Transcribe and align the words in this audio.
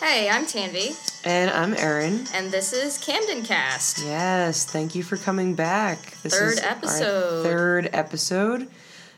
Hey, 0.00 0.28
I'm 0.30 0.44
Tanvi, 0.44 0.96
And 1.24 1.50
I'm 1.50 1.74
Erin. 1.74 2.24
and 2.34 2.50
this 2.50 2.72
is 2.72 2.98
Camden 2.98 3.42
Cast. 3.44 3.98
Yes, 4.04 4.64
thank 4.64 4.94
you 4.94 5.02
for 5.02 5.16
coming 5.16 5.54
back. 5.54 5.98
This 6.22 6.34
Third 6.38 6.58
episode. 6.62 7.42
third 7.42 7.90
episode, 7.92 8.68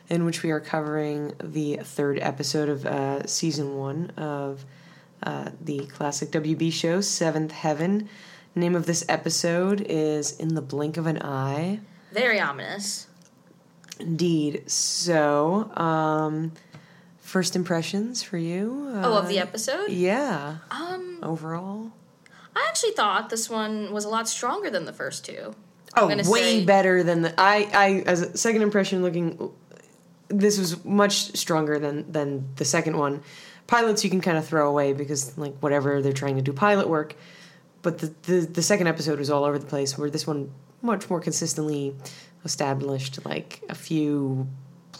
in 0.09 0.25
which 0.25 0.41
we 0.43 0.49
are 0.51 0.59
covering 0.59 1.33
the 1.43 1.77
third 1.83 2.19
episode 2.19 2.67
of 2.69 2.85
uh, 2.85 3.25
season 3.27 3.77
one 3.77 4.09
of 4.17 4.65
uh, 5.23 5.49
the 5.61 5.85
classic 5.85 6.31
WB 6.31 6.71
show, 6.73 6.99
Seventh 7.01 7.51
Heaven. 7.51 8.09
Name 8.55 8.75
of 8.75 8.85
this 8.85 9.05
episode 9.07 9.81
is 9.87 10.37
In 10.39 10.55
the 10.55 10.61
Blink 10.61 10.97
of 10.97 11.05
an 11.05 11.21
Eye. 11.21 11.79
Very 12.11 12.39
ominous. 12.39 13.07
Indeed. 13.99 14.69
So, 14.69 15.71
um, 15.77 16.53
first 17.31 17.55
impressions 17.55 18.21
for 18.21 18.37
you? 18.37 18.91
Oh, 19.03 19.17
of 19.17 19.27
the 19.27 19.39
Uh, 19.39 19.43
episode? 19.43 19.89
Yeah. 19.89 20.57
Um, 20.69 21.19
Overall. 21.23 21.91
I 22.55 22.65
actually 22.67 22.91
thought 22.91 23.29
this 23.29 23.49
one 23.49 23.91
was 23.93 24.03
a 24.05 24.09
lot 24.09 24.27
stronger 24.27 24.69
than 24.69 24.85
the 24.85 24.93
first 24.93 25.23
two. 25.25 25.55
Oh, 25.97 26.07
way 26.07 26.23
say- 26.59 26.65
better 26.65 27.03
than 27.03 27.21
the 27.21 27.33
I. 27.39 27.69
I 27.73 27.87
as 28.05 28.21
a 28.21 28.37
second 28.37 28.61
impression 28.61 29.01
looking, 29.01 29.51
this 30.27 30.57
was 30.57 30.83
much 30.85 31.35
stronger 31.37 31.79
than 31.79 32.11
than 32.11 32.47
the 32.57 32.65
second 32.65 32.97
one. 32.97 33.21
Pilots 33.67 34.03
you 34.03 34.09
can 34.09 34.21
kind 34.21 34.37
of 34.37 34.45
throw 34.45 34.69
away 34.69 34.91
because 34.93 35.37
like 35.37 35.55
whatever 35.59 36.01
they're 36.01 36.11
trying 36.13 36.35
to 36.35 36.41
do 36.41 36.51
pilot 36.53 36.87
work, 36.89 37.15
but 37.81 37.99
the 37.99 38.13
the, 38.23 38.39
the 38.41 38.61
second 38.61 38.87
episode 38.87 39.17
was 39.19 39.29
all 39.29 39.43
over 39.45 39.57
the 39.57 39.65
place. 39.65 39.97
Where 39.97 40.09
this 40.09 40.27
one 40.27 40.51
much 40.81 41.09
more 41.09 41.19
consistently 41.21 41.95
established 42.43 43.23
like 43.25 43.61
a 43.69 43.75
few 43.75 44.47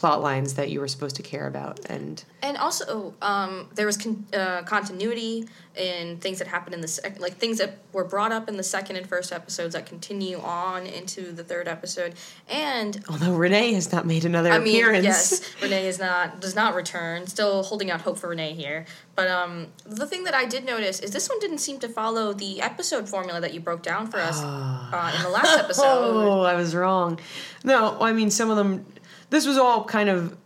plot 0.02 0.20
lines 0.20 0.54
that 0.54 0.68
you 0.68 0.80
were 0.80 0.88
supposed 0.88 1.14
to 1.14 1.22
care 1.22 1.46
about 1.46 1.78
and 1.88 2.24
And 2.42 2.56
also, 2.56 3.14
um, 3.22 3.68
there 3.76 3.86
was 3.86 3.96
con- 3.96 4.26
uh, 4.34 4.62
continuity 4.62 5.48
in 5.76 6.16
things 6.16 6.40
that 6.40 6.48
happened 6.48 6.74
in 6.74 6.80
the 6.80 6.88
sec- 6.88 7.20
like 7.20 7.34
things 7.34 7.58
that 7.58 7.78
were 7.92 8.02
brought 8.02 8.32
up 8.32 8.48
in 8.48 8.56
the 8.56 8.64
second 8.64 8.96
and 8.96 9.08
first 9.08 9.30
episodes 9.32 9.74
that 9.74 9.86
continue 9.86 10.40
on 10.40 10.86
into 10.88 11.30
the 11.30 11.44
third 11.44 11.68
episode. 11.68 12.14
And 12.50 13.00
although 13.08 13.32
Renee 13.36 13.74
has 13.74 13.92
not 13.92 14.04
made 14.04 14.24
another 14.24 14.50
I 14.50 14.58
mean, 14.58 14.74
appearance 14.74 15.04
yes, 15.04 15.54
Renee 15.62 15.86
is 15.86 16.00
not 16.00 16.40
does 16.40 16.56
not 16.56 16.74
return. 16.74 17.28
Still 17.28 17.62
holding 17.62 17.92
out 17.92 18.00
hope 18.00 18.18
for 18.18 18.30
Renee 18.30 18.54
here. 18.54 18.86
But 19.14 19.28
um, 19.28 19.68
the 19.86 20.06
thing 20.06 20.24
that 20.24 20.34
I 20.34 20.46
did 20.46 20.64
notice 20.64 20.98
is 20.98 21.12
this 21.12 21.28
one 21.28 21.38
didn't 21.38 21.58
seem 21.58 21.78
to 21.78 21.88
follow 21.88 22.32
the 22.32 22.60
episode 22.60 23.08
formula 23.08 23.40
that 23.40 23.54
you 23.54 23.60
broke 23.60 23.84
down 23.84 24.08
for 24.08 24.18
us 24.18 24.42
uh, 24.42 25.12
in 25.16 25.22
the 25.22 25.28
last 25.30 25.56
episode. 25.64 25.84
Oh, 25.86 26.40
I 26.42 26.56
was 26.56 26.74
wrong. 26.74 27.20
No, 27.62 28.00
I 28.00 28.12
mean 28.12 28.30
some 28.30 28.50
of 28.50 28.56
them. 28.56 28.84
This 29.32 29.46
was 29.46 29.56
all 29.58 29.84
kind 29.84 30.08
of 30.08 30.36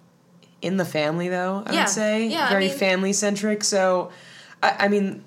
in 0.62 0.76
the 0.76 0.84
family, 0.84 1.28
though. 1.28 1.62
I 1.66 1.72
Yeah, 1.72 1.80
would 1.80 1.88
say 1.90 2.28
yeah, 2.28 2.46
I 2.46 2.50
very 2.50 2.68
mean- 2.68 2.78
family 2.78 3.12
centric. 3.12 3.62
So, 3.64 4.10
I, 4.62 4.84
I 4.84 4.88
mean, 4.88 5.24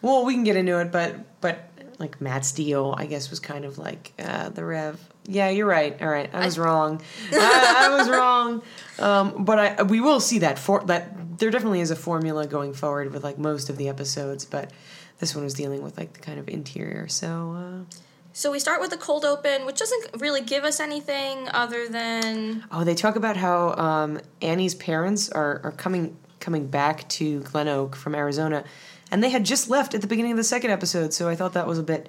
well, 0.00 0.24
we 0.24 0.32
can 0.34 0.44
get 0.44 0.56
into 0.56 0.80
it, 0.80 0.90
but 0.90 1.40
but 1.40 1.68
like 1.98 2.20
Matt 2.20 2.44
Steele, 2.44 2.94
I 2.96 3.04
guess, 3.06 3.30
was 3.30 3.38
kind 3.38 3.64
of 3.64 3.76
like 3.78 4.12
uh, 4.18 4.48
the 4.48 4.64
Rev. 4.64 4.98
Yeah, 5.26 5.50
you're 5.50 5.66
right. 5.68 6.00
All 6.02 6.08
right, 6.08 6.28
I 6.34 6.44
was 6.44 6.58
wrong. 6.58 7.00
I, 7.32 7.86
I 7.90 7.96
was 7.96 8.08
wrong. 8.08 8.62
Um, 8.98 9.44
but 9.44 9.58
I 9.58 9.82
we 9.82 10.00
will 10.00 10.18
see 10.18 10.38
that 10.40 10.58
for 10.58 10.82
that 10.86 11.38
there 11.38 11.50
definitely 11.50 11.80
is 11.80 11.90
a 11.90 11.96
formula 11.96 12.46
going 12.46 12.72
forward 12.72 13.12
with 13.12 13.22
like 13.22 13.38
most 13.38 13.68
of 13.70 13.76
the 13.76 13.88
episodes, 13.88 14.44
but 14.46 14.70
this 15.18 15.34
one 15.34 15.44
was 15.44 15.54
dealing 15.54 15.82
with 15.82 15.96
like 15.98 16.14
the 16.14 16.20
kind 16.20 16.38
of 16.40 16.48
interior. 16.48 17.08
So. 17.08 17.84
Uh, 17.88 17.96
So 18.34 18.50
we 18.50 18.58
start 18.58 18.80
with 18.80 18.90
the 18.90 18.96
cold 18.96 19.26
open, 19.26 19.66
which 19.66 19.78
doesn't 19.78 20.20
really 20.20 20.40
give 20.40 20.64
us 20.64 20.80
anything 20.80 21.48
other 21.50 21.86
than 21.86 22.64
Oh, 22.72 22.82
they 22.82 22.94
talk 22.94 23.16
about 23.16 23.36
how 23.36 23.74
um, 23.74 24.20
Annie's 24.40 24.74
parents 24.74 25.28
are, 25.30 25.60
are 25.62 25.72
coming 25.72 26.16
coming 26.40 26.66
back 26.66 27.08
to 27.08 27.40
Glen 27.40 27.68
Oak 27.68 27.94
from 27.94 28.14
Arizona, 28.14 28.64
and 29.10 29.22
they 29.22 29.28
had 29.28 29.44
just 29.44 29.68
left 29.68 29.94
at 29.94 30.00
the 30.00 30.06
beginning 30.06 30.32
of 30.32 30.38
the 30.38 30.44
second 30.44 30.70
episode. 30.70 31.12
So 31.12 31.28
I 31.28 31.36
thought 31.36 31.52
that 31.52 31.66
was 31.66 31.78
a 31.78 31.82
bit 31.82 32.08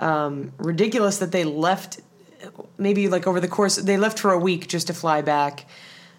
um, 0.00 0.52
ridiculous 0.58 1.18
that 1.18 1.30
they 1.30 1.44
left. 1.44 2.00
Maybe 2.76 3.08
like 3.08 3.28
over 3.28 3.38
the 3.38 3.48
course, 3.48 3.76
they 3.76 3.96
left 3.96 4.18
for 4.18 4.32
a 4.32 4.38
week 4.38 4.66
just 4.66 4.88
to 4.88 4.94
fly 4.94 5.22
back. 5.22 5.66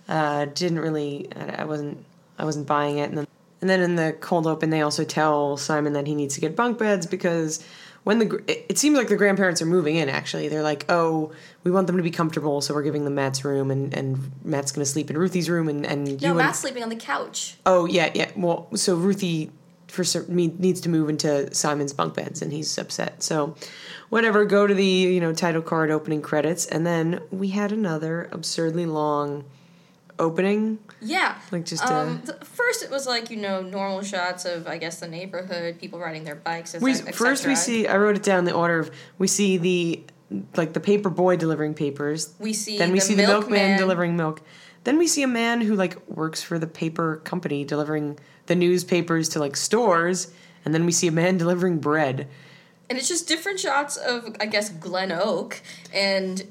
Uh, 0.08 0.46
didn't 0.46 0.80
really. 0.80 1.28
I 1.36 1.64
I 1.64 1.66
wasn't. 1.66 2.06
I 2.40 2.46
wasn't 2.46 2.66
buying 2.66 2.98
it, 2.98 3.10
and 3.10 3.18
then 3.18 3.28
and 3.60 3.70
then 3.70 3.82
in 3.82 3.96
the 3.96 4.16
cold 4.20 4.48
open, 4.48 4.70
they 4.70 4.82
also 4.82 5.04
tell 5.04 5.58
Simon 5.58 5.94
that 5.94 6.08
he 6.08 6.16
needs 6.16 6.36
to 6.36 6.42
get 6.42 6.56
bunk 6.56 6.78
beds 6.78 7.06
because 7.06 7.66
when 8.04 8.20
the 8.20 8.44
it, 8.48 8.78
seems 8.78 8.98
like 8.98 9.08
the 9.08 9.16
grandparents 9.16 9.62
are 9.62 9.66
moving 9.66 9.96
in. 9.96 10.10
Actually, 10.10 10.50
they're 10.50 10.64
like, 10.64 10.86
"Oh, 10.90 11.32
we 11.64 11.72
want 11.72 11.88
them 11.88 11.98
to 11.98 12.04
be 12.04 12.12
comfortable, 12.12 12.62
so 12.62 12.74
we're 12.74 12.84
giving 12.84 13.06
them 13.06 13.16
Matt's 13.16 13.46
room, 13.46 13.72
and, 13.72 13.94
and 13.94 14.32
Matt's 14.44 14.72
going 14.72 14.86
to 14.86 14.90
sleep 14.90 15.10
in 15.10 15.18
Ruthie's 15.18 15.50
room, 15.50 15.70
and 15.70 15.86
and 15.86 16.08
you 16.08 16.18
no 16.22 16.30
and 16.30 16.38
Matt's 16.38 16.60
sleeping 16.60 16.84
on 16.84 16.90
the 16.90 16.96
couch. 16.96 17.58
oh 17.66 17.86
yeah 17.86 18.12
yeah 18.14 18.32
well 18.36 18.68
so 18.76 18.96
Ruthie 18.96 19.52
for 19.88 20.04
needs 20.28 20.82
to 20.82 20.90
move 20.90 21.08
into 21.08 21.54
Simon's 21.54 21.94
bunk 21.94 22.16
beds, 22.16 22.42
and 22.42 22.52
he's 22.52 22.78
upset. 22.78 23.22
So 23.22 23.56
whatever, 24.10 24.44
go 24.44 24.66
to 24.66 24.74
the 24.74 24.86
you 24.86 25.22
know 25.22 25.34
title 25.34 25.62
card 25.62 25.92
opening 25.92 26.22
credits, 26.22 26.66
and 26.66 26.86
then 26.86 27.22
we 27.32 27.50
had 27.50 27.72
another 27.72 28.28
absurdly 28.32 28.86
long 28.86 29.46
opening. 30.20 30.80
Yeah, 31.02 31.38
Like 31.52 31.66
just, 31.66 31.84
um, 31.84 32.22
th- 32.22 32.38
first 32.44 32.84
it 32.84 32.90
was 32.92 33.06
like 33.08 33.30
you 33.30 33.38
know 33.38 33.62
normal 33.62 34.02
shots 34.04 34.46
of 34.46 34.68
I 34.68 34.78
guess 34.78 35.00
the 35.00 35.08
neighborhood, 35.08 35.80
people 35.80 36.00
riding 36.00 36.24
their 36.24 36.36
bikes. 36.36 36.74
We 36.80 36.94
first 36.96 37.46
we 37.48 37.56
see 37.56 37.88
I 37.88 37.98
wrote 37.98 38.16
it 38.16 38.24
down 38.24 38.46
the 38.46 38.54
order 38.54 38.80
of 38.80 38.92
we 39.18 39.28
see 39.28 39.58
the 39.58 40.04
like 40.56 40.74
the 40.74 40.80
paper 40.80 41.10
boy 41.10 41.36
delivering 41.38 41.74
papers. 41.74 42.34
we 42.40 42.54
see 42.54 42.78
then 42.78 42.92
we 42.92 43.00
the 43.00 43.06
see 43.06 43.16
the 43.16 43.24
milkman 43.24 43.60
milkman. 43.60 43.78
delivering 43.80 44.16
milk. 44.18 44.42
Then 44.84 44.98
we 44.98 45.08
see 45.08 45.24
a 45.24 45.28
man 45.28 45.62
who 45.62 45.76
like 45.76 45.96
works 46.10 46.42
for 46.44 46.60
the 46.60 46.68
paper 46.68 47.18
company 47.24 47.64
delivering 47.66 48.20
the 48.48 48.56
newspapers 48.56 49.30
to 49.30 49.40
like 49.40 49.56
stores, 49.56 50.34
and 50.66 50.74
then 50.74 50.86
we 50.86 50.92
see 50.92 51.08
a 51.08 51.12
man 51.12 51.38
delivering 51.38 51.80
bread. 51.80 52.28
and 52.90 52.98
it's 53.00 53.08
just 53.08 53.28
different 53.28 53.60
shots 53.60 53.96
of 53.98 54.36
I 54.40 54.46
guess 54.46 54.70
Glen 54.70 55.12
Oak, 55.12 55.62
and 55.94 56.44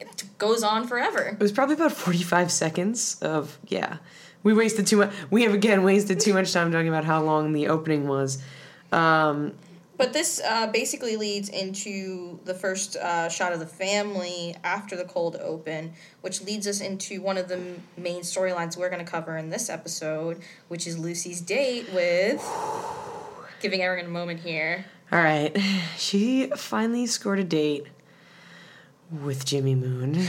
it 0.00 0.24
goes 0.38 0.62
on 0.62 0.86
forever. 0.86 1.20
It 1.20 1.38
was 1.40 1.52
probably 1.52 1.74
about 1.74 1.92
forty 1.92 2.22
five 2.22 2.50
seconds 2.50 3.18
of 3.22 3.58
yeah. 3.68 3.98
We 4.42 4.54
wasted 4.54 4.86
too 4.86 4.96
much. 4.98 5.12
We 5.30 5.42
have 5.42 5.52
again 5.54 5.82
wasted 5.82 6.18
too 6.20 6.32
much 6.34 6.52
time 6.52 6.72
talking 6.72 6.88
about 6.88 7.04
how 7.04 7.22
long 7.22 7.52
the 7.52 7.68
opening 7.68 8.08
was. 8.08 8.42
Um, 8.90 9.52
But 9.98 10.14
this 10.14 10.40
uh, 10.40 10.68
basically 10.68 11.16
leads 11.18 11.50
into 11.50 12.40
the 12.46 12.54
first 12.54 12.96
uh, 12.96 13.28
shot 13.28 13.52
of 13.52 13.58
the 13.60 13.66
family 13.66 14.56
after 14.64 14.96
the 14.96 15.04
cold 15.04 15.36
open, 15.36 15.92
which 16.22 16.40
leads 16.40 16.66
us 16.66 16.80
into 16.80 17.20
one 17.20 17.36
of 17.36 17.48
the 17.48 17.56
m- 17.58 17.82
main 17.98 18.22
storylines 18.22 18.78
we're 18.78 18.88
going 18.88 19.04
to 19.04 19.10
cover 19.10 19.36
in 19.36 19.50
this 19.50 19.68
episode, 19.68 20.40
which 20.68 20.86
is 20.86 20.96
Lucy's 20.98 21.42
date 21.42 21.92
with. 21.92 22.40
Giving 23.60 23.82
Erin 23.82 24.06
a 24.06 24.08
moment 24.08 24.40
here. 24.40 24.86
All 25.12 25.22
right. 25.22 25.54
She 25.98 26.46
finally 26.56 27.04
scored 27.06 27.40
a 27.40 27.44
date 27.44 27.86
with 29.10 29.44
Jimmy 29.44 29.74
Moon. 29.74 30.28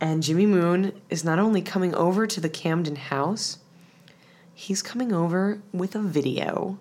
And 0.00 0.22
Jimmy 0.22 0.46
Moon 0.46 1.00
is 1.10 1.24
not 1.24 1.38
only 1.38 1.62
coming 1.62 1.94
over 1.94 2.26
to 2.26 2.40
the 2.40 2.48
Camden 2.48 2.96
house, 2.96 3.58
he's 4.52 4.82
coming 4.82 5.12
over 5.12 5.60
with 5.72 5.94
a 5.94 6.00
video. 6.00 6.78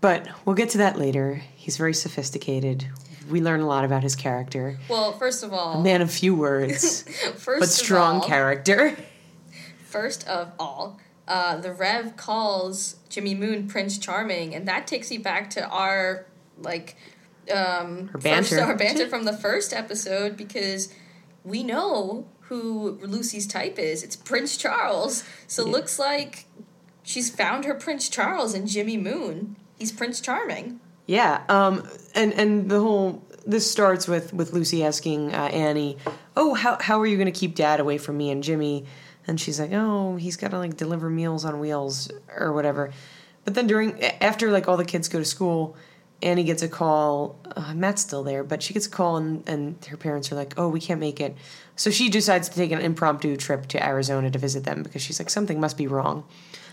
But 0.00 0.28
we'll 0.44 0.54
get 0.56 0.70
to 0.70 0.78
that 0.78 0.98
later. 0.98 1.42
He's 1.54 1.76
very 1.76 1.94
sophisticated. 1.94 2.88
We 3.30 3.40
learn 3.40 3.60
a 3.60 3.66
lot 3.66 3.84
about 3.84 4.02
his 4.02 4.16
character. 4.16 4.78
Well, 4.88 5.12
first 5.12 5.42
of 5.42 5.52
all, 5.52 5.80
A 5.80 5.82
man 5.82 6.02
of 6.02 6.10
few 6.10 6.34
words, 6.34 7.02
first 7.36 7.60
but 7.60 7.68
strong 7.68 8.16
all, 8.16 8.26
character. 8.26 8.96
First 9.86 10.26
of 10.28 10.52
all, 10.58 10.98
uh, 11.26 11.56
the 11.56 11.72
Rev 11.72 12.16
calls 12.16 12.96
Jimmy 13.08 13.34
Moon 13.34 13.66
Prince 13.66 13.96
Charming, 13.96 14.54
and 14.54 14.68
that 14.68 14.86
takes 14.86 15.10
you 15.10 15.20
back 15.20 15.48
to 15.50 15.66
our 15.68 16.26
like 16.58 16.96
um, 17.50 18.08
Her 18.08 18.18
banter. 18.18 18.56
First, 18.56 18.62
our 18.62 18.76
banter 18.76 19.08
from 19.08 19.24
the 19.24 19.32
first 19.32 19.72
episode 19.72 20.36
because 20.36 20.92
we 21.44 21.62
know 21.62 22.26
who 22.40 22.98
Lucy's 23.02 23.46
type 23.46 23.78
is. 23.78 24.02
It's 24.02 24.16
Prince 24.16 24.56
Charles. 24.56 25.24
So 25.46 25.62
it 25.62 25.68
looks 25.68 25.98
like 25.98 26.46
she's 27.02 27.30
found 27.30 27.64
her 27.64 27.74
Prince 27.74 28.08
Charles 28.08 28.54
in 28.54 28.66
Jimmy 28.66 28.96
Moon. 28.96 29.56
He's 29.78 29.92
Prince 29.92 30.20
Charming. 30.20 30.80
Yeah, 31.06 31.42
um, 31.48 31.86
and 32.14 32.32
and 32.32 32.70
the 32.70 32.80
whole 32.80 33.22
this 33.46 33.70
starts 33.70 34.08
with 34.08 34.32
with 34.32 34.52
Lucy 34.52 34.84
asking 34.84 35.34
uh, 35.34 35.48
Annie, 35.52 35.98
"Oh, 36.36 36.54
how 36.54 36.78
how 36.80 37.00
are 37.00 37.06
you 37.06 37.16
going 37.16 37.32
to 37.32 37.38
keep 37.38 37.54
Dad 37.54 37.80
away 37.80 37.98
from 37.98 38.16
me 38.16 38.30
and 38.30 38.42
Jimmy?" 38.42 38.86
And 39.26 39.40
she's 39.40 39.60
like, 39.60 39.72
"Oh, 39.72 40.16
he's 40.16 40.36
got 40.36 40.50
to 40.52 40.58
like 40.58 40.76
deliver 40.76 41.10
meals 41.10 41.44
on 41.44 41.60
wheels 41.60 42.10
or 42.34 42.52
whatever." 42.52 42.90
But 43.44 43.54
then 43.54 43.66
during 43.66 44.02
after 44.02 44.50
like 44.50 44.66
all 44.68 44.78
the 44.78 44.84
kids 44.84 45.08
go 45.08 45.18
to 45.18 45.24
school, 45.24 45.76
Annie 46.24 46.44
gets 46.44 46.62
a 46.62 46.68
call. 46.68 47.38
Uh, 47.54 47.74
Matt's 47.74 48.02
still 48.02 48.24
there, 48.24 48.42
but 48.42 48.62
she 48.62 48.74
gets 48.74 48.86
a 48.86 48.90
call 48.90 49.16
and 49.16 49.48
and 49.48 49.84
her 49.84 49.96
parents 49.96 50.32
are 50.32 50.34
like, 50.34 50.54
"Oh, 50.58 50.68
we 50.68 50.80
can't 50.80 51.00
make 51.00 51.20
it." 51.20 51.36
So 51.76 51.90
she 51.90 52.08
decides 52.08 52.48
to 52.48 52.54
take 52.54 52.70
an 52.70 52.80
impromptu 52.80 53.36
trip 53.36 53.66
to 53.68 53.84
Arizona 53.84 54.30
to 54.30 54.38
visit 54.38 54.64
them 54.64 54.82
because 54.82 55.02
she's 55.02 55.18
like, 55.18 55.28
something 55.30 55.58
must 55.60 55.76
be 55.76 55.86
wrong. 55.86 56.24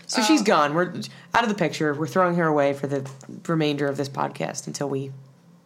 So 0.06 0.22
she's 0.22 0.42
gone. 0.42 0.74
We're 0.74 0.92
out 1.34 1.42
of 1.42 1.48
the 1.48 1.54
picture. 1.54 1.94
We're 1.94 2.06
throwing 2.06 2.34
her 2.36 2.46
away 2.46 2.74
for 2.74 2.86
the 2.86 3.08
remainder 3.48 3.86
of 3.86 3.96
this 3.96 4.08
podcast 4.08 4.66
until 4.66 4.88
we 4.88 5.10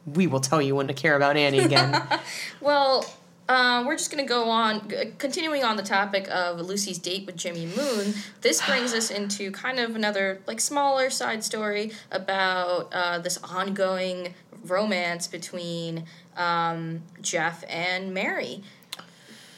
we 0.07 0.27
will 0.27 0.41
tell 0.41 0.63
you 0.63 0.77
when 0.77 0.87
to 0.87 0.95
care 0.95 1.17
about 1.17 1.37
Annie 1.37 1.59
again. 1.59 2.01
Well, 2.61 3.05
Uh, 3.49 3.85
we're 3.87 3.97
just 3.97 4.11
going 4.11 4.25
to 4.25 4.29
go 4.29 4.51
on, 4.51 4.91
continuing 5.19 5.63
on 5.63 5.77
the 5.77 5.83
topic 5.83 6.29
of 6.31 6.61
Lucy's 6.61 6.99
date 6.99 7.27
with 7.27 7.37
Jimmy 7.37 7.67
Moon. 7.67 8.13
This 8.41 8.65
brings 8.67 8.93
us 8.93 9.11
into 9.11 9.53
kind 9.53 9.79
of 9.79 9.95
another, 9.95 10.41
like, 10.47 10.61
smaller 10.61 11.11
side 11.11 11.45
story 11.45 11.93
about 12.11 12.93
uh, 12.93 13.19
this 13.21 13.39
ongoing 13.45 14.35
romance 14.65 15.29
between 15.29 16.05
um, 16.37 17.03
Jeff 17.23 17.63
and 17.69 18.13
Mary. 18.13 18.63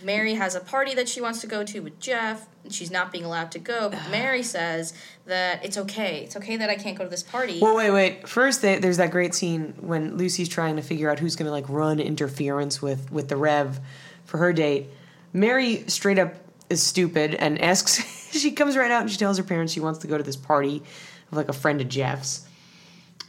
Mary 0.03 0.35
has 0.35 0.55
a 0.55 0.61
party 0.61 0.95
that 0.95 1.09
she 1.09 1.21
wants 1.21 1.41
to 1.41 1.47
go 1.47 1.65
to 1.65 1.81
with 1.81 1.99
Jeff. 1.99 2.47
and 2.65 2.73
She's 2.73 2.91
not 2.91 3.11
being 3.11 3.25
allowed 3.25 3.50
to 3.53 3.59
go, 3.59 3.89
but 3.89 4.11
Mary 4.11 4.43
says 4.43 4.93
that 5.27 5.65
it's 5.65 5.77
okay. 5.77 6.23
It's 6.25 6.37
okay 6.37 6.56
that 6.56 6.71
I 6.71 6.77
can't 6.77 6.97
go 6.97 7.05
to 7.05 7.11
this 7.11 7.23
party. 7.23 7.59
Well, 7.61 7.77
wait, 7.77 7.91
wait. 7.91 8.29
First, 8.29 8.62
they, 8.62 8.79
there's 8.79 8.99
that 8.99 9.11
great 9.11 9.35
scene 9.35 9.75
when 9.81 10.17
Lucy's 10.17 10.49
trying 10.49 10.77
to 10.77 10.83
figure 10.83 11.11
out 11.11 11.19
who's 11.19 11.37
going 11.37 11.47
to 11.47 11.53
like 11.53 11.69
run 11.69 12.00
interference 12.00 12.81
with 12.81 13.11
with 13.11 13.29
the 13.29 13.37
Rev 13.37 13.81
for 14.25 14.39
her 14.39 14.53
date. 14.53 14.89
Mary 15.33 15.85
straight 15.89 16.19
up 16.19 16.35
is 16.71 16.83
stupid 16.83 17.35
and 17.35 17.61
asks. 17.61 18.17
she 18.33 18.53
comes 18.53 18.77
right 18.77 18.91
out 18.91 19.03
and 19.03 19.11
she 19.11 19.17
tells 19.17 19.39
her 19.39 19.45
parents 19.45 19.73
she 19.73 19.81
wants 19.81 20.00
to 20.00 20.06
go 20.06 20.17
to 20.17 20.25
this 20.25 20.37
party 20.37 20.83
of 21.31 21.37
like 21.37 21.49
a 21.49 21.53
friend 21.53 21.81
of 21.81 21.89
Jeff's, 21.89 22.47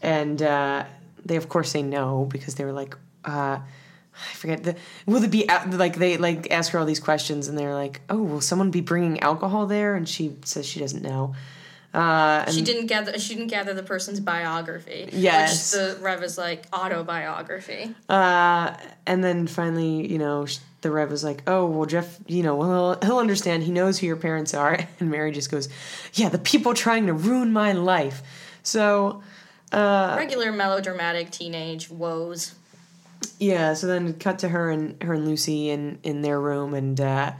and 0.01 0.41
uh, 0.41 0.85
they 1.25 1.35
of 1.35 1.49
course 1.49 1.71
say 1.71 1.81
no 1.81 2.25
because 2.25 2.55
they 2.55 2.65
were 2.65 2.73
like. 2.73 2.95
Uh, 3.25 3.59
I 4.21 4.33
forget 4.35 4.63
the 4.63 4.75
will 5.05 5.23
it 5.23 5.31
be 5.31 5.47
like 5.71 5.95
they 5.95 6.17
like 6.17 6.51
ask 6.51 6.71
her 6.71 6.79
all 6.79 6.85
these 6.85 6.99
questions 6.99 7.47
and 7.47 7.57
they're 7.57 7.73
like 7.73 8.01
oh 8.09 8.21
will 8.21 8.41
someone 8.41 8.71
be 8.71 8.81
bringing 8.81 9.19
alcohol 9.21 9.65
there 9.65 9.95
and 9.95 10.07
she 10.07 10.35
says 10.43 10.65
she 10.65 10.79
doesn't 10.79 11.03
know 11.03 11.35
uh, 11.93 12.43
and 12.45 12.53
she 12.53 12.61
didn't 12.61 12.85
gather. 12.85 13.17
She 13.17 13.33
didn't 13.33 13.49
gather 13.49 13.73
the 13.73 13.83
person's 13.83 14.19
biography. 14.19 15.09
Yes. 15.11 15.73
which 15.73 15.81
the 15.81 16.03
Rev 16.03 16.21
is 16.23 16.37
like 16.37 16.67
autobiography. 16.71 17.95
Uh, 18.07 18.75
and 19.07 19.23
then 19.23 19.47
finally, 19.47 20.05
you 20.05 20.19
know, 20.19 20.45
the 20.81 20.91
Rev 20.91 21.09
was 21.09 21.23
like, 21.23 21.41
"Oh, 21.47 21.65
well, 21.65 21.87
Jeff, 21.87 22.19
you 22.27 22.43
know, 22.43 22.55
well, 22.55 22.93
he'll, 23.01 23.09
he'll 23.09 23.17
understand. 23.17 23.63
He 23.63 23.71
knows 23.71 23.97
who 23.97 24.05
your 24.05 24.17
parents 24.17 24.53
are." 24.53 24.77
And 24.99 25.09
Mary 25.09 25.31
just 25.31 25.49
goes, 25.49 25.67
"Yeah, 26.13 26.29
the 26.29 26.37
people 26.37 26.75
trying 26.75 27.07
to 27.07 27.13
ruin 27.13 27.51
my 27.51 27.71
life." 27.71 28.21
So, 28.61 29.23
uh, 29.71 30.13
Regular 30.15 30.51
melodramatic 30.51 31.31
teenage 31.31 31.89
woes. 31.89 32.53
Yeah. 33.39 33.73
So 33.73 33.87
then 33.87 34.13
cut 34.13 34.39
to 34.39 34.49
her 34.49 34.69
and 34.69 35.01
her 35.03 35.13
and 35.13 35.25
Lucy 35.27 35.69
in 35.69 35.99
in 36.03 36.21
their 36.21 36.39
room, 36.39 36.73
and 36.73 36.99
uh, 36.99 37.33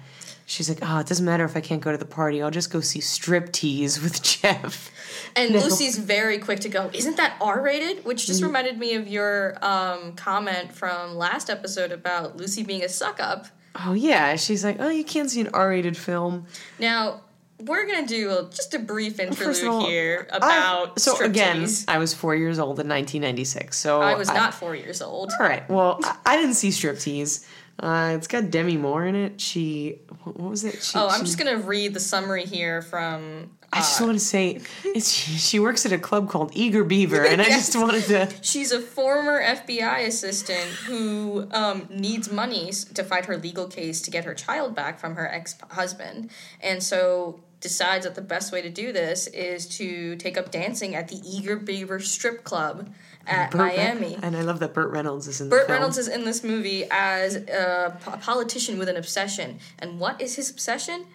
she's 0.45 0.69
like, 0.69 0.79
"Oh, 0.81 0.99
it 0.99 1.07
doesn't 1.07 1.25
matter 1.25 1.45
if 1.45 1.55
I 1.55 1.61
can't 1.61 1.81
go 1.81 1.91
to 1.91 1.97
the 1.97 2.05
party. 2.05 2.41
I'll 2.41 2.51
just 2.51 2.71
go 2.71 2.79
see 2.81 3.01
strip 3.01 3.51
tease 3.51 4.01
with 4.01 4.21
Jeff." 4.41 4.91
And 5.35 5.53
No. 5.53 5.59
Lucy's 5.59 5.97
very 5.97 6.39
quick 6.39 6.59
to 6.61 6.69
go. 6.69 6.89
Isn't 6.93 7.17
that 7.17 7.37
R 7.41 7.61
rated? 7.61 8.05
Which 8.05 8.25
just 8.25 8.41
reminded 8.41 8.77
me 8.77 8.95
of 8.95 9.07
your 9.07 9.57
um, 9.63 10.13
comment 10.15 10.71
from 10.73 11.15
last 11.15 11.49
episode 11.49 11.91
about 11.91 12.37
Lucy 12.37 12.63
being 12.63 12.83
a 12.83 12.89
suck 12.89 13.19
up. 13.19 13.47
Oh 13.75 13.93
yeah, 13.93 14.35
she's 14.35 14.63
like, 14.63 14.77
"Oh, 14.79 14.89
you 14.89 15.03
can't 15.03 15.29
see 15.29 15.41
an 15.41 15.49
R-rated 15.53 15.95
film." 15.95 16.47
Now 16.79 17.21
we're 17.59 17.85
gonna 17.87 18.07
do 18.07 18.31
a, 18.31 18.49
just 18.49 18.73
a 18.73 18.79
brief 18.79 19.19
interlude 19.19 19.63
all, 19.65 19.85
here 19.87 20.27
I- 20.31 20.37
about 20.37 20.99
so 20.99 21.19
again, 21.23 21.63
striptease. 21.63 21.85
I 21.87 21.97
was 21.97 22.13
four 22.13 22.35
years 22.35 22.59
old 22.59 22.79
in 22.79 22.87
1996. 22.87 23.77
So 23.77 24.01
I 24.01 24.15
was 24.15 24.27
not 24.29 24.53
four 24.53 24.75
years 24.75 25.01
old. 25.01 25.31
All 25.39 25.45
right. 25.45 25.67
Well, 25.69 25.99
I, 26.03 26.17
I 26.25 26.37
didn't 26.37 26.55
see 26.55 26.69
striptease. 26.69 27.45
Uh, 27.81 28.13
it's 28.17 28.27
got 28.27 28.49
Demi 28.51 28.75
Moore 28.75 29.05
in 29.05 29.15
it. 29.15 29.39
She, 29.39 29.99
what 30.23 30.37
was 30.37 30.65
it? 30.65 30.83
She, 30.83 30.97
Oh, 30.97 31.07
I'm 31.07 31.19
she- 31.21 31.25
just 31.27 31.37
gonna 31.37 31.57
read 31.57 31.93
the 31.93 31.99
summary 31.99 32.45
here 32.45 32.81
from. 32.81 33.51
I 33.71 33.77
just 33.77 34.01
uh, 34.01 34.05
want 34.05 34.17
to 34.17 34.25
say, 34.25 34.59
it's 34.83 35.11
she, 35.11 35.33
she 35.33 35.59
works 35.59 35.85
at 35.85 35.91
a 35.91 35.99
club 35.99 36.27
called 36.27 36.49
Eager 36.55 36.83
Beaver, 36.83 37.23
and 37.23 37.39
I 37.39 37.45
just 37.49 37.75
wanted 37.75 38.03
to. 38.05 38.27
She's 38.41 38.71
a 38.71 38.81
former 38.81 39.39
FBI 39.41 40.07
assistant 40.07 40.67
who 40.87 41.47
um, 41.51 41.87
needs 41.91 42.31
monies 42.31 42.83
to 42.85 43.03
fight 43.03 43.25
her 43.27 43.37
legal 43.37 43.67
case 43.67 44.01
to 44.01 44.11
get 44.11 44.25
her 44.25 44.33
child 44.33 44.73
back 44.73 44.99
from 44.99 45.15
her 45.15 45.27
ex 45.31 45.55
husband. 45.69 46.31
And 46.61 46.81
so 46.81 47.41
decides 47.61 48.05
that 48.05 48.15
the 48.15 48.21
best 48.21 48.51
way 48.51 48.61
to 48.61 48.69
do 48.69 48.91
this 48.93 49.27
is 49.27 49.65
to 49.77 50.15
take 50.15 50.37
up 50.37 50.51
dancing 50.51 50.95
at 50.95 51.07
the 51.09 51.17
Eager 51.25 51.57
Beaver 51.57 51.99
Strip 51.99 52.43
Club 52.43 52.89
at 53.27 53.51
Burt 53.51 53.59
Miami. 53.59 54.17
and 54.21 54.35
I 54.35 54.41
love 54.41 54.59
that 54.59 54.73
Burt 54.73 54.91
Reynolds 54.91 55.27
is 55.27 55.41
in 55.41 55.49
Burt. 55.49 55.67
Reynolds 55.69 55.97
is 55.97 56.07
in 56.07 56.23
this 56.23 56.43
movie 56.43 56.85
as 56.89 57.35
a 57.35 57.97
politician 58.21 58.79
with 58.79 58.87
an 58.89 58.95
obsession. 58.97 59.59
And 59.77 59.99
what 59.99 60.21
is 60.21 60.35
his 60.35 60.49
obsession? 60.49 61.05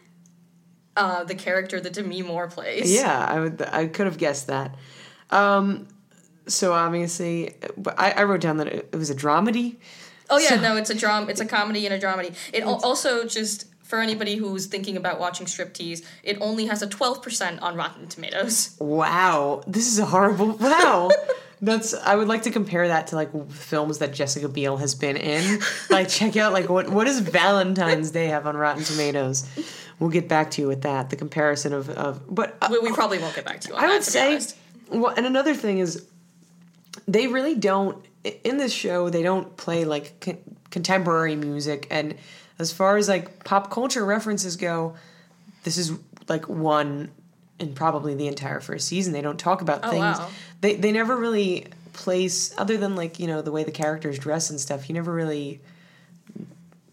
Uh, 0.96 1.25
the 1.25 1.35
character 1.35 1.81
that 1.81 1.93
Demi 1.93 2.23
Moore 2.23 2.46
plays. 2.46 2.94
Yeah, 2.94 3.26
I 3.29 3.41
would. 3.41 3.61
I 3.62 3.87
could 3.87 4.06
have 4.06 4.17
guessed 4.17 4.46
that. 4.46 4.76
Um, 5.31 5.88
so 6.46 6.73
obviously, 6.73 7.55
I, 7.99 8.12
I 8.12 8.25
wrote 8.25 8.43
down 8.43 8.58
that 8.58 8.69
it, 8.69 8.88
it 8.93 8.96
was 8.96 9.11
a 9.11 9.14
dramedy. 9.14 9.76
Oh 10.31 10.38
yeah, 10.38 10.50
So- 10.50 10.61
no, 10.61 10.76
it's 10.76 10.91
a 10.91 10.94
dram. 10.94 11.29
It's 11.29 11.41
a 11.41 11.46
comedy 11.46 11.85
and 11.87 11.94
a 11.94 11.99
dramedy. 12.06 12.35
It 12.52 12.62
also 12.64 13.26
just 13.26 13.67
for 13.94 14.00
anybody 14.00 14.35
who's 14.35 14.67
thinking 14.67 14.96
about 14.96 15.20
watching 15.20 15.46
striptease, 15.46 16.05
it 16.25 16.37
only 16.41 16.67
has 16.67 16.82
a 16.82 16.87
twelve 16.88 17.23
percent 17.23 17.62
on 17.62 17.76
Rotten 17.76 18.08
Tomatoes. 18.08 18.76
Wow, 18.81 19.62
this 19.69 19.87
is 19.87 20.00
a 20.00 20.05
horrible. 20.06 20.49
Wow. 20.56 21.11
That's. 21.62 21.94
I 21.94 22.17
would 22.17 22.26
like 22.26 22.43
to 22.43 22.50
compare 22.50 22.88
that 22.88 23.06
to 23.08 23.14
like 23.17 23.31
films 23.52 23.99
that 23.99 24.12
Jessica 24.12 24.49
Biel 24.49 24.76
has 24.79 24.96
been 24.96 25.17
in. 25.17 25.61
Like, 25.91 26.08
check 26.08 26.37
out 26.37 26.52
like 26.52 26.69
what 26.69 26.88
what 26.91 27.05
does 27.05 27.20
Valentine's 27.20 28.11
Day 28.11 28.26
have 28.26 28.49
on 28.49 28.56
Rotten 28.56 28.82
Tomatoes? 28.82 29.49
We'll 30.00 30.11
get 30.11 30.29
back 30.29 30.50
to 30.52 30.62
you 30.62 30.67
with 30.67 30.82
that. 30.82 31.11
The 31.11 31.17
comparison 31.17 31.73
of 31.73 31.88
of. 31.91 32.20
But 32.35 32.56
uh, 32.61 32.69
We, 32.73 32.81
we 32.81 32.93
probably 32.93 33.19
won't 33.20 33.37
get 33.37 33.44
back 33.44 33.61
to 33.61 33.69
you 33.69 33.76
I 33.76 33.82
that. 33.82 33.88
would 33.93 34.02
say. 34.02 34.41
Well, 34.91 35.14
and 35.17 35.25
another 35.25 35.55
thing 35.55 35.79
is, 35.79 36.05
they 37.06 37.29
really 37.29 37.55
don't 37.55 38.05
in 38.43 38.56
this 38.58 38.73
show. 38.73 39.08
They 39.08 39.23
don't 39.23 39.56
play 39.56 39.85
like 39.85 40.19
con- 40.20 40.38
contemporary 40.70 41.37
music, 41.37 41.87
and 41.91 42.17
as 42.59 42.73
far 42.73 42.97
as 42.97 43.09
like 43.09 43.45
pop 43.45 43.71
culture 43.71 44.05
references 44.05 44.56
go, 44.56 44.95
this 45.65 45.77
is 45.79 45.93
like 46.29 46.49
one 46.49 47.11
in 47.59 47.75
probably 47.75 48.15
the 48.15 48.27
entire 48.27 48.61
first 48.61 48.89
season. 48.89 49.12
They 49.12 49.23
don't 49.23 49.39
talk 49.39 49.61
about 49.62 49.81
Oh, 49.85 49.91
things. 49.91 50.19
wow. 50.19 50.29
They 50.61 50.75
they 50.77 50.93
never 50.93 51.17
really 51.17 51.67
place 51.93 52.53
other 52.59 52.77
than 52.77 52.97
like 52.97 53.21
you 53.21 53.27
know 53.27 53.41
the 53.43 53.53
way 53.53 53.65
the 53.65 53.71
characters 53.73 54.19
dress 54.19 54.51
and 54.51 54.59
stuff. 54.61 54.89
You 54.89 54.95
never 54.95 55.12
really. 55.12 55.61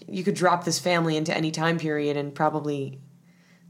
You 0.08 0.24
could 0.26 0.36
drop 0.36 0.66
this 0.66 0.78
family 0.78 1.16
into 1.16 1.36
any 1.36 1.52
time 1.52 1.80
period 1.80 2.18
and 2.18 2.36
probably 2.36 3.00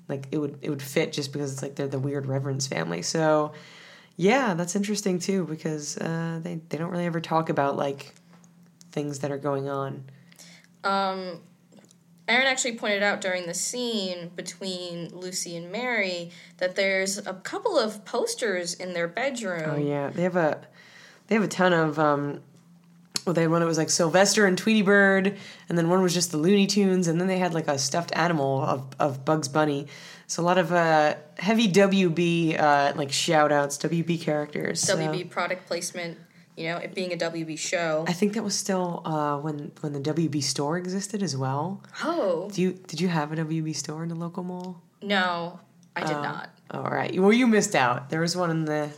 like 0.08 0.28
it 0.32 0.40
would 0.40 0.58
it 0.62 0.70
would 0.70 0.82
fit 0.82 1.14
just 1.14 1.32
because 1.32 1.54
it's 1.54 1.62
like 1.62 1.76
they're 1.76 1.88
the 1.88 2.00
weird 2.00 2.26
reverence 2.26 2.66
family. 2.68 3.02
So 3.04 3.52
yeah, 4.18 4.56
that's 4.56 4.76
interesting 4.76 5.20
too 5.20 5.46
because 5.46 5.98
uh, 5.98 6.40
they 6.42 6.56
they 6.70 6.78
don't 6.78 6.90
really 6.90 7.06
ever 7.06 7.22
talk 7.22 7.50
about 7.50 7.78
like 7.78 8.14
things 8.92 9.20
that 9.20 9.32
are 9.32 9.38
going 9.38 9.70
on. 9.70 10.04
Um, 10.84 11.40
Erin 12.32 12.48
actually 12.48 12.76
pointed 12.76 13.04
out 13.04 13.22
during 13.22 13.46
the 13.46 13.54
scene 13.54 14.32
between 14.36 15.10
Lucy 15.10 15.56
and 15.58 15.72
Mary 15.72 16.32
that 16.58 16.76
there's 16.76 17.18
a 17.18 17.34
couple 17.34 17.78
of 17.78 18.06
posters 18.06 18.74
in 18.74 18.94
their 18.94 19.08
bedroom. 19.08 19.70
Oh 19.70 19.78
yeah, 19.78 20.10
they 20.10 20.24
have 20.24 20.36
a 20.36 20.62
they 21.28 21.36
have 21.36 21.44
a 21.44 21.48
ton 21.48 21.74
of 21.74 22.00
um. 22.00 22.42
Well, 23.26 23.36
they 23.36 23.42
had 23.42 23.52
one 23.52 23.60
that 23.62 23.68
was 23.68 23.78
like 23.78 23.92
Sylvester 23.92 24.48
and 24.48 24.58
Tweety 24.58 24.82
Bird, 24.82 25.38
and 25.70 25.78
then 25.78 25.90
one 25.90 26.02
was 26.02 26.12
just 26.12 26.32
the 26.32 26.38
Looney 26.38 26.66
Tunes, 26.66 27.08
and 27.08 27.22
then 27.22 27.28
they 27.28 27.38
had 27.38 27.54
like 27.54 27.68
a 27.68 27.78
stuffed 27.78 28.12
animal 28.16 28.64
of, 28.64 28.88
of 29.00 29.24
Bugs 29.26 29.48
Bunny. 29.48 29.86
So 30.26 30.42
a 30.42 30.46
lot 30.46 30.58
of 30.58 30.72
uh, 30.72 31.16
heavy 31.38 31.72
WB 31.72 32.60
uh, 32.60 32.94
like 32.96 33.12
shout 33.12 33.52
outs, 33.52 33.78
WB 33.78 34.22
characters. 34.22 34.80
so- 34.82 34.98
WB 34.98 35.30
product 35.30 35.68
placement. 35.68 36.18
You 36.58 36.66
know, 36.70 36.78
it 36.78 36.94
being 36.94 37.14
a 37.14 37.18
WB 37.18 37.58
show. 37.58 38.06
I 38.08 38.14
think 38.14 38.34
that 38.34 38.44
was 38.44 38.56
still 38.56 39.02
uh, 39.06 39.38
when 39.38 39.72
when 39.82 39.94
the 39.94 40.00
WB 40.02 40.44
store 40.44 40.78
existed 40.78 41.24
as 41.24 41.36
well. 41.36 41.82
Oh 42.04 42.50
Do 42.54 42.62
you 42.62 42.74
did 42.74 43.00
you 43.02 43.08
have 43.08 43.32
a 43.32 43.36
WB 43.38 43.76
store 43.76 44.04
in 44.04 44.10
the 44.10 44.16
local 44.16 44.44
mall? 44.44 44.82
no, 45.02 45.60
I 45.96 46.02
did 46.02 46.16
Oh. 46.18 46.22
not. 46.24 46.50
All 46.72 46.84
right. 46.90 47.18
Well, 47.20 47.34
you 47.34 47.48
missed 47.48 47.76
out. 47.76 48.10
There 48.10 48.22
was 48.22 48.36
one 48.36 48.50
in 48.50 48.66
the 48.66 48.90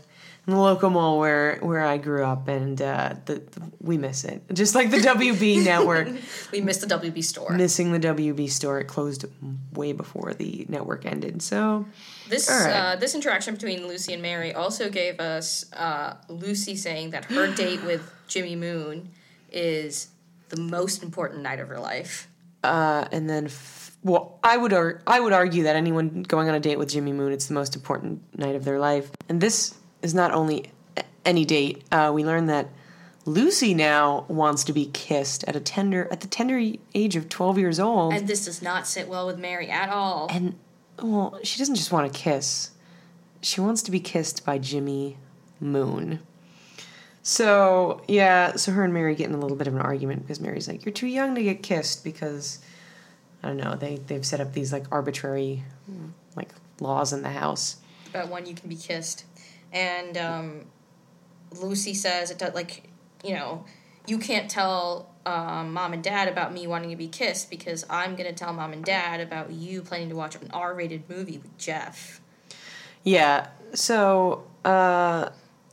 in 0.46 0.54
the 0.54 0.60
local 0.60 0.90
mall 0.90 1.20
where 1.20 1.58
where 1.62 1.82
I 1.82 1.98
grew 1.98 2.24
up, 2.26 2.48
and 2.50 2.80
uh, 2.82 3.14
the, 3.26 3.36
the 3.36 3.62
we 3.82 3.98
miss 3.98 4.26
it. 4.26 4.42
Just 4.54 4.76
like 4.76 4.92
the 4.92 4.98
WB 5.16 5.64
network 5.64 6.10
We 6.52 6.60
missed 6.62 6.82
the 6.88 7.00
WB 7.00 7.24
store. 7.24 7.52
missing 7.52 7.92
the 7.94 8.00
WB 8.00 8.50
store. 8.50 8.80
It 8.80 8.86
closed 8.88 9.26
way 9.74 9.94
before 9.94 10.34
the 10.34 10.66
network 10.70 11.06
ended. 11.06 11.42
So 11.42 11.86
This 12.34 12.50
right. 12.50 12.72
uh, 12.72 12.96
this 12.96 13.14
interaction 13.16 13.54
between 13.54 13.88
Lucy 13.88 14.12
and 14.14 14.22
Mary 14.22 14.54
also 14.54 14.90
gave 14.90 15.20
us 15.20 15.66
uh, 15.74 16.16
Lucy 16.30 16.76
saying 16.76 17.12
that 17.12 17.26
her 17.26 17.48
date 17.64 17.84
with 17.84 18.02
Jimmy 18.28 18.56
Moon 18.56 19.10
is 19.52 20.08
the 20.50 20.60
most 20.60 21.04
important 21.04 21.42
night 21.44 21.60
of 21.60 21.68
her 21.70 21.80
life. 21.80 22.28
uh, 22.64 23.06
and 23.12 23.30
then. 23.30 23.46
F- 23.46 23.82
well, 24.06 24.38
I 24.44 24.58
would 24.58 24.74
ar- 24.74 25.00
I 25.08 25.20
would 25.20 25.32
argue 25.32 25.64
that 25.64 25.76
anyone 25.78 26.24
going 26.24 26.50
on 26.50 26.56
a 26.56 26.60
date 26.60 26.78
with 26.78 26.90
Jimmy 26.90 27.14
Moon, 27.14 27.32
it's 27.32 27.48
the 27.48 27.54
most 27.54 27.74
important 27.76 28.22
night 28.38 28.56
of 28.56 28.66
their 28.66 28.78
life. 28.78 29.10
And 29.30 29.40
this 29.40 29.76
is 30.02 30.14
not 30.14 30.32
only 30.34 30.72
any 31.24 31.46
date. 31.46 31.84
Uh, 31.90 32.12
we 32.14 32.26
learn 32.26 32.48
that 32.48 32.68
Lucy 33.26 33.74
now 33.74 34.26
wants 34.28 34.66
to 34.66 34.74
be 34.74 34.88
kissed 34.88 35.46
at 35.48 35.56
a 35.56 35.62
tender 35.62 36.10
at 36.12 36.20
the 36.20 36.28
tender 36.28 36.60
age 36.94 37.16
of 37.16 37.30
twelve 37.30 37.58
years 37.58 37.80
old. 37.80 38.14
And 38.14 38.28
this 38.28 38.44
does 38.44 38.62
not 38.62 38.88
sit 38.88 39.08
well 39.08 39.26
with 39.26 39.40
Mary 39.40 39.70
at 39.70 39.88
all. 39.88 40.28
And 40.30 40.56
well, 41.04 41.38
she 41.44 41.60
doesn't 41.60 41.76
just 41.76 41.92
want 41.92 42.12
to 42.12 42.18
kiss. 42.18 42.72
She 43.42 43.60
wants 43.60 43.82
to 43.84 43.92
be 43.92 44.00
kissed 44.00 44.46
by 44.46 44.58
Jimmy 44.58 45.18
Moon. 45.60 46.20
So 47.22 48.02
yeah, 48.08 48.56
so 48.56 48.72
her 48.72 48.84
and 48.84 48.94
Mary 48.94 49.14
get 49.16 49.30
in 49.30 49.36
a 49.36 49.40
little 49.40 49.58
bit 49.58 49.68
of 49.68 49.76
an 49.76 49.82
argument 49.82 50.22
because 50.22 50.40
Mary's 50.40 50.68
like, 50.68 50.86
"You're 50.86 50.94
too 50.94 51.08
young 51.08 51.36
to 51.36 51.44
get 51.44 51.62
kissed," 51.62 52.04
because 52.04 52.60
I 53.42 53.48
don't 53.48 53.58
know 53.58 53.76
they 53.76 53.98
they've 53.98 54.26
set 54.26 54.40
up 54.40 54.54
these 54.54 54.72
like 54.72 54.86
arbitrary 54.92 55.64
like 56.36 56.50
laws 56.80 57.14
in 57.14 57.22
the 57.22 57.30
house. 57.30 57.78
about 58.10 58.30
when 58.30 58.46
you 58.46 58.56
can 58.56 58.70
be 58.70 58.76
kissed, 58.76 59.26
and 59.72 60.18
um, 60.18 60.66
Lucy 61.52 61.94
says 61.94 62.32
it 62.32 62.40
does 62.40 62.54
like 62.54 62.90
you 63.24 63.34
know 63.34 63.66
you 64.08 64.18
can't 64.18 64.50
tell 64.50 65.13
um, 65.26 65.74
mom 65.74 65.94
and 65.94 66.04
dad 66.04 66.28
about 66.28 66.54
me 66.54 66.68
wanting 66.68 66.90
to 66.90 66.96
be 66.96 67.08
kissed 67.08 67.50
because 67.50 67.86
I'm 67.90 68.16
gonna 68.16 68.34
tell 68.34 68.54
mom 68.54 68.74
and 68.74 68.84
dad 68.84 69.20
about 69.20 69.52
you 69.52 69.82
planning 69.82 70.10
to 70.10 70.16
watch 70.16 70.36
an 70.36 70.50
R-rated 70.52 71.10
movie 71.10 71.38
with 71.38 71.58
Jeff. 71.58 72.22
Yeah, 73.04 73.48
so 73.74 74.46
uh, 74.66 75.30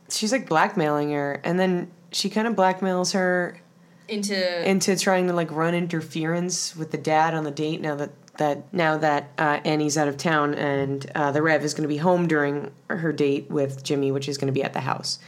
she's 0.09 0.31
like 0.31 0.47
blackmailing 0.47 1.11
her, 1.11 1.41
and 1.43 1.59
then 1.59 1.91
she 2.11 2.29
kind 2.29 2.47
of 2.47 2.55
blackmails 2.55 3.13
her 3.13 3.59
Into 4.07 4.69
into 4.69 4.97
trying 4.97 5.27
to 5.27 5.33
like 5.33 5.51
run 5.51 5.73
interference 5.73 6.75
with 6.75 6.91
the 6.91 6.97
dad 6.97 7.33
on 7.33 7.43
the 7.45 7.51
date 7.51 7.79
now 7.79 7.95
that 7.95 8.11
that 8.37 8.73
now 8.73 8.97
that 8.97 9.29
uh, 9.37 9.59
Annie's 9.63 9.97
out 9.97 10.07
of 10.07 10.17
town 10.17 10.53
and 10.55 11.09
uh, 11.15 11.31
the 11.31 11.41
Rev 11.41 11.63
is 11.63 11.73
going 11.73 11.83
to 11.83 11.87
be 11.87 11.97
home 11.97 12.27
during 12.27 12.71
her 12.89 13.13
date 13.13 13.49
with 13.49 13.83
Jimmy, 13.83 14.11
which 14.11 14.27
is 14.27 14.37
going 14.37 14.47
to 14.47 14.53
be 14.53 14.63
at 14.63 14.73
the 14.73 14.79
house. 14.79 15.19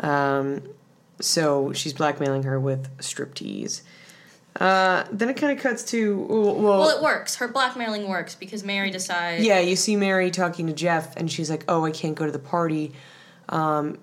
Um, 0.00 0.62
so 1.20 1.72
she's 1.72 1.92
blackmailing 1.92 2.42
her 2.44 2.58
with 2.58 2.96
striptease. 2.98 3.82
Uh, 4.60 5.04
then 5.10 5.28
it 5.28 5.36
kind 5.36 5.56
of 5.56 5.62
cuts 5.62 5.82
to 5.82 6.16
well, 6.28 6.54
well, 6.54 6.88
it 6.96 7.02
works. 7.02 7.36
Her 7.36 7.48
blackmailing 7.48 8.08
works 8.08 8.36
because 8.36 8.62
Mary 8.62 8.90
decides. 8.90 9.44
yeah, 9.44 9.58
you 9.58 9.74
see 9.74 9.96
Mary 9.96 10.30
talking 10.30 10.68
to 10.68 10.72
Jeff, 10.72 11.16
and 11.16 11.30
she's 11.30 11.50
like, 11.50 11.64
"Oh, 11.66 11.84
I 11.84 11.90
can't 11.90 12.14
go 12.14 12.24
to 12.24 12.30
the 12.32 12.38
party." 12.38 12.92
Um, 13.48 13.98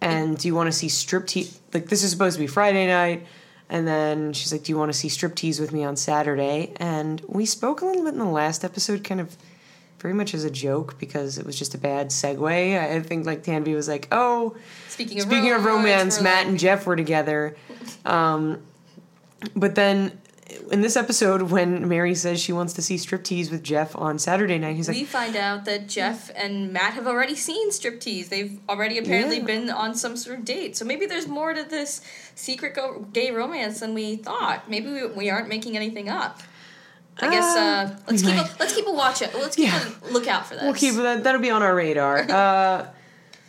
and 0.00 0.38
do 0.38 0.48
you 0.48 0.54
want 0.54 0.68
to 0.68 0.72
see 0.72 0.86
striptease? 0.86 1.58
Like 1.74 1.88
this 1.88 2.02
is 2.02 2.10
supposed 2.10 2.36
to 2.36 2.40
be 2.40 2.46
Friday 2.46 2.86
night, 2.86 3.26
and 3.68 3.86
then 3.86 4.32
she's 4.32 4.52
like, 4.52 4.64
"Do 4.64 4.72
you 4.72 4.78
want 4.78 4.90
to 4.90 4.98
see 4.98 5.08
striptease 5.08 5.60
with 5.60 5.70
me 5.72 5.84
on 5.84 5.96
Saturday?" 5.96 6.72
And 6.76 7.20
we 7.28 7.44
spoke 7.44 7.82
a 7.82 7.84
little 7.86 8.04
bit 8.04 8.14
in 8.14 8.18
the 8.18 8.24
last 8.24 8.64
episode, 8.64 9.04
kind 9.04 9.20
of 9.20 9.36
very 10.04 10.12
much 10.14 10.34
as 10.34 10.44
a 10.44 10.50
joke 10.50 10.98
because 10.98 11.38
it 11.38 11.46
was 11.46 11.58
just 11.58 11.74
a 11.74 11.78
bad 11.78 12.08
segue. 12.10 12.78
I 12.78 13.00
think 13.00 13.24
like 13.24 13.42
Tanvi 13.42 13.74
was 13.74 13.88
like, 13.88 14.06
"Oh, 14.12 14.54
Speaking 14.90 15.16
of 15.18 15.22
speaking 15.24 15.50
of 15.52 15.64
romance, 15.64 16.20
Matt 16.20 16.40
like- 16.40 16.46
and 16.48 16.58
Jeff 16.58 16.84
were 16.86 16.94
together." 16.94 17.56
Um, 18.04 18.60
but 19.56 19.74
then. 19.74 20.20
In 20.70 20.82
this 20.82 20.94
episode, 20.96 21.42
when 21.50 21.88
Mary 21.88 22.14
says 22.14 22.38
she 22.40 22.52
wants 22.52 22.74
to 22.74 22.82
see 22.82 22.96
striptease 22.96 23.50
with 23.50 23.62
Jeff 23.64 23.96
on 23.96 24.18
Saturday 24.18 24.58
night, 24.58 24.76
he's 24.76 24.86
like, 24.88 24.96
we 24.96 25.04
find 25.04 25.34
out 25.36 25.64
that 25.64 25.88
Jeff 25.88 26.30
and 26.36 26.70
Matt 26.72 26.92
have 26.94 27.06
already 27.06 27.34
seen 27.34 27.70
striptease. 27.70 28.28
They've 28.28 28.60
already 28.68 28.98
apparently 28.98 29.38
Yeah. 29.38 29.44
been 29.44 29.70
on 29.70 29.94
some 29.94 30.16
sort 30.18 30.38
of 30.38 30.44
date. 30.44 30.76
So 30.76 30.84
maybe 30.84 31.06
there's 31.06 31.26
more 31.26 31.54
to 31.54 31.64
this 31.64 32.02
secret 32.34 32.74
go- 32.74 33.06
gay 33.12 33.30
romance 33.30 33.80
than 33.80 33.94
we 33.94 34.16
thought. 34.16 34.68
Maybe 34.70 34.92
we, 34.92 35.06
we 35.06 35.30
aren't 35.30 35.48
making 35.48 35.76
anything 35.76 36.08
up. 36.10 36.40
I 37.20 37.30
guess 37.30 37.56
uh, 37.56 37.96
let's 38.08 38.22
we 38.24 38.32
keep 38.32 38.40
a, 38.40 38.50
let's 38.60 38.74
keep 38.74 38.86
a 38.86 38.92
watch 38.92 39.22
it. 39.22 39.34
Let's 39.34 39.56
keep 39.56 39.66
Yeah. 39.68 39.88
a 40.08 40.12
lookout 40.12 40.46
for 40.46 40.54
this. 40.54 40.62
We'll 40.64 40.74
keep 40.74 40.94
that. 40.96 41.22
That'll 41.24 41.40
be 41.40 41.50
on 41.50 41.62
our 41.62 41.74
radar. 41.74 42.22
Uh, 42.30 42.86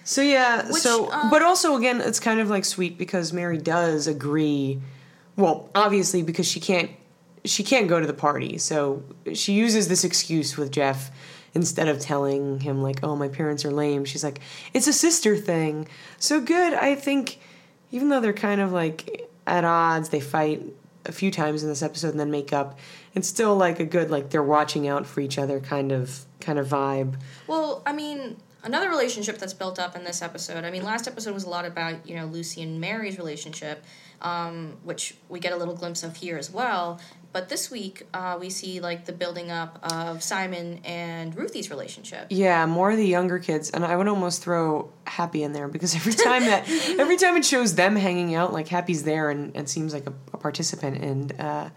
so 0.03 0.21
yeah. 0.21 0.67
Which, 0.71 0.83
so, 0.83 1.11
um, 1.11 1.31
but 1.31 1.41
also 1.41 1.75
again, 1.77 1.99
it's 1.99 2.19
kind 2.19 2.39
of 2.39 2.47
like 2.49 2.63
sweet 2.63 2.97
because 2.97 3.33
Mary 3.33 3.57
does 3.57 4.05
agree. 4.05 4.79
Well, 5.35 5.69
obviously 5.73 6.21
because 6.21 6.47
she 6.47 6.59
can't, 6.59 6.91
she 7.43 7.63
can't 7.63 7.87
go 7.87 7.99
to 7.99 8.05
the 8.05 8.13
party, 8.13 8.59
so 8.59 9.03
she 9.33 9.53
uses 9.53 9.87
this 9.87 10.03
excuse 10.03 10.57
with 10.57 10.71
Jeff 10.71 11.09
instead 11.55 11.87
of 11.87 11.99
telling 11.99 12.59
him 12.59 12.83
like, 12.83 12.99
"Oh, 13.03 13.15
my 13.15 13.27
parents 13.29 13.65
are 13.65 13.71
lame." 13.71 14.05
She's 14.05 14.23
like, 14.23 14.41
"It's 14.75 14.85
a 14.87 14.93
sister 14.93 15.35
thing." 15.35 15.87
So 16.19 16.39
good. 16.39 16.73
I 16.75 16.93
think, 16.93 17.39
even 17.91 18.09
though 18.09 18.19
they're 18.19 18.31
kind 18.33 18.61
of 18.61 18.71
like 18.71 19.27
at 19.47 19.63
odds, 19.65 20.09
they 20.09 20.19
fight 20.19 20.61
a 21.05 21.11
few 21.11 21.31
times 21.31 21.63
in 21.63 21.69
this 21.69 21.81
episode 21.81 22.09
and 22.11 22.19
then 22.19 22.29
make 22.31 22.53
up. 22.53 22.77
It's 23.15 23.27
still 23.27 23.55
like 23.55 23.79
a 23.79 23.85
good 23.85 24.11
like 24.11 24.29
they're 24.29 24.43
watching 24.43 24.87
out 24.87 25.05
for 25.05 25.21
each 25.21 25.37
other 25.37 25.59
kind 25.59 25.91
of 25.91 26.25
kind 26.41 26.59
of 26.59 26.67
vibe. 26.67 27.15
Well, 27.47 27.81
I 27.85 27.93
mean, 27.93 28.37
another 28.63 28.89
relationship 28.89 29.37
that's 29.37 29.53
built 29.53 29.79
up 29.79 29.95
in 29.95 30.03
this 30.03 30.21
episode. 30.21 30.63
I 30.65 30.71
mean, 30.71 30.83
last 30.83 31.07
episode 31.07 31.33
was 31.33 31.45
a 31.45 31.49
lot 31.49 31.65
about 31.65 32.07
you 32.07 32.15
know 32.15 32.25
Lucy 32.25 32.61
and 32.61 32.81
Mary's 32.81 33.17
relationship, 33.17 33.83
um, 34.21 34.77
which 34.83 35.15
we 35.29 35.39
get 35.39 35.53
a 35.53 35.55
little 35.55 35.75
glimpse 35.75 36.03
of 36.03 36.17
here 36.17 36.37
as 36.37 36.51
well. 36.51 36.99
But 37.31 37.49
this 37.49 37.69
week, 37.69 38.03
uh, 38.13 38.37
we 38.39 38.49
see 38.49 38.79
like 38.79 39.05
the 39.05 39.11
building 39.11 39.51
up 39.51 39.79
of 39.83 40.23
Simon 40.23 40.79
and 40.85 41.35
Ruthie's 41.35 41.69
relationship. 41.69 42.27
Yeah, 42.29 42.65
more 42.65 42.91
of 42.91 42.97
the 42.97 43.07
younger 43.07 43.39
kids, 43.39 43.71
and 43.71 43.83
I 43.83 43.95
would 43.95 44.07
almost 44.07 44.41
throw 44.41 44.89
Happy 45.05 45.43
in 45.43 45.53
there 45.53 45.67
because 45.67 45.95
every 45.95 46.13
time 46.13 46.43
that 46.43 46.67
every 46.99 47.17
time 47.17 47.35
it 47.37 47.45
shows 47.45 47.75
them 47.75 47.95
hanging 47.95 48.35
out, 48.35 48.51
like 48.53 48.67
Happy's 48.67 49.03
there 49.03 49.29
and, 49.29 49.55
and 49.55 49.69
seems 49.69 49.93
like 49.93 50.05
a, 50.05 50.13
a 50.33 50.37
participant 50.37 51.01
and. 51.01 51.39
uh, 51.39 51.69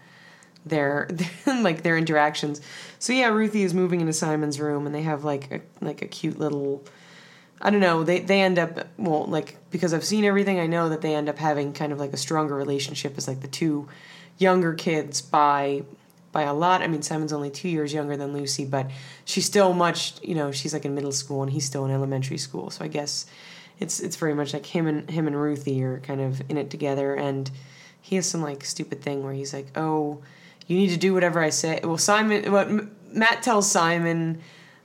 their 0.65 1.09
like 1.47 1.83
their 1.83 1.97
interactions. 1.97 2.61
So 2.99 3.13
yeah, 3.13 3.27
Ruthie 3.27 3.63
is 3.63 3.73
moving 3.73 4.01
into 4.01 4.13
Simon's 4.13 4.59
room, 4.59 4.85
and 4.85 4.93
they 4.93 5.03
have 5.03 5.23
like 5.23 5.51
a 5.51 5.61
like 5.83 6.01
a 6.01 6.07
cute 6.07 6.39
little. 6.39 6.83
I 7.61 7.69
don't 7.69 7.81
know. 7.81 8.03
They 8.03 8.19
they 8.19 8.41
end 8.41 8.57
up 8.57 8.87
well 8.97 9.25
like 9.25 9.57
because 9.71 9.93
I've 9.93 10.05
seen 10.05 10.23
everything. 10.23 10.59
I 10.59 10.67
know 10.67 10.89
that 10.89 11.01
they 11.01 11.15
end 11.15 11.29
up 11.29 11.37
having 11.37 11.73
kind 11.73 11.91
of 11.91 11.99
like 11.99 12.13
a 12.13 12.17
stronger 12.17 12.55
relationship 12.55 13.17
as 13.17 13.27
like 13.27 13.41
the 13.41 13.47
two 13.47 13.87
younger 14.37 14.73
kids 14.73 15.21
by 15.21 15.83
by 16.31 16.43
a 16.43 16.53
lot. 16.53 16.81
I 16.81 16.87
mean, 16.87 17.01
Simon's 17.01 17.33
only 17.33 17.49
two 17.49 17.69
years 17.69 17.93
younger 17.93 18.15
than 18.15 18.33
Lucy, 18.33 18.65
but 18.65 18.89
she's 19.25 19.45
still 19.45 19.73
much. 19.73 20.21
You 20.23 20.35
know, 20.35 20.51
she's 20.51 20.73
like 20.73 20.85
in 20.85 20.95
middle 20.95 21.11
school 21.11 21.43
and 21.43 21.51
he's 21.51 21.65
still 21.65 21.85
in 21.85 21.91
elementary 21.91 22.37
school. 22.37 22.69
So 22.69 22.85
I 22.85 22.87
guess 22.87 23.25
it's 23.79 23.99
it's 23.99 24.15
very 24.15 24.33
much 24.33 24.53
like 24.53 24.65
him 24.65 24.87
and 24.87 25.09
him 25.09 25.27
and 25.27 25.39
Ruthie 25.39 25.83
are 25.83 25.99
kind 25.99 26.21
of 26.21 26.41
in 26.49 26.57
it 26.57 26.69
together. 26.69 27.15
And 27.15 27.49
he 28.01 28.15
has 28.15 28.25
some 28.25 28.41
like 28.41 28.63
stupid 28.63 29.01
thing 29.01 29.23
where 29.23 29.33
he's 29.33 29.53
like, 29.53 29.67
"Oh, 29.77 30.21
you 30.69 30.77
need 30.77 30.91
to 30.91 30.97
do 30.97 31.13
whatever 31.13 31.41
I 31.41 31.49
say." 31.49 31.81
Well, 31.83 31.97
Simon, 31.97 32.49
what 32.51 32.69
Matt 33.13 33.43
tells 33.43 33.69
Simon. 33.69 34.41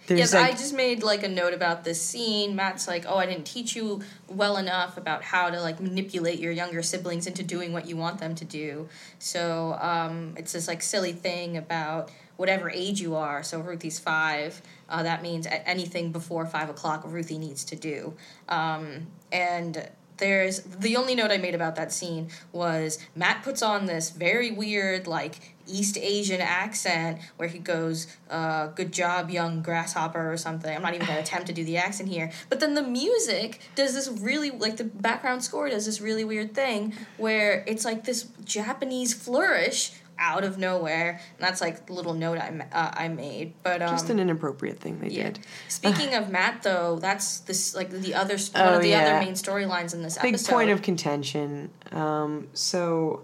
There's 0.07 0.21
Yes, 0.21 0.35
like, 0.35 0.51
I 0.51 0.53
just 0.53 0.75
made 0.75 1.03
like 1.03 1.23
a 1.23 1.29
note 1.29 1.55
about 1.55 1.85
this 1.85 2.03
scene. 2.03 2.55
Matt's 2.55 2.87
like, 2.87 3.07
"Oh, 3.09 3.17
I 3.17 3.27
didn't 3.27 3.47
teach 3.47 3.75
you 3.75 4.03
well 4.29 4.59
enough 4.59 4.99
about 4.99 5.23
how 5.23 5.49
to 5.49 5.61
like 5.61 5.81
manipulate 5.81 6.39
your 6.39 6.53
younger 6.53 6.83
siblings 6.83 7.27
into 7.27 7.43
doing 7.43 7.73
what 7.73 7.87
you 7.87 7.97
want 7.97 8.19
them 8.19 8.35
to 8.35 8.45
do." 8.45 8.89
So 9.19 9.79
um, 9.81 10.35
it's 10.37 10.53
this 10.53 10.69
like 10.69 10.83
silly 10.83 11.13
thing 11.13 11.57
about 11.57 12.11
whatever 12.37 12.69
age 12.69 13.01
you 13.01 13.15
are. 13.15 13.43
So 13.43 13.61
Ruthie's 13.61 13.99
five. 13.99 14.61
Uh, 14.89 15.03
that 15.05 15.23
means 15.23 15.47
anything 15.51 16.13
before 16.13 16.45
five 16.45 16.69
o'clock, 16.69 17.03
Ruthie 17.07 17.39
needs 17.39 17.65
to 17.65 17.77
do. 17.77 18.15
Um, 18.49 19.07
and 19.33 19.89
there's 20.19 20.61
the 20.61 20.97
only 20.97 21.15
note 21.15 21.31
I 21.31 21.39
made 21.39 21.55
about 21.55 21.77
that 21.77 21.93
scene 21.93 22.29
was 22.53 22.99
Matt 23.15 23.43
puts 23.43 23.63
on 23.63 23.87
this 23.87 24.11
very 24.11 24.51
weird 24.51 25.07
like 25.07 25.55
East 25.67 25.97
Asian 25.97 26.41
accent 26.41 27.19
where 27.37 27.49
he 27.49 27.59
goes, 27.59 28.07
uh, 28.31 28.67
"Good 28.69 28.93
job, 28.93 29.31
young 29.31 29.63
grasshopper" 29.63 30.33
or 30.33 30.37
something. 30.37 30.75
I'm 30.75 30.83
not 30.83 30.95
even 30.95 31.07
gonna 31.07 31.21
attempt 31.27 31.47
to 31.49 31.53
do 31.53 31.65
the 31.65 31.79
accent 31.79 32.09
here. 32.09 32.31
But 32.49 32.61
then 32.61 32.75
the 32.75 32.83
music 32.83 33.61
does 33.75 33.95
this 33.95 34.09
really 34.09 34.51
like 34.51 34.77
the 34.77 34.85
background 34.85 35.43
score 35.43 35.69
does 35.69 35.87
this 35.87 36.01
really 36.01 36.25
weird 36.25 36.55
thing 36.55 36.95
where 37.17 37.65
it's 37.67 37.85
like 37.85 38.05
this 38.05 38.29
Japanese 38.45 39.15
flourish 39.15 39.93
out 40.19 40.45
of 40.45 40.59
nowhere, 40.59 41.21
and 41.37 41.39
that's 41.47 41.61
like 41.61 41.87
the 41.87 41.93
little 41.93 42.15
note 42.15 42.39
I 42.39 42.49
uh, 42.73 42.91
I 42.95 43.09
made. 43.09 43.55
But 43.63 43.83
um, 43.83 43.91
just 43.91 44.11
an 44.11 44.19
inappropriate 44.19 44.79
thing 44.79 45.01
they 45.01 45.09
yeah. 45.09 45.25
did. 45.31 45.41
Speaking 45.69 46.15
of 46.21 46.31
Matt, 46.31 46.63
though, 46.63 46.99
that's 47.01 47.41
this 47.41 47.75
like 47.75 47.91
the 47.91 48.15
other 48.15 48.37
one 48.37 48.51
Oh, 48.55 48.75
of 48.77 48.83
the 48.83 48.89
yeah. 48.91 49.01
other 49.17 49.25
main 49.25 49.35
storylines 49.35 49.95
in 49.95 50.03
this 50.03 50.19
big 50.19 50.35
episode. 50.35 50.53
point 50.53 50.71
of 50.71 50.83
contention. 50.83 51.71
Um, 51.93 52.49
so 52.55 53.23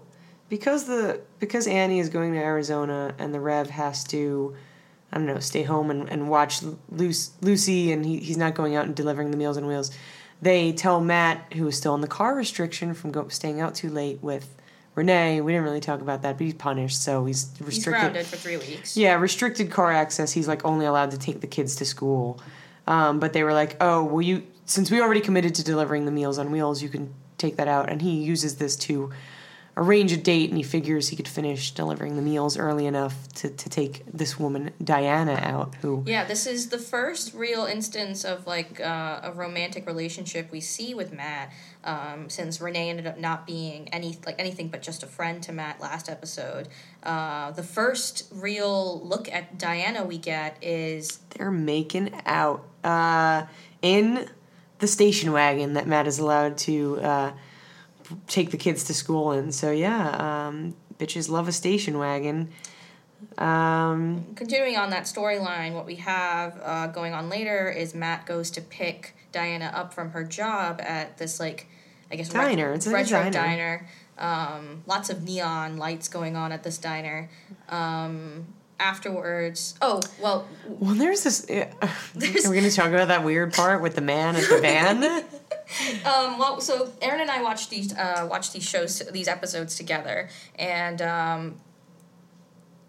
because 0.49 0.85
the 0.85 1.21
because 1.39 1.65
Annie 1.67 1.99
is 1.99 2.09
going 2.09 2.33
to 2.33 2.39
Arizona 2.39 3.15
and 3.17 3.33
the 3.33 3.39
Rev 3.39 3.69
has 3.69 4.03
to, 4.05 4.55
I 5.11 5.17
don't 5.17 5.25
know, 5.25 5.39
stay 5.39 5.63
home 5.63 5.89
and, 5.89 6.09
and 6.09 6.29
watch 6.29 6.61
Lucy, 6.89 7.31
Lucy 7.41 7.91
and 7.91 8.05
he, 8.05 8.17
he's 8.17 8.37
not 8.37 8.53
going 8.53 8.75
out 8.75 8.85
and 8.85 8.95
delivering 8.95 9.31
the 9.31 9.37
Meals 9.37 9.57
and 9.57 9.65
Wheels. 9.65 9.91
They 10.41 10.73
tell 10.73 10.99
Matt, 10.99 11.53
who 11.53 11.67
is 11.67 11.77
still 11.77 11.93
in 11.95 12.01
the 12.01 12.07
car 12.07 12.35
restriction 12.35 12.93
from 12.95 13.11
go, 13.11 13.27
staying 13.27 13.61
out 13.61 13.75
too 13.75 13.89
late 13.89 14.19
with 14.21 14.55
Renee. 14.95 15.41
We 15.41 15.51
didn't 15.53 15.63
really 15.63 15.79
talk 15.79 16.01
about 16.01 16.21
that, 16.23 16.37
but 16.37 16.43
he's 16.45 16.53
punished, 16.53 17.01
so 17.01 17.25
he's 17.25 17.51
He's 17.57 17.67
restricted. 17.67 18.01
grounded 18.01 18.25
for 18.25 18.35
three 18.35 18.57
weeks. 18.57 18.97
Yeah, 18.97 19.15
restricted 19.15 19.71
car 19.71 19.91
access. 19.91 20.31
He's 20.33 20.47
like 20.47 20.65
only 20.65 20.85
allowed 20.85 21.11
to 21.11 21.17
take 21.17 21.41
the 21.41 21.47
kids 21.47 21.75
to 21.77 21.85
school. 21.85 22.41
Um, 22.87 23.19
but 23.19 23.31
they 23.33 23.43
were 23.43 23.53
like, 23.53 23.77
oh, 23.79 24.03
well, 24.03 24.21
you 24.21 24.43
since 24.65 24.89
we 24.91 25.01
already 25.01 25.21
committed 25.21 25.55
to 25.55 25.63
delivering 25.63 26.05
the 26.05 26.11
Meals 26.11 26.37
on 26.37 26.51
Wheels, 26.51 26.81
you 26.81 26.89
can 26.89 27.13
take 27.37 27.57
that 27.57 27.67
out. 27.67 27.89
And 27.89 28.01
he 28.01 28.21
uses 28.21 28.55
this 28.55 28.75
to 28.77 29.11
arrange 29.77 30.11
a 30.11 30.17
date, 30.17 30.49
and 30.49 30.57
he 30.57 30.63
figures 30.63 31.07
he 31.07 31.15
could 31.15 31.27
finish 31.27 31.71
delivering 31.71 32.17
the 32.17 32.21
meals 32.21 32.57
early 32.57 32.85
enough 32.85 33.27
to, 33.29 33.49
to 33.49 33.69
take 33.69 34.03
this 34.11 34.37
woman 34.37 34.69
Diana 34.83 35.39
out, 35.41 35.75
who 35.75 36.03
Yeah, 36.05 36.25
this 36.25 36.45
is 36.45 36.69
the 36.69 36.77
first 36.77 37.33
real 37.33 37.63
instance 37.63 38.25
of 38.25 38.45
like 38.45 38.81
uh, 38.81 39.21
a 39.23 39.31
romantic 39.31 39.87
relationship 39.87 40.51
we 40.51 40.59
see 40.59 40.93
with 40.93 41.13
Matt. 41.13 41.53
Um, 41.83 42.29
since 42.29 42.61
Renee 42.61 42.91
ended 42.91 43.07
up 43.07 43.17
not 43.17 43.47
being 43.47 43.89
any 43.89 44.17
like 44.25 44.35
anything 44.37 44.67
but 44.67 44.83
just 44.83 45.01
a 45.01 45.07
friend 45.07 45.41
to 45.43 45.51
Matt 45.51 45.81
last 45.81 46.09
episode, 46.09 46.67
uh, 47.03 47.51
the 47.51 47.63
first 47.63 48.27
real 48.31 49.01
look 49.03 49.27
at 49.31 49.57
Diana 49.57 50.03
we 50.03 50.17
get 50.19 50.57
is 50.61 51.19
they're 51.31 51.49
making 51.49 52.21
out 52.25 52.63
uh, 52.83 53.45
in 53.81 54.29
the 54.77 54.87
station 54.87 55.31
wagon 55.31 55.73
that 55.73 55.87
Matt 55.87 56.07
is 56.07 56.19
allowed 56.19 56.57
to 56.59 56.99
uh, 57.01 57.31
take 58.27 58.51
the 58.51 58.57
kids 58.57 58.83
to 58.85 58.93
school 58.93 59.31
in. 59.31 59.51
So 59.51 59.71
yeah, 59.71 60.47
um, 60.47 60.75
bitches 60.99 61.29
love 61.29 61.47
a 61.47 61.51
station 61.51 61.97
wagon. 61.97 62.49
Um, 63.37 64.25
Continuing 64.35 64.77
on 64.77 64.89
that 64.91 65.03
storyline, 65.03 65.73
what 65.73 65.85
we 65.85 65.95
have 65.95 66.59
uh, 66.63 66.87
going 66.87 67.13
on 67.13 67.29
later 67.29 67.69
is 67.69 67.93
Matt 67.95 68.25
goes 68.25 68.51
to 68.51 68.61
pick 68.61 69.15
Diana 69.31 69.71
up 69.73 69.93
from 69.93 70.11
her 70.11 70.23
job 70.23 70.81
at 70.81 71.17
this 71.17 71.39
like, 71.39 71.67
I 72.11 72.15
guess 72.15 72.29
Diner. 72.29 72.67
ret- 72.69 72.75
It's 72.77 72.87
like 72.87 73.09
a 73.09 73.13
retro 73.13 73.31
diner. 73.31 73.31
diner. 73.31 73.87
Um, 74.17 74.83
lots 74.85 75.09
of 75.09 75.23
neon 75.23 75.77
lights 75.77 76.07
going 76.07 76.35
on 76.35 76.51
at 76.51 76.63
this 76.63 76.77
diner. 76.77 77.29
Um, 77.69 78.45
afterwards, 78.79 79.75
oh 79.81 80.01
well, 80.21 80.47
well, 80.67 80.95
there's 80.95 81.23
this. 81.23 81.49
Uh, 81.49 81.65
are 81.81 81.89
we 82.15 82.57
going 82.57 82.63
to 82.69 82.71
talk 82.75 82.87
about 82.89 83.07
that 83.07 83.23
weird 83.23 83.53
part 83.53 83.81
with 83.81 83.95
the 83.95 84.01
man 84.01 84.35
at 84.35 84.47
the 84.49 84.59
van? 84.61 85.23
Um, 86.05 86.37
well, 86.37 86.59
so 86.59 86.91
Erin 87.01 87.21
and 87.21 87.31
I 87.31 87.41
watched 87.41 87.69
these 87.69 87.95
uh, 87.95 88.27
watched 88.29 88.51
these 88.51 88.67
shows, 88.67 88.99
these 89.13 89.29
episodes 89.29 89.75
together, 89.75 90.27
and 90.59 91.01
um, 91.01 91.55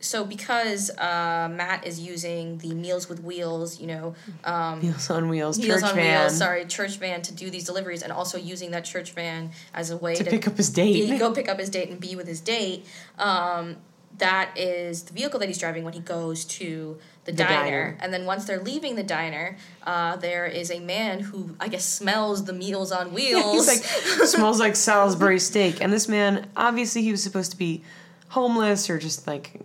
so 0.03 0.25
because 0.25 0.91
uh, 0.99 1.49
Matt 1.51 1.87
is 1.87 2.01
using 2.01 2.59
the 2.59 2.75
Meals 2.75 3.09
with 3.09 3.23
Wheels, 3.23 3.81
you 3.81 3.87
know, 3.87 4.15
um, 4.45 4.81
Meals 4.81 5.09
on 5.11 5.29
Wheels, 5.29 5.59
Meals 5.59 5.81
church 5.81 5.91
on 5.91 5.97
van 5.97 6.21
Wheels, 6.23 6.37
sorry, 6.37 6.65
church 6.67 6.99
van 6.99 7.23
to 7.23 7.33
do 7.33 7.49
these 7.51 7.65
deliveries, 7.65 8.03
and 8.03 8.13
also 8.13 8.37
using 8.37 8.73
that 8.73 8.85
church 8.85 9.13
van 9.13 9.51
as 9.73 9.91
a 9.91 9.97
way 9.97 10.15
to 10.17 10.25
to, 10.25 10.31
pick 10.31 10.47
up 10.47 10.57
his 10.57 10.71
date. 10.71 11.09
be- 11.09 11.17
go 11.19 11.33
pick 11.33 11.49
up 11.49 11.59
his 11.59 11.71
date 11.71 11.89
and 11.89 11.99
be 12.01 12.17
with 12.17 12.27
his 12.27 12.41
date. 12.41 12.85
Um, 13.19 13.77
that 14.19 14.51
is 14.59 15.05
the 15.05 15.15
vehicle 15.15 15.41
that 15.41 15.47
he's 15.49 15.57
driving 15.59 15.85
when 15.85 15.95
he 15.95 16.01
goes 16.01 16.45
to 16.45 16.99
the, 17.25 17.33
The 17.33 17.39
diner. 17.39 17.55
diner. 17.63 17.99
And 18.01 18.13
then 18.13 18.27
once 18.27 18.45
they're 18.45 18.61
leaving 18.61 18.95
the 18.95 19.03
diner, 19.03 19.57
uh, 19.85 20.17
there 20.17 20.45
is 20.45 20.71
a 20.71 20.81
man 20.81 21.21
who 21.21 21.57
I 21.59 21.69
guess 21.69 21.85
smells 21.85 22.45
the 22.45 22.53
Meals 22.53 22.93
on 22.93 23.13
Wheels. 23.15 23.67
He's 23.69 24.19
like 24.21 24.29
smells 24.29 24.61
like 24.61 24.77
Salisbury 24.77 25.39
steak, 25.39 25.81
and 25.81 25.93
this 25.93 26.09
man 26.09 26.49
obviously 26.57 27.03
he 27.03 27.11
was 27.11 27.23
supposed 27.23 27.53
to 27.53 27.57
be 27.57 27.83
homeless 28.33 28.89
or 28.89 28.99
just 28.99 29.27
like 29.27 29.61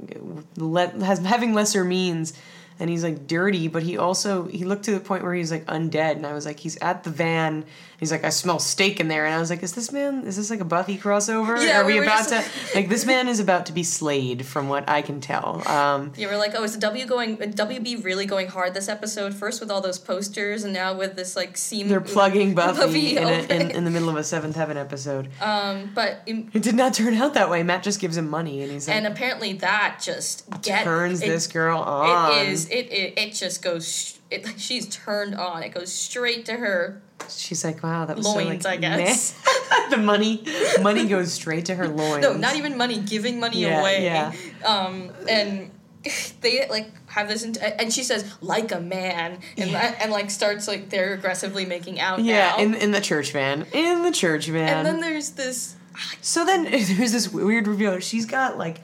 let 0.57 0.93
has 0.95 1.19
having 1.19 1.53
lesser 1.53 1.85
means, 1.85 2.33
and 2.79 2.89
he's 2.89 3.01
like 3.01 3.25
dirty, 3.25 3.69
but 3.69 3.81
he 3.81 3.97
also 3.97 4.45
he 4.47 4.65
looked 4.65 4.83
to 4.85 4.91
the 4.91 4.99
point 4.99 5.23
where 5.23 5.33
he's 5.33 5.51
like 5.51 5.65
undead, 5.65 6.17
and 6.17 6.25
I 6.25 6.33
was 6.33 6.45
like 6.45 6.59
he's 6.59 6.77
at 6.77 7.03
the 7.03 7.09
van. 7.09 7.63
He's 7.99 8.11
like 8.11 8.23
I 8.23 8.29
smell 8.29 8.59
steak 8.59 8.99
in 8.99 9.07
there, 9.07 9.25
and 9.25 9.33
I 9.33 9.39
was 9.39 9.49
like, 9.49 9.63
is 9.63 9.73
this 9.73 9.91
man? 9.91 10.23
Is 10.27 10.35
this 10.37 10.51
like 10.51 10.59
a 10.59 10.65
Buffy 10.65 10.97
crossover? 10.99 11.59
Yeah, 11.65 11.81
Are 11.81 11.85
we, 11.85 11.93
we 11.99 12.05
about 12.05 12.27
to 12.27 12.43
like 12.75 12.89
this 12.89 13.05
man 13.05 13.27
is 13.27 13.39
about 13.39 13.65
to 13.65 13.73
be 13.73 13.81
slayed 13.81 14.45
from 14.45 14.69
what 14.69 14.87
I 14.87 15.01
can 15.01 15.19
tell. 15.19 15.67
Um, 15.67 16.13
you 16.15 16.27
were 16.27 16.37
like, 16.37 16.53
oh, 16.55 16.63
is 16.63 16.73
the 16.73 16.79
W 16.79 17.07
going 17.07 17.37
WB 17.37 18.03
really 18.03 18.27
going 18.27 18.47
hard 18.49 18.75
this 18.75 18.87
episode? 18.87 19.33
First 19.33 19.59
with 19.61 19.71
all 19.71 19.81
those 19.81 19.97
posters, 19.97 20.63
and 20.63 20.73
now 20.73 20.93
with 20.95 21.15
this 21.15 21.35
like 21.35 21.57
seam. 21.57 21.87
they're 21.87 21.99
plugging 21.99 22.53
Buffy, 22.53 22.79
Buffy 22.79 23.17
in, 23.17 23.23
a, 23.27 23.37
in, 23.53 23.71
in 23.71 23.83
the 23.83 23.89
middle 23.91 24.09
of 24.09 24.15
a 24.15 24.23
Seventh 24.23 24.55
Heaven 24.55 24.77
episode. 24.77 25.29
Um, 25.41 25.89
but 25.95 26.21
in, 26.27 26.51
It 26.53 26.61
did 26.61 26.75
not 26.75 26.93
turn 26.93 27.15
out 27.15 27.33
that 27.33 27.49
way. 27.49 27.63
Matt 27.63 27.81
just 27.81 27.99
gives 27.99 28.15
him 28.15 28.29
money, 28.29 28.61
and 28.61 28.71
he's 28.71 28.87
like, 28.87 28.95
and 28.95 29.07
apparently 29.07 29.53
that 29.53 30.01
just 30.03 30.43
get 30.61 30.83
turns 30.83 31.23
it- 31.23 31.27
this 31.27 31.47
girl 31.47 31.79
on. 31.79 32.37
It 32.41 32.49
is. 32.49 32.69
It, 32.69 32.91
it 32.91 33.13
it 33.17 33.33
just 33.33 33.63
goes. 33.63 33.87
sh- 33.91 34.13
It 34.29 34.45
like 34.45 34.57
she's 34.57 34.87
turned 34.87 35.35
on. 35.35 35.63
It 35.63 35.69
goes 35.69 35.91
straight 35.91 36.45
to 36.47 36.53
her 36.53 37.01
She's 37.29 37.63
like, 37.65 37.81
wow, 37.83 38.05
that 38.05 38.15
was 38.15 38.25
loins. 38.25 38.63
so, 38.63 38.69
I 38.69 38.73
like, 38.73 38.81
guess. 38.81 39.33
meh. 39.45 39.89
the 39.89 39.97
money, 39.97 40.43
money 40.81 41.07
goes 41.07 41.33
straight 41.33 41.65
to 41.65 41.75
her 41.75 41.87
loins. 41.87 42.21
no, 42.21 42.33
not 42.33 42.55
even 42.55 42.77
money. 42.77 42.99
Giving 42.99 43.39
money 43.39 43.61
Yeah, 43.63 43.79
away. 43.81 44.03
yeah. 44.05 44.33
Um, 44.65 45.11
and 45.27 45.71
they 46.41 46.67
like 46.69 46.89
have 47.09 47.27
this, 47.27 47.43
int- 47.43 47.57
and 47.61 47.91
she 47.91 48.03
says 48.03 48.33
like 48.41 48.71
a 48.71 48.79
man, 48.79 49.39
and 49.57 49.71
Yeah. 49.71 49.95
and 49.99 50.11
like 50.11 50.29
starts 50.29 50.67
like 50.67 50.89
they're 50.89 51.13
aggressively 51.13 51.65
making 51.65 51.99
out. 51.99 52.19
Yeah, 52.21 52.49
now. 52.51 52.57
in 52.59 52.73
in 52.75 52.91
the 52.91 53.01
church 53.01 53.31
van, 53.31 53.65
in 53.73 54.03
the 54.03 54.11
church 54.11 54.47
van. 54.47 54.69
and 54.77 54.85
then 54.85 54.99
there's 55.01 55.31
this. 55.31 55.75
so 56.21 56.45
then 56.45 56.63
there's 56.63 57.11
this 57.11 57.29
weird 57.29 57.67
reveal. 57.67 57.99
She's 57.99 58.25
got 58.25 58.57
like, 58.57 58.79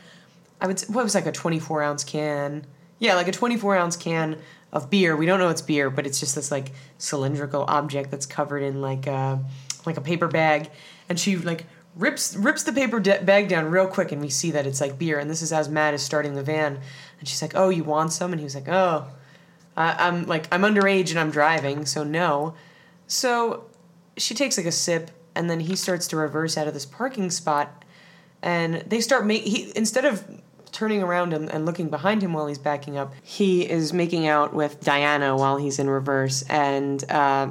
I 0.60 0.68
would 0.68 0.80
say, 0.80 0.88
what 0.92 1.04
was 1.04 1.16
like 1.16 1.28
a 1.28 1.32
24 1.32 1.84
ounce 1.84 2.04
can. 2.04 2.66
Yeah, 3.00 3.16
like 3.16 3.28
a 3.28 3.32
24 3.32 3.76
ounce 3.78 3.96
can 3.96 4.38
of 4.74 4.89
beer. 4.89 5.15
We 5.15 5.25
don't 5.25 5.39
know 5.39 5.50
it's 5.50 5.62
beer, 5.62 5.89
but 5.89 6.06
it's 6.06 6.20
just 6.20 6.36
this 6.36 6.51
like 6.51 6.72
cylindrical 6.98 7.63
object 7.68 8.12
that's 8.12 8.25
covered 8.25 8.63
in 8.63 8.82
like 8.82 9.08
a 9.08 9.39
like 9.86 9.96
a 9.96 10.01
paper 10.01 10.27
bag, 10.27 10.69
and 11.08 11.17
she 11.17 11.38
like 11.38 11.65
rips 11.95 12.36
rips 12.36 12.63
the 12.63 12.74
paper 12.74 13.00
de- 13.00 13.24
bag 13.24 13.48
down 13.48 13.65
real 13.65 13.88
quick, 13.88 14.12
and 14.12 14.21
we 14.21 14.30
see 14.30 14.52
that 14.52 14.67
it's 14.67 14.82
like 14.82 15.00
beer. 15.00 15.19
And 15.19 15.30
this 15.30 15.41
is 15.41 15.54
as 15.54 15.69
Matt 15.69 15.93
is 15.93 16.04
starting 16.04 16.34
the 16.34 16.43
van, 16.43 16.80
and 17.19 17.30
she's 17.30 17.41
like, 17.41 17.56
"Oh, 17.56 17.69
you 17.69 17.86
want 17.86 18.12
some?" 18.12 18.34
And 18.34 18.39
he 18.39 18.43
was 18.43 18.56
like, 18.56 18.67
"Oh." 18.67 19.08
I'm 19.76 20.28
like 20.28 20.48
I'm 20.54 20.62
underage 20.62 21.10
and 21.10 21.19
I'm 21.19 21.32
driving, 21.32 21.86
so 21.86 22.04
no. 22.04 22.54
So 23.08 23.65
she 24.17 24.36
takes 24.36 24.58
like 24.58 24.67
a 24.67 24.71
sip, 24.71 25.12
and 25.36 25.50
then 25.50 25.62
he 25.62 25.76
starts 25.76 26.08
to 26.10 26.17
reverse 26.17 26.58
out 26.58 26.67
of 26.67 26.74
this 26.76 26.86
parking 26.86 27.32
spot, 27.32 27.84
and 28.41 28.76
they 28.88 29.02
start 29.02 29.26
make 29.26 29.43
he 29.43 29.71
instead 29.76 30.06
of 30.06 30.24
turning 30.74 31.02
around 31.02 31.32
and, 31.34 31.50
and 31.50 31.66
looking 31.66 31.90
behind 31.90 32.22
him 32.22 32.34
while 32.34 32.48
he's 32.48 32.58
backing 32.58 32.98
up, 32.98 33.14
he 33.24 33.70
is 33.70 33.94
making 33.94 34.28
out 34.28 34.54
with 34.54 34.82
Diana 34.82 35.38
while 35.38 35.56
he's 35.58 35.80
in 35.80 35.90
reverse, 35.90 36.42
and 36.50 37.10
uh, 37.10 37.48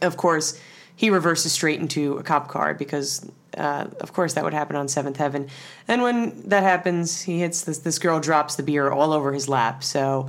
of 0.00 0.16
course 0.16 0.58
he 0.94 1.10
reverses 1.10 1.52
straight 1.52 1.80
into 1.80 2.16
a 2.16 2.22
cop 2.22 2.48
car 2.48 2.72
because. 2.72 3.30
Uh, 3.56 3.88
of 4.00 4.12
course, 4.12 4.34
that 4.34 4.44
would 4.44 4.52
happen 4.52 4.76
on 4.76 4.86
Seventh 4.86 5.16
Heaven, 5.16 5.48
and 5.88 6.02
when 6.02 6.42
that 6.50 6.62
happens, 6.62 7.22
he 7.22 7.40
hits 7.40 7.62
this. 7.62 7.78
This 7.78 7.98
girl 7.98 8.20
drops 8.20 8.56
the 8.56 8.62
beer 8.62 8.90
all 8.90 9.14
over 9.14 9.32
his 9.32 9.48
lap. 9.48 9.82
So, 9.82 10.28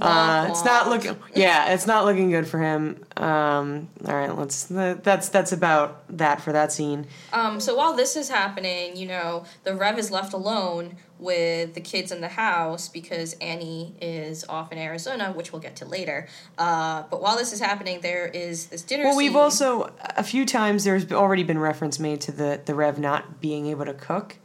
uh, 0.00 0.46
it's 0.50 0.64
not 0.64 0.88
looking. 0.88 1.16
Yeah, 1.34 1.72
it's 1.72 1.86
not 1.86 2.04
looking 2.04 2.30
good 2.30 2.46
for 2.46 2.58
him. 2.58 3.04
Um, 3.16 3.88
all 4.06 4.14
right, 4.14 4.36
let's. 4.36 4.64
That's 4.64 5.28
that's 5.28 5.52
about 5.52 6.04
that 6.16 6.40
for 6.40 6.52
that 6.52 6.72
scene. 6.72 7.06
Um, 7.32 7.60
so 7.60 7.74
while 7.74 7.94
this 7.94 8.16
is 8.16 8.28
happening, 8.28 8.96
you 8.96 9.06
know, 9.06 9.44
the 9.62 9.74
Rev 9.74 9.98
is 9.98 10.10
left 10.10 10.32
alone 10.32 10.96
with 11.18 11.74
the 11.74 11.80
kids 11.80 12.10
in 12.12 12.20
the 12.20 12.28
house 12.28 12.88
because 12.88 13.34
Annie 13.34 13.94
is 14.00 14.44
off 14.48 14.72
in 14.72 14.78
Arizona, 14.78 15.32
which 15.32 15.52
we'll 15.52 15.62
get 15.62 15.76
to 15.76 15.84
later. 15.86 16.26
Uh, 16.58 17.04
but 17.10 17.22
while 17.22 17.36
this 17.36 17.52
is 17.52 17.60
happening, 17.60 18.00
there 18.00 18.26
is 18.26 18.66
this 18.66 18.82
dinner. 18.82 19.04
Well, 19.04 19.16
we've 19.16 19.30
scene. 19.30 19.40
also 19.40 19.92
a 20.00 20.24
few 20.24 20.44
times 20.44 20.84
there's 20.84 21.10
already 21.12 21.44
been 21.44 21.58
reference 21.58 21.98
made 21.98 22.20
to 22.22 22.32
the 22.32 22.60
the 22.64 22.74
Rev 22.74 22.98
not 22.98 23.40
being 23.40 23.66
able 23.66 23.84
to 23.84 23.94
cook, 23.94 24.36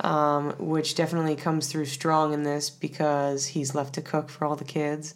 um, 0.00 0.54
which 0.58 0.94
definitely 0.94 1.36
comes 1.36 1.68
through 1.68 1.86
strong 1.86 2.32
in 2.32 2.42
this 2.42 2.70
because 2.70 3.46
he's 3.46 3.74
left 3.74 3.94
to 3.94 4.02
cook 4.02 4.28
for 4.28 4.44
all 4.44 4.56
the 4.56 4.64
kids, 4.64 5.14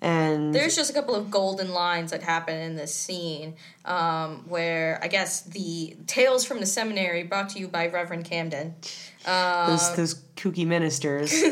and 0.00 0.54
There's 0.54 0.76
just 0.76 0.90
a 0.90 0.94
couple 0.94 1.14
of 1.14 1.30
golden 1.30 1.72
lines 1.72 2.10
that 2.10 2.22
happen 2.22 2.56
in 2.56 2.74
this 2.74 2.94
scene 2.94 3.54
um, 3.84 4.44
where 4.48 4.98
I 5.02 5.08
guess 5.08 5.42
the 5.42 5.96
Tales 6.06 6.44
from 6.44 6.60
the 6.60 6.66
Seminary 6.66 7.22
brought 7.22 7.50
to 7.50 7.58
you 7.58 7.68
by 7.68 7.86
Reverend 7.88 8.24
Camden 8.24 8.76
those 9.24 9.82
uh, 9.90 9.94
those 9.96 10.14
kooky 10.36 10.66
ministers. 10.66 11.32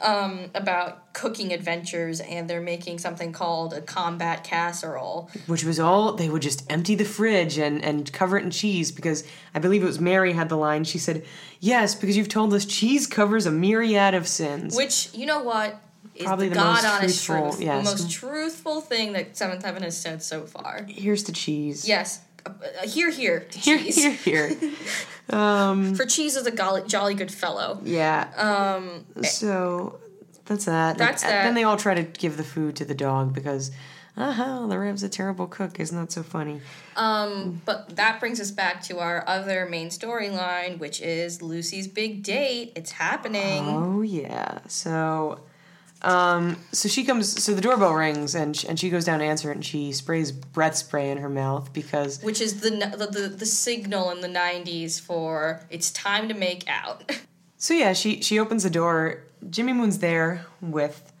Um, 0.00 0.50
about 0.54 1.12
cooking 1.12 1.52
adventures 1.52 2.20
and 2.20 2.48
they're 2.48 2.60
making 2.60 2.98
something 3.00 3.32
called 3.32 3.72
a 3.74 3.80
combat 3.80 4.44
casserole. 4.44 5.28
which 5.48 5.64
was 5.64 5.80
all 5.80 6.12
they 6.12 6.28
would 6.28 6.40
just 6.42 6.64
empty 6.70 6.94
the 6.94 7.04
fridge 7.04 7.58
and 7.58 7.84
and 7.84 8.10
cover 8.12 8.38
it 8.38 8.44
in 8.44 8.52
cheese 8.52 8.92
because 8.92 9.24
I 9.54 9.58
believe 9.58 9.82
it 9.82 9.86
was 9.86 9.98
Mary 9.98 10.34
had 10.34 10.48
the 10.48 10.56
line. 10.56 10.84
She 10.84 10.98
said, 10.98 11.24
"Yes, 11.58 11.96
because 11.96 12.16
you've 12.16 12.28
told 12.28 12.54
us 12.54 12.64
cheese 12.64 13.08
covers 13.08 13.44
a 13.44 13.50
myriad 13.50 14.14
of 14.14 14.28
sins." 14.28 14.76
Which, 14.76 15.12
you 15.12 15.26
know 15.26 15.42
what? 15.42 15.80
Is 16.14 16.24
Probably 16.24 16.48
the, 16.48 16.54
the 16.54 16.60
most 16.64 16.82
God 16.82 17.00
honest 17.02 17.24
truthful- 17.24 17.50
truth. 17.52 17.64
yes. 17.64 17.84
The 17.84 17.90
most 17.90 18.10
truthful 18.12 18.80
thing 18.80 19.12
that 19.14 19.36
Seventh 19.36 19.64
Heaven 19.64 19.82
has 19.82 19.96
said 20.00 20.22
so 20.22 20.46
far. 20.46 20.86
Here's 20.88 21.24
the 21.24 21.32
cheese. 21.32 21.88
Yes. 21.88 22.20
Uh, 22.82 22.86
here, 22.86 23.10
here. 23.10 23.46
Here, 23.52 23.78
here, 23.78 24.12
here. 24.12 24.56
Um, 25.30 25.94
For 25.94 26.06
cheese 26.06 26.36
is 26.36 26.46
a 26.46 26.50
golly, 26.50 26.82
jolly 26.86 27.12
good 27.12 27.30
fellow. 27.30 27.80
yeah. 27.84 28.28
Um. 28.38 29.04
So 29.24 29.98
that's 30.46 30.64
that. 30.64 30.96
That's 30.96 31.22
And 31.22 31.30
that. 31.30 31.42
Then 31.44 31.52
they 31.54 31.64
all 31.64 31.76
try 31.76 31.92
to 31.92 32.02
give 32.02 32.38
the 32.38 32.44
food 32.44 32.76
to 32.76 32.86
the 32.86 32.94
dog 32.94 33.34
because, 33.34 33.70
uh-huh, 34.16 34.68
the 34.68 34.78
Rev's 34.78 35.02
a 35.02 35.08
terrible 35.10 35.46
cook. 35.46 35.78
Isn't 35.80 35.98
that 36.00 36.12
so 36.12 36.22
funny? 36.22 36.62
Um, 36.96 37.60
but 37.66 37.94
that 37.96 38.20
brings 38.20 38.40
us 38.40 38.50
back 38.50 38.82
to 38.84 39.00
our 39.00 39.22
other 39.28 39.66
main 39.66 39.88
storyline, 39.90 40.78
which 40.78 41.02
is 41.02 41.42
Lucy's 41.42 41.88
big 41.88 42.22
date. 42.22 42.72
It's 42.74 42.92
happening. 42.92 43.64
Oh 43.68 44.00
yeah. 44.00 44.60
So, 44.66 45.40
um, 46.02 46.56
so 46.72 46.88
she 46.88 47.04
comes. 47.04 47.42
So 47.42 47.54
the 47.54 47.60
doorbell 47.60 47.94
rings, 47.94 48.34
and 48.34 48.56
sh- 48.56 48.64
and 48.68 48.78
she 48.78 48.88
goes 48.90 49.04
down 49.04 49.18
to 49.18 49.24
answer 49.24 49.50
it, 49.50 49.54
and 49.54 49.64
she 49.64 49.92
sprays 49.92 50.30
breath 50.30 50.76
spray 50.76 51.10
in 51.10 51.18
her 51.18 51.28
mouth 51.28 51.72
because 51.72 52.22
Which 52.22 52.40
is 52.40 52.60
the, 52.60 52.70
the 52.70 53.06
the 53.06 53.28
the 53.28 53.46
signal 53.46 54.10
in 54.10 54.20
the 54.20 54.28
'90s 54.28 55.00
for 55.00 55.66
it's 55.70 55.90
time 55.90 56.28
to 56.28 56.34
make 56.34 56.64
out. 56.68 57.10
So 57.60 57.74
yeah, 57.74 57.92
she 57.92 58.22
she 58.22 58.38
opens 58.38 58.62
the 58.62 58.70
door. 58.70 59.24
Jimmy 59.50 59.72
Moon's 59.72 59.98
there 59.98 60.46
with, 60.60 61.12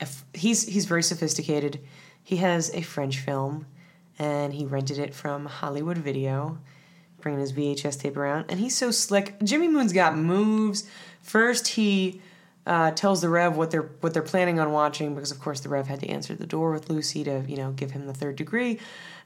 a 0.00 0.02
f- 0.02 0.24
he's 0.34 0.66
he's 0.66 0.84
very 0.84 1.04
sophisticated. 1.04 1.78
He 2.24 2.38
has 2.38 2.74
a 2.74 2.82
French 2.82 3.18
film, 3.18 3.66
and 4.18 4.52
he 4.52 4.66
rented 4.66 4.98
it 4.98 5.14
from 5.14 5.46
Hollywood 5.46 5.96
Video, 5.98 6.58
bringing 7.20 7.40
his 7.40 7.52
VHS 7.52 8.00
tape 8.00 8.16
around. 8.16 8.46
And 8.48 8.58
he's 8.58 8.76
so 8.76 8.90
slick. 8.90 9.36
Jimmy 9.44 9.68
Moon's 9.68 9.92
got 9.92 10.16
moves. 10.16 10.88
First 11.22 11.68
he 11.68 12.20
uh, 12.70 12.92
tells 12.92 13.20
the 13.20 13.28
Rev 13.28 13.56
what 13.56 13.70
they're 13.72 13.90
what 14.00 14.14
they're 14.14 14.22
planning 14.22 14.60
on 14.60 14.70
watching 14.70 15.14
because 15.16 15.32
of 15.32 15.40
course 15.40 15.58
the 15.60 15.68
Rev 15.68 15.88
had 15.88 15.98
to 16.00 16.08
answer 16.08 16.34
the 16.36 16.46
door 16.46 16.70
with 16.70 16.88
Lucy 16.88 17.24
to 17.24 17.42
you 17.48 17.56
know 17.56 17.72
give 17.72 17.90
him 17.90 18.06
the 18.06 18.14
third 18.14 18.36
degree, 18.36 18.78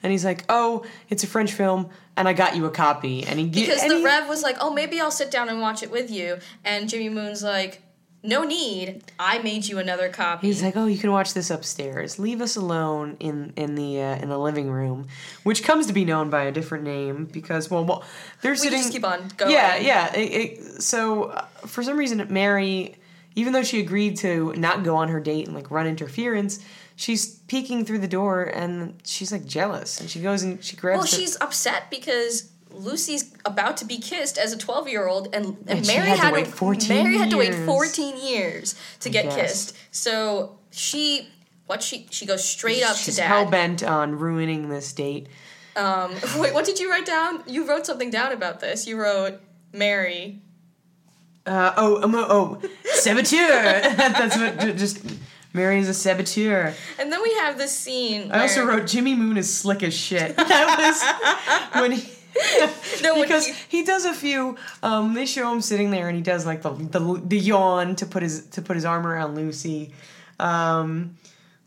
and 0.02 0.10
he's 0.10 0.24
like, 0.24 0.44
"Oh, 0.48 0.84
it's 1.10 1.22
a 1.24 1.26
French 1.26 1.52
film, 1.52 1.90
and 2.16 2.26
I 2.26 2.32
got 2.32 2.56
you 2.56 2.64
a 2.64 2.70
copy." 2.70 3.24
And 3.26 3.38
he 3.38 3.46
Because 3.46 3.82
and 3.82 3.90
the 3.90 3.98
he- 3.98 4.04
Rev 4.04 4.28
was 4.28 4.42
like, 4.42 4.56
"Oh, 4.60 4.72
maybe 4.72 4.98
I'll 4.98 5.10
sit 5.10 5.30
down 5.30 5.48
and 5.50 5.60
watch 5.60 5.82
it 5.82 5.90
with 5.90 6.10
you," 6.10 6.38
and 6.64 6.88
Jimmy 6.88 7.10
Moon's 7.10 7.42
like, 7.42 7.82
"No 8.22 8.44
need. 8.44 9.02
I 9.18 9.40
made 9.40 9.66
you 9.66 9.78
another 9.78 10.08
copy." 10.08 10.46
He's 10.46 10.62
like, 10.62 10.74
"Oh, 10.74 10.86
you 10.86 10.96
can 10.96 11.12
watch 11.12 11.34
this 11.34 11.50
upstairs. 11.50 12.18
Leave 12.18 12.40
us 12.40 12.56
alone 12.56 13.18
in 13.20 13.52
in 13.56 13.74
the 13.74 14.00
uh, 14.00 14.16
in 14.22 14.30
the 14.30 14.38
living 14.38 14.70
room," 14.70 15.06
which 15.42 15.62
comes 15.62 15.86
to 15.88 15.92
be 15.92 16.06
known 16.06 16.30
by 16.30 16.44
a 16.44 16.52
different 16.52 16.84
name 16.84 17.26
because 17.26 17.70
well, 17.70 17.84
well 17.84 18.04
they're 18.40 18.52
we 18.52 18.56
sitting. 18.58 18.78
just 18.78 18.92
keep 18.92 19.04
on 19.04 19.28
going. 19.36 19.52
Yeah, 19.52 19.76
yeah. 19.76 20.14
It, 20.16 20.30
it, 20.40 20.82
so 20.82 21.24
uh, 21.24 21.42
for 21.66 21.82
some 21.82 21.98
reason, 21.98 22.26
Mary, 22.30 22.96
even 23.34 23.52
though 23.52 23.62
she 23.62 23.80
agreed 23.80 24.16
to 24.18 24.52
not 24.54 24.82
go 24.84 24.96
on 24.96 25.08
her 25.08 25.20
date 25.20 25.46
and 25.46 25.54
like 25.54 25.70
run 25.70 25.86
interference, 25.86 26.58
she's 26.96 27.26
peeking 27.26 27.84
through 27.84 27.98
the 27.98 28.08
door 28.08 28.44
and 28.44 28.94
she's 29.04 29.32
like 29.32 29.44
jealous 29.44 30.00
and 30.00 30.08
she 30.08 30.20
goes 30.20 30.42
and 30.42 30.62
she 30.64 30.76
grabs. 30.76 30.96
Well, 30.98 31.02
the- 31.02 31.08
she's 31.16 31.36
upset 31.40 31.90
because 31.90 32.50
Lucy's 32.70 33.32
about 33.44 33.76
to 33.78 33.84
be 33.84 33.98
kissed 33.98 34.36
as 34.38 34.52
a 34.52 34.58
12 34.58 34.88
year 34.88 35.06
old, 35.06 35.32
and, 35.34 35.56
and, 35.68 35.78
And 35.78 35.86
Mary 35.86 36.08
had 36.08 36.28
to 36.28 36.34
wait 36.34 36.46
14 36.48 36.88
Mary 37.04 37.16
had 37.18 37.30
to 37.30 37.36
wait 37.36 37.52
years. 37.52 37.66
14 37.66 38.16
years 38.16 38.74
to 39.00 39.10
get 39.10 39.26
Yes. 39.26 39.36
kissed. 39.36 39.76
So 39.92 40.58
she, 40.72 41.28
what 41.66 41.82
she, 41.84 42.06
she 42.10 42.26
goes 42.26 42.44
straight 42.44 42.82
up 42.82 42.96
she's 42.96 43.16
to 43.16 43.22
hell 43.22 43.44
dad. 43.44 43.50
bent 43.50 43.82
on 43.84 44.18
ruining 44.18 44.68
this 44.70 44.92
date. 44.92 45.28
Um, 45.76 46.14
wait, 46.38 46.52
what 46.52 46.64
did 46.64 46.80
you 46.80 46.90
write 46.90 47.06
down? 47.06 47.42
You 47.46 47.68
wrote 47.68 47.86
something 47.86 48.10
down 48.10 48.32
about 48.32 48.58
this. 48.60 48.86
You 48.88 48.96
wrote 49.00 49.40
Mary. 49.72 50.40
Uh, 51.46 51.72
oh, 51.76 52.02
um, 52.02 52.14
oh, 52.14 52.60
saboteur. 52.84 53.48
That's 53.96 54.36
what 54.36 54.76
just. 54.76 55.04
Mary 55.52 55.78
is 55.78 55.88
a 55.88 55.94
saboteur. 55.94 56.74
And 56.98 57.12
then 57.12 57.22
we 57.22 57.32
have 57.34 57.56
this 57.58 57.70
scene. 57.70 58.32
I 58.32 58.40
also 58.42 58.64
wrote 58.64 58.88
Jimmy 58.88 59.14
Moon 59.14 59.36
is 59.36 59.54
slick 59.56 59.84
as 59.84 59.94
shit. 59.94 60.36
That 60.36 60.78
was 61.72 61.80
when 61.80 61.92
he. 61.92 62.10
No, 63.02 63.22
because 63.22 63.46
he- 63.46 63.78
he, 63.78 63.84
does 63.84 64.04
a 64.04 64.12
few. 64.12 64.56
Um, 64.82 65.14
they 65.14 65.24
show 65.26 65.52
him 65.52 65.60
sitting 65.60 65.92
there, 65.92 66.08
and 66.08 66.16
he 66.16 66.22
does 66.22 66.44
like 66.44 66.62
the 66.62 66.70
the, 66.70 67.22
the 67.24 67.38
yawn 67.38 67.94
to 67.96 68.06
put 68.06 68.24
his 68.24 68.46
to 68.46 68.62
put 68.62 68.74
his 68.74 68.84
arm 68.84 69.06
around 69.06 69.36
Lucy. 69.36 69.92
Um, 70.40 71.16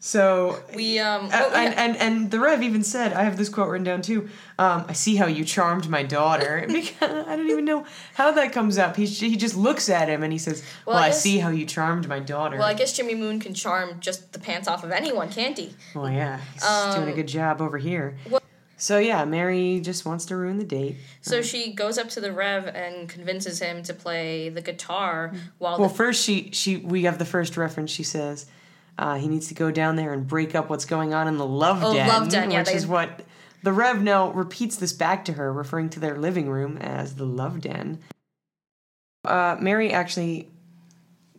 so 0.08 0.64
we, 0.74 1.00
um, 1.00 1.26
uh, 1.26 1.30
oh, 1.34 1.52
yeah. 1.52 1.62
and, 1.64 1.76
and 1.76 1.98
and 1.98 2.32
the 2.32 2.40
Rev 2.40 2.64
even 2.64 2.82
said, 2.82 3.12
I 3.12 3.24
have 3.24 3.36
this 3.36 3.50
quote 3.50 3.68
written 3.68 3.84
down 3.84 4.02
too. 4.02 4.30
Um, 4.58 4.86
I 4.88 4.94
see 4.94 5.18
how 5.18 5.28
you 5.28 5.44
charmed 5.44 5.90
my 5.90 6.02
daughter. 6.02 6.66
Because 6.78 7.26
I 7.28 7.36
don't 7.36 7.50
even 7.50 7.66
know 7.66 7.86
how 8.14 8.32
that 8.32 8.54
comes 8.54 8.78
up. 8.78 8.96
He 8.96 9.06
he 9.06 9.36
just 9.36 9.58
looks 9.58 9.90
at 9.90 10.08
him 10.08 10.24
and 10.24 10.32
he 10.32 10.40
says, 10.40 10.64
Well, 10.86 10.96
"Well, 10.96 11.04
I 11.04 11.08
I, 11.08 11.12
see 11.12 11.40
how 11.40 11.50
you 11.50 11.66
charmed 11.66 12.08
my 12.08 12.20
daughter." 12.20 12.58
well, 12.58 12.68
I 12.68 12.74
guess 12.74 12.96
Jimmy 12.96 13.16
Moon 13.16 13.42
can 13.42 13.54
charm 13.54 14.00
just 14.00 14.32
the 14.32 14.40
pants 14.40 14.70
off 14.70 14.86
of 14.86 14.92
anyone, 14.92 15.30
can't 15.30 15.58
he? 15.58 15.74
Well, 15.94 16.10
yeah, 16.10 16.40
he's 16.54 16.96
doing 16.96 17.10
a 17.10 17.14
good 17.14 17.28
job 17.28 17.62
over 17.62 17.78
here. 17.78 18.18
Um, 18.28 18.32
What- 18.32 18.44
So 18.78 19.00
yeah, 19.00 19.26
Mary 19.26 19.82
just 19.82 20.06
wants 20.06 20.26
to 20.28 20.38
ruin 20.38 20.58
the 20.58 20.64
date. 20.80 20.96
So 21.20 21.42
she 21.42 21.74
goes 21.74 21.98
up 21.98 22.08
to 22.10 22.22
the 22.22 22.32
Rev 22.32 22.68
and 22.68 23.10
convinces 23.10 23.60
him 23.60 23.84
to 23.84 23.94
play 23.94 24.48
the 24.48 24.62
guitar 24.62 25.34
while 25.58 25.80
Well, 25.80 25.90
the 25.90 25.96
first 25.96 26.24
she 26.24 26.50
she 26.54 26.78
we 26.78 27.04
have 27.04 27.18
the 27.18 27.26
first 27.26 27.58
reference. 27.58 27.92
She 27.92 28.04
says 28.04 28.46
uh, 28.98 29.16
he 29.16 29.28
needs 29.28 29.48
to 29.50 29.54
go 29.54 29.70
down 29.72 29.96
there 29.96 30.14
and 30.14 30.28
break 30.28 30.56
up 30.56 30.70
what's 30.70 30.86
going 30.86 31.14
on 31.14 31.28
in 31.28 31.38
the 31.38 31.46
love 31.46 31.84
Oh, 31.84 31.94
den, 31.94 32.08
love 32.08 32.30
den, 32.30 32.52
yeah, 32.52 32.60
which 32.60 32.68
they- 32.70 32.74
is 32.76 32.88
what 32.88 33.22
the 33.64 33.74
Rev 33.74 34.02
now 34.02 34.32
repeats 34.32 34.76
this 34.78 34.94
back 34.94 35.26
to 35.26 35.34
her, 35.34 35.52
referring 35.52 35.90
to 35.92 36.00
their 36.00 36.16
living 36.18 36.50
room 36.50 36.78
as 36.78 37.16
the 37.16 37.26
love 37.26 37.62
den. 37.62 38.00
Uh, 39.26 39.58
Mary 39.60 39.92
actually 39.92 40.48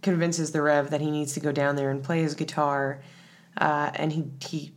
convinces 0.02 0.52
the 0.52 0.60
Rev 0.62 0.90
that 0.90 1.00
he 1.00 1.10
needs 1.10 1.32
to 1.34 1.40
go 1.40 1.52
down 1.52 1.76
there 1.76 1.90
and 1.90 2.02
play 2.02 2.22
his 2.22 2.34
guitar, 2.34 3.00
uh, 3.56 3.90
and 3.94 4.12
he 4.12 4.24
he 4.46 4.72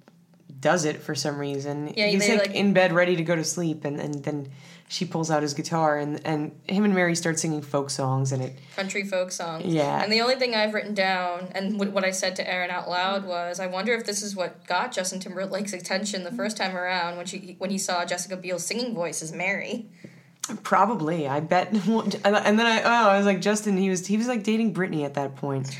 does 0.60 0.86
it 0.86 1.02
for 1.02 1.15
some 1.15 1.38
reason. 1.39 1.94
Yeah, 1.98 2.08
he's 2.08 2.28
like, 2.30 2.39
like- 2.48 2.56
in 2.56 2.74
bed 2.74 2.94
ready 2.94 3.15
to 3.15 3.24
go 3.24 3.36
to 3.36 3.44
sleep, 3.44 3.84
and, 3.86 4.00
and 4.00 4.24
then 4.24 4.50
she 4.91 5.06
pulls 5.06 5.32
out 5.32 5.41
his 5.41 5.54
guitar, 5.54 5.97
and 5.97 6.19
and 6.25 6.51
him 6.67 6.84
and 6.84 6.93
Mary 6.93 7.15
start 7.15 7.39
singing 7.39 7.62
folk 7.62 7.89
songs, 7.89 8.34
and 8.34 8.43
it 8.43 8.60
country 8.75 9.06
folk 9.06 9.32
songs. 9.32 9.65
Yeah. 9.65 10.04
And 10.04 10.12
the 10.12 10.19
only 10.19 10.36
thing 10.36 10.54
I've 10.54 10.73
written 10.73 10.93
down 10.93 11.47
and 11.56 11.80
what 11.80 11.93
what 11.93 12.04
I 12.04 12.12
said 12.12 12.36
to 12.36 12.49
Erin 12.49 12.69
out 12.69 12.89
loud 12.89 13.25
was, 13.25 13.62
I 13.62 13.67
wonder 13.67 13.93
if 13.93 14.06
this 14.06 14.21
is 14.21 14.36
what 14.36 14.67
got 14.67 14.91
Justin 14.91 15.21
Timberlake's 15.21 15.71
attention 15.71 16.25
the 16.25 16.32
first 16.32 16.58
time 16.58 16.75
around 16.75 17.15
when 17.15 17.25
she 17.25 17.56
when 17.58 17.69
he 17.69 17.77
saw 17.77 18.04
Jessica 18.04 18.36
Biel's 18.36 18.65
singing 18.65 18.93
voice 18.93 19.21
as 19.21 19.32
Mary. 19.32 19.88
Probably, 20.63 21.25
I 21.25 21.39
bet. 21.39 21.69
And 22.25 22.60
then 22.60 22.65
I, 22.65 22.82
oh, 22.84 23.10
I 23.12 23.17
was 23.17 23.25
like, 23.25 23.39
Justin. 23.39 23.77
He 23.77 23.89
was, 23.89 24.06
he 24.06 24.17
was 24.17 24.27
like 24.27 24.43
dating 24.43 24.73
Britney 24.73 25.06
at 25.06 25.13
that 25.13 25.38
point. 25.38 25.77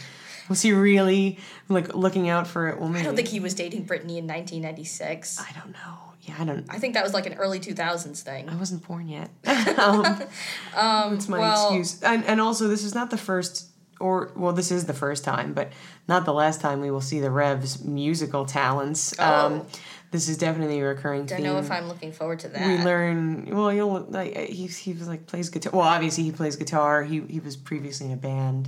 Was 0.48 0.62
he 0.62 0.72
really 0.72 1.38
like 1.68 1.94
looking 1.96 2.30
out 2.30 2.48
for 2.48 2.70
it? 2.70 2.80
Well, 2.80 2.88
maybe. 2.88 3.02
I 3.02 3.06
don't 3.06 3.16
think 3.18 3.28
he 3.28 3.42
was 3.42 3.54
dating 3.54 3.86
Britney 3.86 4.18
in 4.18 4.28
1996. 4.28 5.42
I 5.42 5.52
don't 5.60 5.74
know. 5.74 6.11
Yeah, 6.24 6.36
I 6.40 6.46
don't. 6.46 6.66
I 6.70 6.78
think 6.78 6.94
that 6.94 7.04
was 7.04 7.14
like 7.14 7.26
an 7.26 7.34
early 7.34 7.60
2000s 7.60 8.22
thing. 8.22 8.48
I 8.50 8.56
wasn't 8.56 8.88
born 8.88 9.08
yet. 9.08 9.30
um, 9.46 11.14
that's 11.16 11.28
my 11.28 11.40
well- 11.40 11.68
excuse. 11.76 12.02
And 12.04 12.24
and 12.26 12.40
also, 12.42 12.68
this 12.68 12.84
is 12.84 12.94
not 12.94 13.10
the 13.10 13.18
first, 13.18 13.68
or 14.00 14.32
well, 14.36 14.54
this 14.54 14.72
is 14.72 14.86
the 14.86 14.94
first 14.94 15.24
time, 15.24 15.54
but 15.54 15.72
not 16.08 16.26
the 16.26 16.34
last 16.34 16.62
time 16.62 16.82
we 16.82 16.92
will 16.92 17.02
see 17.02 17.20
the 17.20 17.32
Revs 17.32 17.84
musical 17.84 18.46
talents. 18.46 19.18
Um, 19.20 19.54
Oh. 19.54 19.66
this 20.12 20.28
is 20.30 20.38
definitely 20.38 20.80
a 20.80 20.86
recurring 20.86 21.26
Don't 21.26 21.38
theme. 21.38 21.48
know 21.48 21.58
if 21.58 21.72
I'm 21.72 21.88
looking 21.88 22.12
forward 22.12 22.40
to 22.42 22.50
that. 22.50 22.68
we 22.68 22.84
learn 22.84 23.46
well 23.56 23.72
you'll 23.74 24.02
like 24.10 24.36
he, 24.38 24.68
he 24.68 24.92
was 24.94 25.08
like 25.08 25.26
plays 25.26 25.50
guitar 25.50 25.72
well 25.74 25.88
obviously 25.88 26.24
he 26.26 26.32
plays 26.34 26.56
guitar 26.58 27.02
he 27.04 27.22
he 27.22 27.40
was 27.40 27.56
previously 27.56 28.08
in 28.08 28.12
a 28.12 28.18
band 28.18 28.68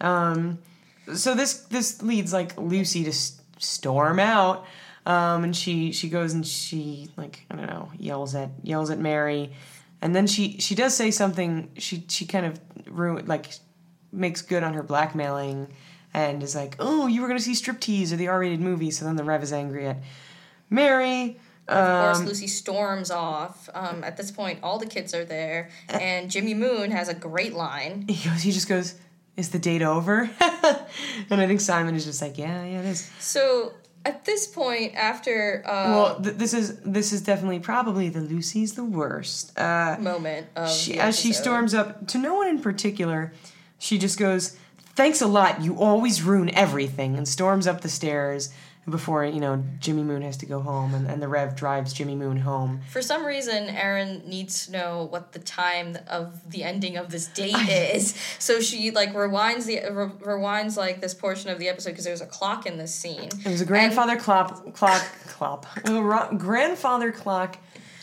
um 0.00 0.58
so 1.14 1.34
this 1.34 1.54
this 1.70 2.02
leads 2.02 2.32
like 2.32 2.56
lucy 2.56 3.02
to 3.02 3.10
s- 3.10 3.40
storm 3.58 4.20
out 4.20 4.64
um 5.06 5.44
and 5.44 5.56
she 5.56 5.92
she 5.92 6.08
goes 6.08 6.34
and 6.34 6.46
she 6.46 7.08
like 7.16 7.46
i 7.50 7.56
don't 7.56 7.66
know 7.66 7.90
yells 7.98 8.34
at 8.34 8.50
yells 8.62 8.90
at 8.90 8.98
mary 8.98 9.52
and 10.02 10.14
then 10.14 10.26
she 10.26 10.58
she 10.58 10.74
does 10.74 10.94
say 10.94 11.10
something 11.10 11.70
she 11.78 12.04
she 12.08 12.26
kind 12.26 12.44
of 12.44 12.60
ruin 12.86 13.24
like 13.26 13.46
makes 14.12 14.42
good 14.42 14.62
on 14.62 14.74
her 14.74 14.82
blackmailing 14.82 15.68
and 16.12 16.42
is 16.42 16.54
like 16.54 16.76
oh 16.80 17.06
you 17.06 17.22
were 17.22 17.28
gonna 17.28 17.40
see 17.40 17.52
striptease 17.52 18.12
or 18.12 18.16
the 18.16 18.28
r-rated 18.28 18.60
movie 18.60 18.90
so 18.90 19.04
then 19.04 19.16
the 19.16 19.24
rev 19.24 19.42
is 19.42 19.52
angry 19.52 19.86
at 19.86 19.98
mary 20.68 21.38
Of 21.68 22.04
course, 22.04 22.18
um, 22.20 22.26
Lucy 22.26 22.46
storms 22.46 23.10
off. 23.10 23.68
Um, 23.74 24.04
at 24.04 24.16
this 24.16 24.30
point, 24.30 24.60
all 24.62 24.78
the 24.78 24.86
kids 24.86 25.12
are 25.14 25.24
there, 25.24 25.70
and 25.88 26.30
Jimmy 26.30 26.54
Moon 26.54 26.92
has 26.92 27.08
a 27.08 27.14
great 27.14 27.54
line. 27.54 28.04
he 28.08 28.28
goes 28.28 28.42
he 28.42 28.52
just 28.52 28.68
goes 28.68 28.94
is 29.36 29.50
the 29.50 29.58
date 29.58 29.82
over? 29.82 30.30
And 31.30 31.40
i 31.40 31.46
think 31.46 31.60
simon 31.60 31.94
is 31.94 32.04
just 32.04 32.22
like 32.22 32.38
yeah 32.38 32.64
yeah 32.64 32.80
it 32.80 32.86
is. 32.86 33.10
So 33.18 33.74
at 34.04 34.24
this 34.24 34.46
point, 34.46 34.94
after 34.94 35.62
uh, 35.66 35.90
well 35.90 36.20
th- 36.22 36.36
this 36.36 36.54
is 36.54 36.80
this 36.80 37.12
is 37.12 37.20
definitely 37.22 37.58
probably 37.58 38.08
the 38.08 38.20
lucy's 38.20 38.74
the 38.74 38.84
worst 38.84 39.58
uh 39.58 39.96
moment 39.98 40.46
of 40.54 40.70
she, 40.70 40.98
as 40.98 41.18
she 41.18 41.32
storms 41.32 41.74
up 41.74 42.06
to 42.08 42.18
no 42.18 42.34
one 42.34 42.48
in 42.48 42.60
particular 42.60 43.32
she 43.78 43.98
just 43.98 44.18
goes 44.18 44.56
thanks 44.94 45.20
a 45.20 45.26
lot. 45.26 45.60
You 45.60 45.78
always 45.78 46.22
ruin 46.22 46.48
everything 46.54 47.16
and 47.16 47.28
storms 47.28 47.66
up 47.66 47.82
the 47.82 47.88
stairs 47.88 48.52
before 48.88 49.24
you 49.24 49.40
know 49.40 49.62
jimmy 49.80 50.02
moon 50.04 50.22
has 50.22 50.36
to 50.36 50.46
go 50.46 50.60
home 50.60 50.94
and, 50.94 51.06
and 51.08 51.20
the 51.20 51.28
rev 51.28 51.56
drives 51.56 51.92
jimmy 51.92 52.14
moon 52.14 52.36
home 52.36 52.80
For 52.90 53.02
some 53.02 53.24
reason, 53.26 53.68
Erin 53.68 54.22
needs 54.26 54.66
to 54.66 54.72
know 54.72 55.08
what 55.10 55.32
the 55.32 55.38
time 55.38 55.98
of 56.08 56.50
the 56.50 56.62
ending 56.64 56.96
of 56.96 57.10
this 57.10 57.26
date 57.26 57.56
is. 57.68 58.14
So 58.38 58.60
she 58.60 58.90
like 58.90 59.12
rewinds 59.12 59.66
the 59.66 59.80
re- 59.90 60.34
rewinds 60.34 60.76
like 60.76 61.00
this 61.00 61.14
portion 61.14 61.50
of 61.50 61.58
the 61.58 61.68
episode 61.68 61.90
because 61.90 62.04
there's 62.04 62.20
a 62.20 62.26
clock 62.26 62.66
in 62.66 62.76
this 62.76 62.94
scene. 62.94 63.28
It 63.44 63.48
was 63.48 63.60
a 63.60 63.66
grandfather 63.66 64.16
clock, 64.16 64.72
clock, 64.74 65.04
clock, 65.26 65.66
grandfather 66.38 67.12
clock 67.12 67.58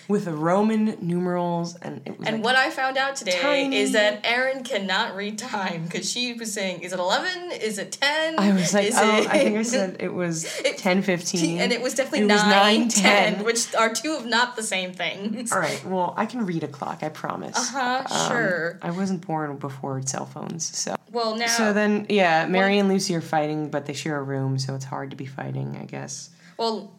with 0.08 0.26
the 0.26 0.34
Roman 0.34 0.98
numerals, 1.02 1.76
and 1.78 2.02
it 2.06 2.18
was 2.20 2.28
And 2.28 2.38
like, 2.38 2.44
what 2.46 2.56
I 2.56 2.70
found 2.70 2.98
out 2.98 3.16
today 3.16 3.40
Tiny. 3.42 3.78
is 3.78 3.94
that 3.94 4.22
Erin 4.26 4.64
cannot 4.64 5.16
read 5.16 5.38
time 5.38 5.84
because 5.86 6.10
she 6.12 6.34
was 6.34 6.52
saying, 6.54 6.82
"Is 6.82 6.92
it 6.94 7.00
eleven? 7.00 7.52
Is 7.52 7.78
it 7.78 7.92
10? 7.94 8.40
I 8.40 8.52
was 8.54 8.74
like, 8.74 8.88
Is 8.88 8.96
oh, 8.98 9.18
it... 9.18 9.28
I 9.30 9.40
think 9.40 9.58
I 9.58 9.62
said 9.64 9.98
it 10.00 10.14
was 10.14 10.44
ten 10.64 10.76
ten 10.76 11.02
fifteen, 11.04 11.60
and 11.62 11.72
it 11.72 11.82
was 11.82 11.94
definitely 11.96 12.22
It 12.28 12.32
was 12.32 12.44
9, 12.44 12.88
10, 12.90 13.36
9:10. 13.36 13.46
which 13.46 13.74
are 13.76 13.94
two 13.94 14.16
of 14.16 14.26
not 14.26 14.56
the 14.56 14.64
same 14.64 14.94
things. 14.94 15.52
All 15.52 15.60
right, 15.60 15.84
well, 15.86 16.14
I 16.18 16.26
can 16.26 16.46
read 16.46 16.64
a 16.64 16.68
clock, 16.68 17.04
I 17.04 17.10
promise. 17.10 17.58
Uh-huh, 17.58 18.04
Um, 18.10 18.28
sure. 18.32 18.80
I 18.82 18.92
wasn't 18.92 19.26
born 19.26 19.58
before 19.58 20.02
cell 20.06 20.26
phones, 20.26 20.66
so. 20.78 20.96
Well, 21.12 21.36
now, 21.36 21.46
So 21.48 21.74
then, 21.74 22.08
yeah, 22.10 22.48
Mary 22.48 22.78
and 22.80 22.90
Lucy 22.90 23.16
are 23.16 23.22
fighting, 23.22 23.70
but 23.70 23.86
they 23.86 23.94
share 23.94 24.18
a 24.18 24.24
room, 24.24 24.58
so 24.58 24.74
it's 24.76 24.86
hard 24.86 25.12
to 25.12 25.16
be 25.16 25.26
fighting, 25.28 25.78
I 25.80 25.86
guess. 25.86 26.30
well, 26.58 26.92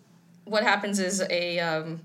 what 0.44 0.62
happens 0.62 0.98
is 0.98 1.22
a 1.30 1.58
um, 1.58 2.00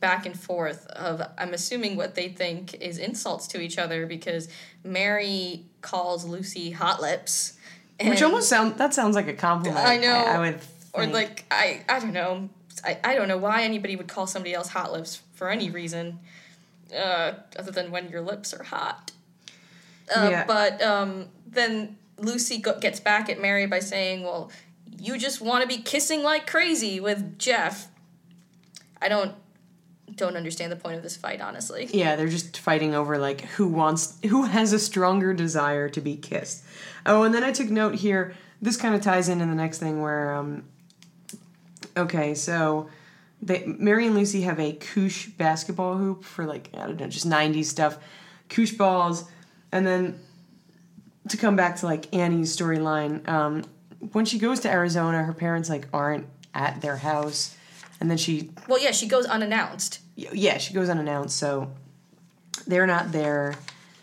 back 0.00 0.26
and 0.26 0.38
forth 0.38 0.86
of 0.88 1.22
I'm 1.38 1.52
assuming 1.54 1.96
what 1.96 2.14
they 2.14 2.28
think 2.28 2.74
is 2.74 2.98
insults 2.98 3.46
to 3.48 3.60
each 3.60 3.78
other 3.78 4.06
because 4.06 4.48
Mary 4.82 5.64
calls 5.82 6.24
Lucy 6.24 6.70
hot 6.70 7.00
lips, 7.00 7.58
Which 8.02 8.22
almost 8.22 8.48
sound 8.48 8.78
that 8.78 8.94
sounds 8.94 9.14
like 9.14 9.28
a 9.28 9.34
compliment. 9.34 9.84
I 9.86 9.96
know. 9.98 10.14
I, 10.14 10.38
would. 10.38 10.60
or 10.94 11.06
like 11.06 11.44
I 11.50 11.82
I 11.88 12.00
don't 12.00 12.12
know 12.12 12.48
I, 12.84 12.98
I 13.04 13.14
don't 13.14 13.28
know 13.28 13.38
why 13.38 13.62
anybody 13.62 13.96
would 13.96 14.08
call 14.08 14.26
somebody 14.26 14.54
else 14.54 14.68
hot 14.68 14.92
lips 14.92 15.20
for 15.34 15.50
any 15.50 15.70
reason 15.70 16.18
uh, 16.96 17.32
other 17.58 17.70
than 17.70 17.90
when 17.90 18.08
your 18.08 18.20
lips 18.20 18.52
are 18.54 18.64
hot. 18.64 19.12
Uh, 20.14 20.28
Yeah. 20.30 20.44
But 20.46 20.82
um, 20.82 21.26
then 21.46 21.98
Lucy 22.18 22.58
go- 22.58 22.78
gets 22.78 23.00
back 23.00 23.28
at 23.28 23.40
Mary 23.40 23.66
by 23.66 23.80
saying, 23.80 24.22
"Well, 24.22 24.50
you 24.98 25.18
just 25.18 25.40
want 25.40 25.62
to 25.62 25.68
be 25.68 25.82
kissing 25.82 26.22
like 26.22 26.46
crazy 26.46 27.00
with 27.00 27.38
Jeff." 27.38 27.88
I 29.02 29.08
don't 29.08 29.34
don't 30.16 30.36
understand 30.36 30.72
the 30.72 30.76
point 30.76 30.96
of 30.96 31.02
this 31.02 31.16
fight, 31.16 31.40
honestly. 31.40 31.88
Yeah, 31.92 32.16
they're 32.16 32.28
just 32.28 32.58
fighting 32.58 32.94
over 32.94 33.18
like 33.18 33.42
who 33.42 33.68
wants 33.68 34.18
who 34.24 34.44
has 34.44 34.72
a 34.72 34.78
stronger 34.78 35.32
desire 35.34 35.88
to 35.90 36.00
be 36.00 36.16
kissed. 36.16 36.64
Oh, 37.06 37.22
and 37.22 37.34
then 37.34 37.44
I 37.44 37.52
took 37.52 37.68
note 37.70 37.94
here. 37.96 38.34
This 38.62 38.76
kind 38.76 38.94
of 38.94 39.00
ties 39.00 39.28
in 39.28 39.40
in 39.40 39.48
the 39.48 39.56
next 39.56 39.78
thing 39.78 40.02
where 40.02 40.34
um 40.34 40.64
okay, 41.96 42.34
so 42.34 42.88
they 43.42 43.64
Mary 43.66 44.06
and 44.06 44.14
Lucy 44.14 44.42
have 44.42 44.60
a 44.60 44.72
koosh 44.72 45.28
basketball 45.28 45.96
hoop 45.96 46.24
for 46.24 46.44
like 46.44 46.70
I 46.74 46.86
don't 46.86 47.00
know, 47.00 47.08
just 47.08 47.28
90s 47.28 47.66
stuff. 47.66 47.98
Koosh 48.48 48.72
balls 48.72 49.24
and 49.72 49.86
then 49.86 50.18
to 51.28 51.36
come 51.36 51.56
back 51.56 51.76
to 51.76 51.86
like 51.86 52.14
Annie's 52.14 52.56
storyline, 52.56 53.26
um 53.28 53.64
when 54.12 54.24
she 54.24 54.38
goes 54.38 54.60
to 54.60 54.70
Arizona, 54.70 55.22
her 55.22 55.34
parents 55.34 55.68
like 55.68 55.86
aren't 55.92 56.26
at 56.54 56.80
their 56.80 56.96
house 56.96 57.54
and 58.00 58.10
then 58.10 58.16
she 58.18 58.50
Well, 58.68 58.80
yeah, 58.80 58.92
she 58.92 59.06
goes 59.06 59.26
unannounced. 59.26 60.00
yeah, 60.16 60.58
she 60.58 60.74
goes 60.74 60.88
unannounced, 60.88 61.36
so 61.38 61.70
they're 62.66 62.86
not 62.86 63.12
there. 63.12 63.54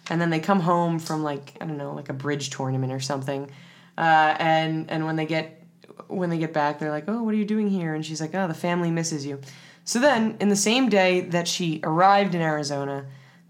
And 0.10 0.22
then 0.22 0.30
they 0.30 0.40
come 0.40 0.62
home 0.62 1.00
from 1.00 1.24
like 1.24 1.54
I 1.60 1.66
don't 1.66 1.78
know, 1.78 1.94
like 1.94 2.10
a 2.10 2.14
bridge 2.14 2.50
tournament 2.50 2.94
or 2.94 3.00
something. 3.00 3.50
Uh, 3.98 4.36
and 4.40 4.90
and 4.90 5.06
when 5.06 5.16
they 5.18 5.26
get 5.26 5.62
when 6.08 6.30
they 6.30 6.38
get 6.38 6.54
back, 6.54 6.80
they're 6.80 6.92
like, 6.92 7.06
"Oh, 7.08 7.24
what 7.24 7.34
are 7.34 7.38
you 7.38 7.46
doing 7.46 7.70
here?" 7.70 7.94
And 7.94 8.06
she's 8.06 8.22
like, 8.22 8.34
"Oh, 8.34 8.48
the 8.48 8.54
family 8.54 8.92
misses 8.92 9.26
you." 9.26 9.42
So 9.84 10.00
then, 10.00 10.38
in 10.40 10.50
the 10.50 10.56
same 10.56 10.88
day 10.90 11.22
that 11.22 11.48
she 11.48 11.80
arrived 11.84 12.36
in 12.36 12.42
Arizona, 12.42 13.06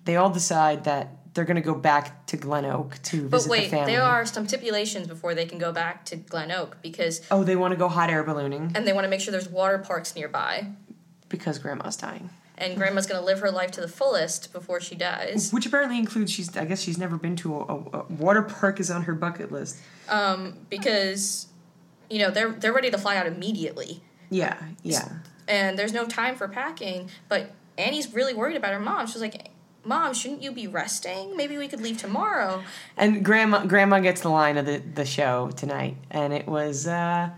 they 0.05 0.15
all 0.15 0.29
decide 0.29 0.83
that 0.85 1.16
they're 1.37 1.45
going 1.45 1.55
to 1.55 1.61
go 1.61 1.75
back 1.75 2.25
to 2.25 2.35
Glen 2.35 2.65
Oak 2.65 2.99
to 3.03 3.29
But 3.29 3.37
visit 3.37 3.49
wait, 3.49 3.63
the 3.65 3.69
family. 3.69 3.93
there 3.93 4.01
are 4.01 4.25
some 4.25 4.47
stipulations 4.47 5.07
before 5.07 5.35
they 5.35 5.45
can 5.45 5.59
go 5.59 5.71
back 5.71 6.03
to 6.05 6.15
Glen 6.17 6.51
Oak 6.51 6.77
because 6.81 7.21
oh, 7.31 7.43
they 7.43 7.55
want 7.55 7.71
to 7.73 7.77
go 7.77 7.87
hot 7.87 8.09
air 8.09 8.23
ballooning 8.23 8.71
and 8.75 8.87
they 8.87 8.91
want 8.91 9.05
to 9.05 9.09
make 9.09 9.21
sure 9.21 9.31
there's 9.31 9.47
water 9.47 9.77
parks 9.77 10.15
nearby. 10.15 10.67
because 11.29 11.59
Grandma's 11.59 11.95
dying. 11.95 12.31
And 12.57 12.75
grandma's 12.75 13.05
going 13.05 13.19
to 13.21 13.25
live 13.25 13.39
her 13.41 13.51
life 13.51 13.69
to 13.73 13.81
the 13.81 13.87
fullest 13.87 14.51
before 14.51 14.81
she 14.81 14.95
dies. 14.95 15.51
Which 15.53 15.67
apparently 15.67 15.99
includes 15.99 16.31
she's 16.31 16.57
I 16.57 16.65
guess 16.65 16.81
she's 16.81 16.97
never 16.97 17.15
been 17.15 17.35
to 17.35 17.55
a, 17.55 17.59
a, 17.59 17.75
a 17.99 18.03
water 18.09 18.41
park 18.41 18.79
is 18.79 18.89
on 18.89 19.03
her 19.03 19.13
bucket 19.13 19.51
list. 19.51 19.77
Um, 20.09 20.57
because 20.71 21.45
you 22.09 22.17
know, 22.17 22.31
they're 22.31 22.51
they're 22.51 22.73
ready 22.73 22.89
to 22.89 22.97
fly 22.97 23.15
out 23.15 23.27
immediately. 23.27 24.01
Yeah, 24.31 24.57
yeah. 24.81 25.07
and 25.47 25.77
there's 25.77 25.93
no 25.93 26.05
time 26.07 26.35
for 26.35 26.47
packing. 26.47 27.09
But 27.29 27.51
Annie's 27.77 28.11
really 28.13 28.33
worried 28.33 28.55
about 28.57 28.73
her 28.73 28.79
mom. 28.79 29.05
She's 29.05 29.21
like, 29.21 29.51
"Mom, 29.87 30.13
shouldn't 30.13 30.43
you 30.43 30.51
be 30.51 30.67
resting? 30.67 31.35
Maybe 31.35 31.57
we 31.57 31.67
could 31.67 31.81
leave 31.81 31.97
tomorrow." 31.97 32.63
And 32.97 33.23
grandma 33.23 33.65
grandma 33.65 33.99
gets 33.99 34.21
the 34.21 34.29
line 34.29 34.57
of 34.57 34.65
the, 34.65 34.77
the 34.93 35.05
show 35.05 35.49
tonight, 35.55 35.97
and 36.11 36.33
it 36.33 36.47
was 36.47 36.85
uh, 36.85 37.29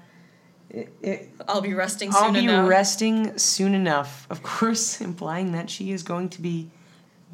it, 0.69 0.93
it, 1.01 1.29
I'll 1.47 1.61
be 1.61 1.73
resting 1.73 2.11
soon 2.11 2.23
I'll 2.23 2.33
be 2.33 2.45
enough. 2.45 2.69
resting 2.69 3.37
soon 3.37 3.73
enough. 3.73 4.27
Of 4.29 4.43
course, 4.43 5.01
implying 5.09 5.51
that 5.53 5.69
she 5.69 5.91
is 5.91 6.03
going 6.03 6.29
to 6.29 6.41
be 6.41 6.69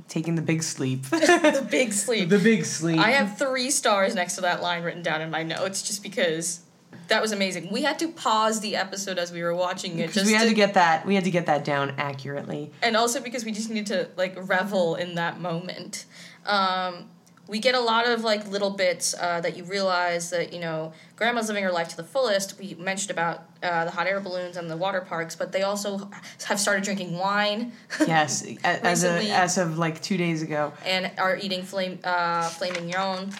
taking 0.07 0.35
the 0.35 0.41
big 0.41 0.63
sleep. 0.63 1.03
the 1.09 1.67
big 1.69 1.93
sleep. 2.03 2.29
the 2.29 2.39
big 2.39 2.65
sleep. 2.65 2.99
I 2.99 3.11
have 3.11 3.37
three 3.37 3.71
stars 3.71 4.15
next 4.15 4.35
to 4.35 4.41
that 4.41 4.61
line 4.61 4.83
written 4.83 5.01
down 5.01 5.21
in 5.21 5.31
my 5.31 5.43
notes, 5.43 5.81
just 5.81 6.03
because 6.03 6.61
that 7.07 7.21
was 7.21 7.31
amazing. 7.31 7.71
We 7.71 7.83
had 7.83 7.99
to 7.99 8.07
pause 8.09 8.59
the 8.61 8.75
episode 8.75 9.17
as 9.17 9.31
we 9.31 9.41
were 9.43 9.55
watching 9.55 9.93
it, 9.99 10.07
because 10.07 10.13
just 10.15 10.25
we 10.27 10.33
had 10.33 10.43
to, 10.43 10.49
to 10.49 10.55
get 10.55 10.73
that 10.75 11.05
we 11.05 11.15
had 11.15 11.23
to 11.25 11.31
get 11.31 11.45
that 11.47 11.63
down 11.65 11.93
accurately. 11.97 12.71
and 12.81 12.95
also 12.97 13.21
because 13.21 13.45
we 13.45 13.51
just 13.51 13.69
needed 13.69 13.87
to 13.87 14.09
like 14.17 14.35
revel 14.49 14.95
in 14.95 15.15
that 15.15 15.39
moment. 15.39 16.05
Um, 16.45 17.09
we 17.47 17.59
get 17.59 17.75
a 17.75 17.79
lot 17.79 18.07
of 18.07 18.23
like 18.23 18.47
little 18.47 18.71
bits 18.71 19.13
uh, 19.19 19.39
that 19.41 19.55
you 19.55 19.63
realize 19.65 20.31
that 20.31 20.51
you 20.51 20.59
know 20.59 20.93
grandma's 21.15 21.47
living 21.47 21.63
her 21.63 21.71
life 21.71 21.87
to 21.89 21.97
the 21.97 22.03
fullest. 22.03 22.57
We 22.59 22.73
mentioned 22.79 23.11
about 23.11 23.43
uh, 23.61 23.85
the 23.85 23.91
hot 23.91 24.07
air 24.07 24.19
balloons 24.19 24.57
and 24.57 24.69
the 24.69 24.77
water 24.77 25.01
parks, 25.01 25.35
but 25.35 25.51
they 25.51 25.61
also 25.61 26.09
have 26.45 26.59
started 26.59 26.83
drinking 26.83 27.17
wine 27.17 27.71
Yes, 28.07 28.43
as 28.63 29.03
a, 29.03 29.29
as 29.31 29.57
of 29.59 29.77
like 29.77 30.01
two 30.01 30.17
days 30.17 30.41
ago. 30.41 30.73
and 30.85 31.11
are 31.19 31.37
eating 31.37 31.61
flame 31.61 31.99
uh, 32.03 32.49
flaming 32.49 32.89
yon. 32.89 33.31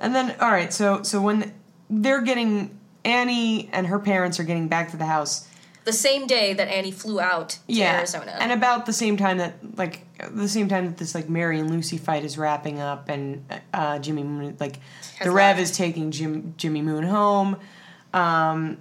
And 0.00 0.14
then, 0.14 0.34
all 0.40 0.50
right, 0.50 0.70
so 0.72 1.02
so 1.02 1.22
when 1.22 1.54
they're 1.88 2.20
getting 2.22 2.78
Annie 3.04 3.68
and 3.72 3.86
her 3.86 3.98
parents 3.98 4.40
are 4.40 4.44
getting 4.44 4.68
back 4.68 4.90
to 4.90 4.96
the 4.96 5.06
house, 5.06 5.46
The 5.84 5.92
same 5.92 6.26
day 6.26 6.54
that 6.54 6.68
Annie 6.68 6.90
flew 6.90 7.20
out 7.20 7.50
to 7.50 7.58
yeah, 7.68 7.98
Arizona. 7.98 8.36
and 8.40 8.52
about 8.52 8.86
the 8.86 8.92
same 8.92 9.16
time 9.16 9.38
that 9.38 9.54
like 9.76 10.06
the 10.30 10.48
same 10.48 10.68
time 10.68 10.86
that 10.86 10.96
this 10.96 11.14
like 11.14 11.28
Mary 11.28 11.58
and 11.60 11.70
Lucy 11.70 11.98
fight 11.98 12.24
is 12.24 12.38
wrapping 12.38 12.80
up, 12.80 13.08
and 13.08 13.44
uh, 13.72 13.98
Jimmy 13.98 14.22
Moon 14.24 14.56
like 14.58 14.78
Has 15.18 15.26
the 15.26 15.30
Rev 15.30 15.58
is 15.58 15.76
taking 15.76 16.10
Jim 16.10 16.54
Jimmy 16.56 16.80
Moon 16.82 17.04
home, 17.04 17.56
um, 18.12 18.78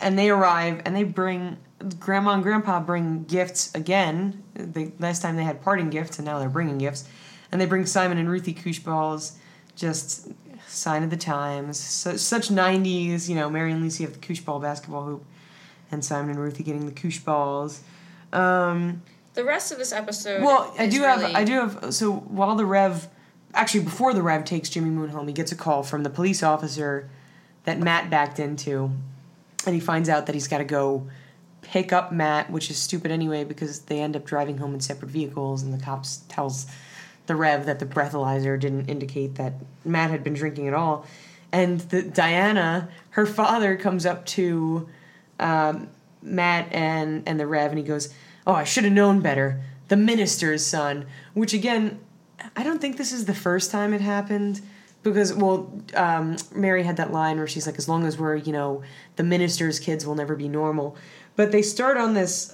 and 0.00 0.18
they 0.18 0.30
arrive 0.30 0.82
and 0.84 0.94
they 0.96 1.04
bring 1.04 1.56
Grandma 1.98 2.32
and 2.32 2.42
Grandpa 2.42 2.80
bring 2.80 3.24
gifts 3.24 3.74
again. 3.74 4.42
They 4.54 4.92
last 4.98 5.22
time 5.22 5.36
they 5.36 5.44
had 5.44 5.62
parting 5.62 5.90
gifts, 5.90 6.18
and 6.18 6.26
now 6.26 6.38
they're 6.40 6.48
bringing 6.48 6.78
gifts, 6.78 7.04
and 7.52 7.60
they 7.60 7.66
bring 7.66 7.86
Simon 7.86 8.18
and 8.18 8.28
Ruthie 8.28 8.52
Koosh 8.54 8.80
balls, 8.80 9.38
just 9.76 10.28
sign 10.70 11.02
of 11.02 11.10
the 11.10 11.16
times. 11.16 11.78
So, 11.78 12.16
such 12.16 12.48
'90s, 12.48 13.28
you 13.28 13.34
know. 13.34 13.50
Mary 13.50 13.72
and 13.72 13.82
Lucy 13.82 14.04
have 14.04 14.14
the 14.14 14.18
Koosh 14.18 14.40
ball 14.40 14.60
basketball 14.60 15.04
hoop, 15.04 15.24
and 15.90 16.04
Simon 16.04 16.30
and 16.30 16.38
Ruthie 16.38 16.62
getting 16.62 16.86
the 16.86 16.92
Koosh 16.92 17.18
balls. 17.18 17.82
Um, 18.32 19.02
the 19.34 19.44
rest 19.44 19.72
of 19.72 19.78
this 19.78 19.92
episode. 19.92 20.42
well, 20.42 20.74
I 20.78 20.86
do 20.86 21.02
have. 21.02 21.22
I 21.22 21.44
do 21.44 21.52
have. 21.52 21.94
So 21.94 22.12
while 22.12 22.56
the 22.56 22.66
Rev, 22.66 23.08
actually 23.54 23.84
before 23.84 24.14
the 24.14 24.22
Rev 24.22 24.44
takes 24.44 24.68
Jimmy 24.68 24.90
Moon 24.90 25.10
home, 25.10 25.26
he 25.26 25.34
gets 25.34 25.52
a 25.52 25.56
call 25.56 25.82
from 25.82 26.02
the 26.02 26.10
police 26.10 26.42
officer 26.42 27.08
that 27.64 27.78
Matt 27.78 28.10
backed 28.10 28.38
into, 28.38 28.90
and 29.66 29.74
he 29.74 29.80
finds 29.80 30.08
out 30.08 30.26
that 30.26 30.34
he's 30.34 30.48
got 30.48 30.58
to 30.58 30.64
go 30.64 31.08
pick 31.62 31.92
up 31.92 32.12
Matt, 32.12 32.50
which 32.50 32.70
is 32.70 32.78
stupid 32.78 33.10
anyway 33.10 33.44
because 33.44 33.80
they 33.80 34.00
end 34.00 34.16
up 34.16 34.24
driving 34.24 34.58
home 34.58 34.74
in 34.74 34.80
separate 34.80 35.10
vehicles, 35.10 35.62
and 35.62 35.72
the 35.72 35.82
cops 35.82 36.22
tells 36.28 36.66
the 37.30 37.36
Rev 37.36 37.64
that 37.66 37.78
the 37.78 37.86
breathalyzer 37.86 38.58
didn't 38.58 38.86
indicate 38.86 39.36
that 39.36 39.52
Matt 39.84 40.10
had 40.10 40.24
been 40.24 40.34
drinking 40.34 40.66
at 40.66 40.74
all, 40.74 41.06
and 41.52 41.78
the 41.78 42.02
Diana, 42.02 42.88
her 43.10 43.24
father, 43.24 43.76
comes 43.76 44.04
up 44.04 44.26
to 44.26 44.88
um, 45.38 45.88
Matt 46.22 46.66
and 46.72 47.22
and 47.28 47.38
the 47.38 47.46
Rev, 47.46 47.70
and 47.70 47.78
he 47.78 47.84
goes, 47.84 48.12
"Oh, 48.48 48.52
I 48.52 48.64
should 48.64 48.82
have 48.82 48.92
known 48.92 49.20
better." 49.20 49.62
The 49.86 49.96
minister's 49.96 50.66
son, 50.66 51.06
which 51.34 51.54
again, 51.54 52.00
I 52.56 52.64
don't 52.64 52.80
think 52.80 52.96
this 52.96 53.12
is 53.12 53.26
the 53.26 53.34
first 53.34 53.70
time 53.70 53.94
it 53.94 54.00
happened 54.00 54.60
because 55.04 55.32
well, 55.32 55.72
um, 55.94 56.36
Mary 56.52 56.82
had 56.82 56.96
that 56.96 57.12
line 57.12 57.38
where 57.38 57.46
she's 57.46 57.64
like, 57.64 57.78
"As 57.78 57.88
long 57.88 58.04
as 58.06 58.18
we're 58.18 58.34
you 58.34 58.52
know 58.52 58.82
the 59.14 59.22
minister's 59.22 59.78
kids 59.78 60.04
will 60.04 60.16
never 60.16 60.34
be 60.34 60.48
normal," 60.48 60.96
but 61.36 61.52
they 61.52 61.62
start 61.62 61.96
on 61.96 62.14
this 62.14 62.52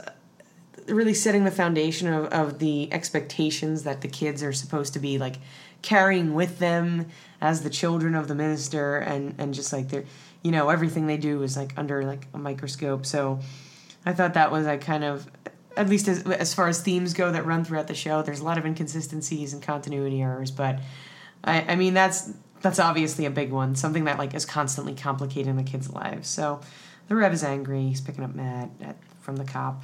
really 0.89 1.15
setting 1.15 1.45
the 1.45 1.51
foundation 1.51 2.13
of, 2.13 2.27
of 2.27 2.59
the 2.59 2.93
expectations 2.93 3.85
that 3.85 4.01
the 4.01 4.09
kids 4.09 4.43
are 4.43 4.53
supposed 4.53 4.93
to 4.95 4.99
be 4.99 5.19
like 5.19 5.37
carrying 5.83 6.35
with 6.35 6.59
them 6.59 7.07
as 7.41 7.63
the 7.63 7.71
children 7.71 8.15
of 8.15 8.29
the 8.29 8.35
minister 8.35 8.97
and 8.97 9.35
and 9.39 9.55
just 9.55 9.73
like 9.73 9.89
they're 9.89 10.05
you 10.43 10.51
know 10.51 10.69
everything 10.69 11.07
they 11.07 11.17
do 11.17 11.43
is 11.43 11.57
like 11.57 11.73
under 11.77 12.05
like 12.05 12.27
a 12.35 12.39
microscope. 12.39 13.07
So 13.07 13.41
i 14.05 14.13
thought 14.13 14.35
that 14.35 14.53
was 14.53 14.67
like 14.67 14.81
kind 14.81 15.05
of 15.05 15.27
at 15.77 15.89
least 15.89 16.09
as, 16.09 16.23
as 16.25 16.55
far 16.55 16.69
as 16.69 16.81
themes 16.81 17.13
go 17.13 17.31
that 17.31 17.45
run 17.45 17.65
throughout 17.65 17.87
the 17.87 17.95
show 17.95 18.23
there's 18.23 18.41
a 18.41 18.45
lot 18.45 18.57
of 18.57 18.65
inconsistencies 18.65 19.53
and 19.53 19.63
continuity 19.63 20.23
errors 20.23 20.51
but 20.51 20.79
i 21.45 21.61
i 21.73 21.77
mean 21.77 21.93
that's 21.93 22.33
that's 22.63 22.79
obviously 22.79 23.27
a 23.27 23.31
big 23.31 23.53
one 23.53 23.75
something 23.75 24.05
that 24.05 24.19
like 24.19 24.35
is 24.35 24.45
constantly 24.45 24.95
complicating 24.95 25.57
the 25.57 25.63
kids 25.63 25.91
lives. 25.91 26.29
So 26.29 26.61
the 27.09 27.15
rev 27.15 27.33
is 27.33 27.45
angry 27.45 27.83
he's 27.83 28.01
picking 28.01 28.25
up 28.25 28.35
matt 28.35 28.71
at, 28.81 28.97
from 29.21 29.37
the 29.37 29.45
cop 29.45 29.83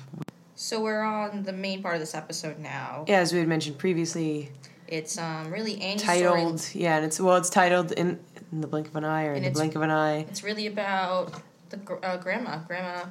So 0.63 0.81
we're 0.81 1.03
on 1.03 1.43
the 1.43 1.53
main 1.53 1.83
part 1.83 1.95
of 1.97 2.01
this 2.01 2.15
episode 2.15 2.59
now. 2.61 3.05
yeah 3.09 3.19
as 3.19 3.33
we 3.33 3.41
had 3.41 3.49
mentioned 3.49 3.79
previously 3.79 4.51
It's 4.87 5.19
um 5.19 5.51
really 5.51 5.81
Annie's 5.83 6.03
story. 6.05 6.19
titled 6.21 6.69
yeah 6.73 6.97
and 6.97 7.05
it's 7.05 7.19
well 7.21 7.37
it's 7.37 7.51
titled 7.51 7.91
in, 7.93 8.21
in 8.53 8.61
the 8.61 8.69
blink 8.69 8.87
of 8.87 8.95
an 8.95 9.05
eye 9.05 9.27
or 9.27 9.35
in 9.35 9.43
the 9.43 9.51
blink 9.51 9.75
of 9.75 9.83
an 9.83 9.91
eye 9.91 10.19
It's 10.31 10.45
really 10.45 10.69
about 10.69 11.33
the 11.71 11.79
uh, 12.05 12.17
grandma, 12.19 12.59
grandma, 12.69 13.07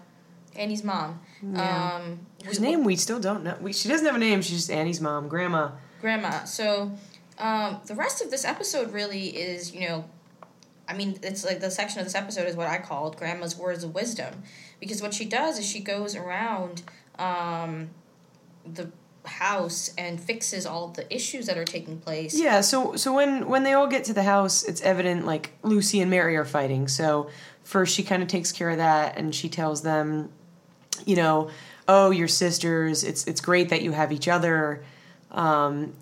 Annie's 0.56 0.84
mom. 0.84 1.20
Yeah. 1.44 1.96
Um, 1.96 2.20
whose 2.46 2.60
we- 2.62 2.68
name 2.68 2.84
we 2.86 2.96
still 2.96 3.20
don't 3.20 3.44
know 3.44 3.58
we, 3.60 3.74
she 3.74 3.90
doesn't 3.90 4.06
have 4.06 4.16
a 4.16 4.20
name 4.20 4.42
she's 4.42 4.58
just 4.58 4.72
annie's 4.72 5.02
mom 5.02 5.28
grandma 5.28 5.72
grandma. 6.00 6.46
So 6.46 6.92
um, 7.38 7.82
the 7.86 7.96
rest 7.96 8.22
of 8.24 8.32
this 8.32 8.46
episode 8.46 8.94
really 8.94 9.28
is, 9.28 9.74
you 9.74 9.88
know, 9.90 10.06
I 10.88 10.94
mean, 10.96 11.20
it's 11.24 11.44
like 11.46 11.60
the 11.60 11.70
section 11.72 12.00
of 12.00 12.06
this 12.06 12.16
episode 12.16 12.48
is 12.48 12.56
what 12.56 12.68
I 12.68 12.78
called 12.80 13.18
Grandma's 13.18 13.56
Words 13.58 13.84
of 13.84 13.94
Wisdom. 13.96 14.44
Because 14.80 15.02
what 15.02 15.14
she 15.14 15.26
does 15.26 15.58
is 15.60 15.66
she 15.66 15.80
goes 15.80 16.16
around 16.16 16.82
um, 17.20 17.90
the 18.66 18.92
house 19.26 19.94
and 19.98 20.20
fixes 20.20 20.66
all 20.66 20.88
the 20.90 21.14
issues 21.14 21.46
that 21.46 21.58
are 21.58 21.66
taking 21.66 22.00
place. 22.00 22.34
yeah 22.40 22.60
so 22.60 22.96
so 22.96 23.14
when 23.14 23.48
when 23.48 23.62
they 23.64 23.74
all 23.74 23.86
get 23.86 24.04
to 24.04 24.14
the 24.14 24.24
house 24.24 24.64
it's 24.64 24.82
evident 24.82 25.28
like 25.28 25.52
lucy 25.62 26.02
and 26.02 26.10
mary 26.10 26.36
are 26.36 26.44
fighting 26.44 26.88
so 26.88 27.30
first 27.64 27.96
she 27.96 28.02
kind 28.02 28.24
of 28.24 28.28
takes 28.28 28.52
care 28.52 28.72
of 28.72 28.78
that 28.78 29.16
and 29.18 29.36
she 29.36 29.48
tells 29.48 29.84
them 29.84 30.32
you 31.06 31.16
know 31.16 31.52
oh 31.88 32.10
your 32.10 32.28
sisters 32.28 33.04
it's 33.04 33.28
it's 33.28 33.42
great 33.42 33.70
that 33.70 33.84
you 33.84 33.92
have 33.92 34.12
each 34.12 34.28
other 34.28 34.84
um 35.30 35.94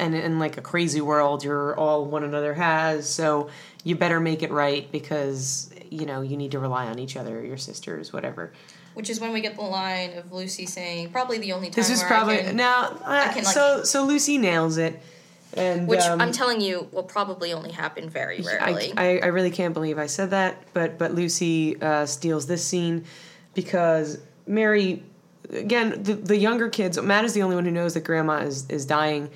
and 0.00 0.14
in 0.14 0.38
like 0.38 0.56
a 0.56 0.62
crazy 0.62 1.00
world, 1.00 1.44
you're 1.44 1.76
all 1.76 2.04
one 2.04 2.24
another 2.24 2.54
has. 2.54 3.08
So 3.08 3.50
you 3.84 3.96
better 3.96 4.18
make 4.18 4.42
it 4.42 4.50
right 4.50 4.90
because 4.90 5.70
you 5.90 6.06
know 6.06 6.22
you 6.22 6.36
need 6.36 6.52
to 6.52 6.58
rely 6.58 6.86
on 6.86 6.98
each 6.98 7.16
other, 7.16 7.44
your 7.44 7.58
sisters, 7.58 8.12
whatever. 8.12 8.52
Which 8.94 9.08
is 9.08 9.20
when 9.20 9.32
we 9.32 9.40
get 9.40 9.54
the 9.56 9.62
line 9.62 10.14
of 10.18 10.32
Lucy 10.32 10.66
saying, 10.66 11.10
probably 11.10 11.38
the 11.38 11.52
only 11.52 11.68
time. 11.68 11.76
This 11.76 11.90
is 11.90 12.00
where 12.00 12.08
probably 12.08 12.40
I 12.40 12.42
can, 12.42 12.56
now. 12.56 12.86
Uh, 12.86 13.24
I 13.28 13.32
can, 13.32 13.44
like- 13.44 13.54
so 13.54 13.84
so 13.84 14.04
Lucy 14.04 14.36
nails 14.36 14.78
it, 14.78 15.00
and 15.54 15.86
Which 15.88 16.00
um, 16.00 16.20
I'm 16.20 16.32
telling 16.32 16.60
you 16.60 16.88
will 16.92 17.02
probably 17.02 17.52
only 17.52 17.72
happen 17.72 18.08
very 18.08 18.40
rarely. 18.40 18.92
I, 18.96 19.18
I, 19.18 19.20
I 19.22 19.26
really 19.26 19.50
can't 19.50 19.74
believe 19.74 19.98
I 19.98 20.06
said 20.06 20.30
that, 20.30 20.62
but 20.74 20.98
but 20.98 21.14
Lucy 21.14 21.80
uh, 21.80 22.06
steals 22.06 22.46
this 22.46 22.64
scene 22.64 23.04
because 23.54 24.18
Mary, 24.46 25.02
again, 25.50 26.02
the, 26.02 26.14
the 26.14 26.36
younger 26.36 26.68
kids. 26.68 27.00
Matt 27.00 27.24
is 27.24 27.32
the 27.32 27.42
only 27.42 27.56
one 27.56 27.64
who 27.64 27.70
knows 27.70 27.94
that 27.94 28.04
Grandma 28.04 28.38
is 28.38 28.68
is 28.70 28.86
dying, 28.86 29.30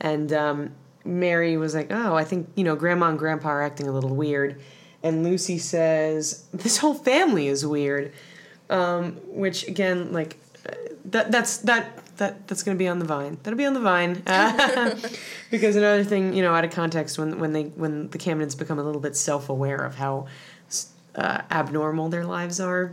and 0.00 0.32
um, 0.32 0.70
Mary 1.04 1.56
was 1.56 1.74
like, 1.74 1.88
"Oh, 1.90 2.14
I 2.14 2.24
think 2.24 2.48
you 2.54 2.64
know 2.64 2.76
Grandma 2.76 3.08
and 3.08 3.18
Grandpa 3.18 3.48
are 3.48 3.62
acting 3.62 3.86
a 3.86 3.92
little 3.92 4.14
weird," 4.14 4.60
and 5.02 5.24
Lucy 5.24 5.58
says, 5.58 6.44
"This 6.52 6.78
whole 6.78 6.94
family 6.94 7.48
is 7.48 7.64
weird," 7.66 8.12
um, 8.70 9.12
which 9.26 9.68
again, 9.68 10.12
like 10.12 10.38
that 11.04 11.30
that's 11.30 11.58
that. 11.58 11.96
That, 12.16 12.46
that's 12.46 12.62
going 12.62 12.76
to 12.76 12.78
be 12.78 12.86
on 12.86 12.98
the 12.98 13.06
vine. 13.06 13.38
That'll 13.42 13.56
be 13.56 13.64
on 13.64 13.72
the 13.72 13.80
vine, 13.80 14.22
because 15.50 15.74
another 15.74 16.04
thing, 16.04 16.34
you 16.34 16.42
know, 16.42 16.54
out 16.54 16.64
of 16.66 16.70
context, 16.70 17.18
when 17.18 17.38
when 17.38 17.54
they 17.54 17.62
when 17.62 18.10
the 18.10 18.18
Camdens 18.18 18.58
become 18.58 18.78
a 18.78 18.82
little 18.82 19.00
bit 19.00 19.16
self 19.16 19.48
aware 19.48 19.78
of 19.78 19.94
how 19.94 20.26
uh, 21.14 21.40
abnormal 21.50 22.10
their 22.10 22.26
lives 22.26 22.60
are, 22.60 22.92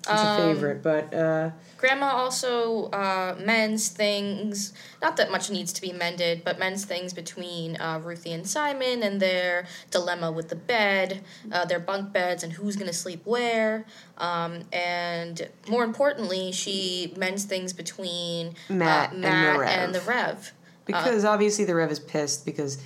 it's 0.00 0.08
a 0.08 0.36
favorite. 0.36 0.82
But 0.82 1.14
uh, 1.14 1.50
Grandma 1.78 2.06
also 2.06 2.86
uh, 2.90 3.36
mends 3.38 3.88
things. 3.88 4.72
Not 5.02 5.16
that 5.16 5.30
much 5.30 5.50
needs 5.50 5.72
to 5.74 5.82
be 5.82 5.92
mended, 5.92 6.42
but 6.44 6.58
mends 6.58 6.84
things 6.84 7.12
between 7.12 7.80
uh, 7.80 8.00
Ruthie 8.02 8.32
and 8.32 8.46
Simon 8.46 9.02
and 9.02 9.20
their 9.20 9.66
dilemma 9.90 10.32
with 10.32 10.48
the 10.48 10.56
bed, 10.56 11.22
uh, 11.52 11.64
their 11.64 11.80
bunk 11.80 12.12
beds, 12.12 12.42
and 12.42 12.52
who's 12.52 12.76
going 12.76 12.86
to 12.86 12.96
sleep 12.96 13.22
where. 13.24 13.84
Um, 14.18 14.62
and 14.72 15.48
more 15.68 15.84
importantly, 15.84 16.52
she 16.52 17.12
mends 17.16 17.44
things 17.44 17.72
between 17.72 18.54
Matt 18.68 19.12
uh, 19.12 19.14
and 19.16 19.24
the 19.24 19.58
Rev. 19.58 19.68
and 19.68 19.94
the 19.94 20.00
Rev. 20.00 20.52
because 20.86 21.24
obviously 21.24 21.64
the 21.64 21.74
Rev 21.74 21.90
is 21.90 22.00
pissed 22.00 22.46
because 22.46 22.78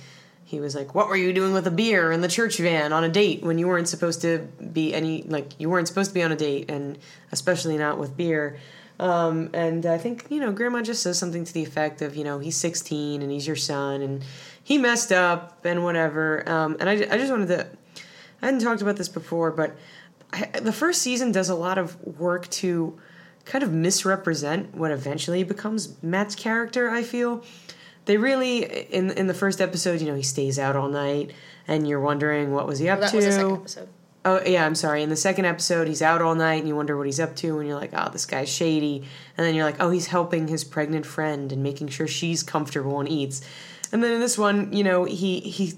he 0.43 0.59
was 0.59 0.75
like, 0.75 0.93
"What 0.93 1.07
were 1.07 1.15
you 1.15 1.31
doing 1.31 1.53
with 1.53 1.65
a 1.65 1.71
beer 1.71 2.11
in 2.11 2.19
the 2.19 2.27
church 2.27 2.57
van 2.57 2.91
on 2.91 3.05
a 3.05 3.09
date 3.09 3.41
when 3.41 3.57
you 3.57 3.67
weren't 3.67 3.87
supposed 3.87 4.21
to 4.23 4.39
be 4.73 4.93
any 4.93 5.23
like 5.23 5.57
you 5.59 5.69
weren't 5.69 5.87
supposed 5.87 6.09
to 6.09 6.13
be 6.13 6.23
on 6.23 6.31
a 6.33 6.35
date 6.35 6.69
and 6.69 6.97
especially 7.31 7.77
not 7.77 7.97
with 7.97 8.17
beer." 8.17 8.57
Um, 9.01 9.49
and 9.53 9.85
I 9.87 9.97
think 9.97 10.27
you 10.29 10.39
know 10.39 10.51
Grandma 10.51 10.81
just 10.83 11.01
says 11.01 11.17
something 11.17 11.43
to 11.43 11.53
the 11.53 11.63
effect 11.63 12.01
of, 12.03 12.15
you 12.15 12.23
know, 12.23 12.37
he's 12.39 12.55
16 12.55 13.21
and 13.23 13.31
he's 13.31 13.47
your 13.47 13.55
son 13.55 14.01
and 14.03 14.23
he 14.63 14.77
messed 14.77 15.11
up 15.11 15.65
and 15.65 15.83
whatever. 15.83 16.47
Um, 16.47 16.77
and 16.79 16.87
I, 16.87 16.93
I 16.93 17.17
just 17.17 17.31
wanted 17.31 17.47
to 17.47 17.67
I 18.41 18.45
hadn't 18.45 18.61
talked 18.61 18.81
about 18.83 18.97
this 18.97 19.09
before, 19.09 19.49
but 19.51 19.75
I, 20.31 20.45
the 20.59 20.71
first 20.71 21.01
season 21.01 21.31
does 21.31 21.49
a 21.49 21.55
lot 21.55 21.77
of 21.79 21.99
work 22.19 22.47
to 22.61 22.99
kind 23.45 23.63
of 23.63 23.73
misrepresent 23.73 24.75
what 24.75 24.91
eventually 24.91 25.43
becomes 25.43 25.97
Matt's 26.03 26.35
character. 26.35 26.91
I 26.91 27.01
feel 27.01 27.43
they 28.05 28.17
really 28.17 28.63
in 28.93 29.09
in 29.11 29.25
the 29.25 29.33
first 29.33 29.59
episode, 29.61 29.99
you 29.99 30.07
know, 30.07 30.15
he 30.15 30.21
stays 30.23 30.59
out 30.59 30.75
all 30.75 30.89
night, 30.89 31.31
and 31.67 31.87
you're 31.87 31.99
wondering 31.99 32.51
what 32.51 32.67
was 32.67 32.77
he 32.77 32.87
up 32.87 32.99
That 32.99 33.09
to. 33.09 33.15
was 33.15 33.25
the 33.25 33.31
second 33.31 33.55
episode. 33.55 33.89
Oh 34.23 34.39
yeah, 34.45 34.65
I'm 34.65 34.75
sorry. 34.75 35.01
In 35.01 35.09
the 35.09 35.15
second 35.15 35.45
episode, 35.45 35.87
he's 35.87 36.01
out 36.01 36.21
all 36.21 36.35
night, 36.35 36.59
and 36.59 36.67
you 36.67 36.75
wonder 36.75 36.95
what 36.95 37.07
he's 37.07 37.19
up 37.19 37.35
to, 37.37 37.57
and 37.57 37.67
you're 37.67 37.79
like, 37.79 37.89
oh, 37.93 38.09
this 38.11 38.27
guy's 38.27 38.49
shady. 38.49 39.03
And 39.35 39.45
then 39.45 39.55
you're 39.55 39.65
like, 39.65 39.77
oh, 39.79 39.89
he's 39.89 40.07
helping 40.07 40.47
his 40.47 40.63
pregnant 40.63 41.07
friend 41.07 41.51
and 41.51 41.63
making 41.63 41.87
sure 41.87 42.07
she's 42.07 42.43
comfortable 42.43 42.99
and 42.99 43.09
eats. 43.09 43.41
And 43.91 44.03
then 44.03 44.11
in 44.11 44.19
this 44.19 44.37
one, 44.37 44.71
you 44.73 44.83
know, 44.83 45.05
he 45.05 45.39
he, 45.39 45.73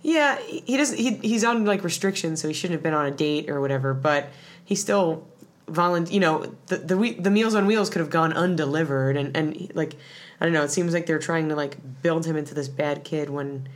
yeah, 0.00 0.38
he 0.38 0.78
doesn't. 0.78 0.98
He 0.98 1.16
he's 1.16 1.44
on 1.44 1.66
like 1.66 1.84
restrictions, 1.84 2.40
so 2.40 2.48
he 2.48 2.54
shouldn't 2.54 2.78
have 2.78 2.82
been 2.82 2.94
on 2.94 3.04
a 3.04 3.10
date 3.10 3.50
or 3.50 3.60
whatever. 3.60 3.92
But 3.92 4.30
he 4.64 4.74
still 4.74 5.28
volunteer. 5.68 6.14
You 6.14 6.20
know, 6.20 6.54
the 6.68 6.78
the 6.78 7.16
the 7.20 7.30
Meals 7.30 7.54
on 7.54 7.66
Wheels 7.66 7.90
could 7.90 8.00
have 8.00 8.10
gone 8.10 8.32
undelivered, 8.32 9.18
and 9.18 9.36
and 9.36 9.70
like 9.74 9.96
I 10.40 10.46
don't 10.46 10.54
know. 10.54 10.64
It 10.64 10.70
seems 10.70 10.94
like 10.94 11.04
they're 11.04 11.18
trying 11.18 11.50
to 11.50 11.56
like 11.56 11.76
build 12.00 12.24
him 12.24 12.36
into 12.36 12.54
this 12.54 12.68
bad 12.68 13.04
kid 13.04 13.28
when. 13.28 13.68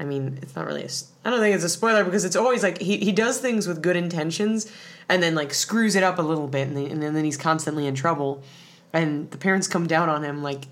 I 0.00 0.04
mean, 0.04 0.38
it's 0.42 0.54
not 0.54 0.66
really 0.66 0.84
a. 0.84 0.88
I 1.24 1.30
don't 1.30 1.40
think 1.40 1.54
it's 1.54 1.64
a 1.64 1.68
spoiler 1.68 2.04
because 2.04 2.24
it's 2.24 2.36
always 2.36 2.62
like 2.62 2.80
he, 2.80 2.98
he 2.98 3.12
does 3.12 3.38
things 3.38 3.66
with 3.66 3.82
good 3.82 3.96
intentions 3.96 4.70
and 5.08 5.22
then 5.22 5.34
like 5.34 5.52
screws 5.52 5.96
it 5.96 6.02
up 6.02 6.18
a 6.18 6.22
little 6.22 6.46
bit 6.46 6.68
and 6.68 6.76
then, 6.76 7.02
and 7.02 7.16
then 7.16 7.24
he's 7.24 7.36
constantly 7.36 7.86
in 7.86 7.94
trouble. 7.94 8.42
And 8.92 9.30
the 9.30 9.38
parents 9.38 9.66
come 9.66 9.86
down 9.86 10.08
on 10.08 10.22
him 10.24 10.42
like 10.42 10.64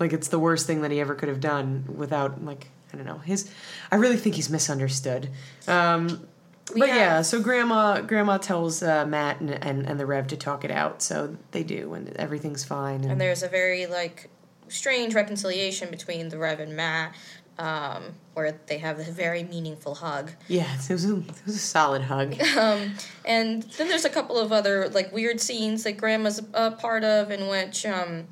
like 0.00 0.12
it's 0.12 0.28
the 0.28 0.38
worst 0.38 0.66
thing 0.66 0.82
that 0.82 0.90
he 0.90 1.00
ever 1.00 1.14
could 1.14 1.28
have 1.28 1.40
done 1.40 1.84
without 1.94 2.44
like 2.44 2.68
I 2.92 2.96
don't 2.96 3.06
know 3.06 3.18
his. 3.18 3.50
I 3.90 3.96
really 3.96 4.16
think 4.16 4.34
he's 4.36 4.48
misunderstood. 4.50 5.28
Um, 5.68 6.26
but 6.74 6.88
have- 6.88 6.96
yeah, 6.96 7.22
so 7.22 7.40
grandma 7.40 8.00
grandma 8.00 8.38
tells 8.38 8.82
uh, 8.82 9.04
Matt 9.06 9.40
and, 9.40 9.50
and 9.50 9.86
and 9.86 10.00
the 10.00 10.06
Rev 10.06 10.26
to 10.28 10.36
talk 10.36 10.64
it 10.64 10.70
out, 10.70 11.02
so 11.02 11.36
they 11.50 11.62
do, 11.62 11.92
and 11.94 12.08
everything's 12.16 12.64
fine. 12.64 13.02
And, 13.02 13.12
And 13.12 13.20
there's 13.20 13.42
a 13.42 13.48
very 13.48 13.86
like 13.86 14.30
strange 14.68 15.14
reconciliation 15.14 15.90
between 15.90 16.30
the 16.30 16.38
Rev 16.38 16.60
and 16.60 16.74
Matt, 16.74 17.14
um, 17.58 18.14
where 18.34 18.58
they 18.66 18.78
have 18.78 18.98
a 18.98 19.04
very 19.04 19.44
meaningful 19.44 19.94
hug. 19.94 20.32
yeah, 20.48 20.74
it 20.74 20.90
was, 20.90 21.04
a, 21.04 21.16
it 21.16 21.46
was 21.46 21.54
a 21.54 21.58
solid 21.58 22.02
hug. 22.02 22.36
Um, 22.56 22.94
and 23.24 23.62
then 23.62 23.88
there's 23.88 24.04
a 24.04 24.10
couple 24.10 24.38
of 24.38 24.52
other 24.52 24.88
like 24.88 25.12
weird 25.12 25.40
scenes 25.40 25.82
that 25.84 25.96
Grandma's 25.96 26.40
a 26.54 26.70
part 26.70 27.04
of, 27.04 27.30
in 27.30 27.48
which 27.48 27.84
um, 27.84 28.26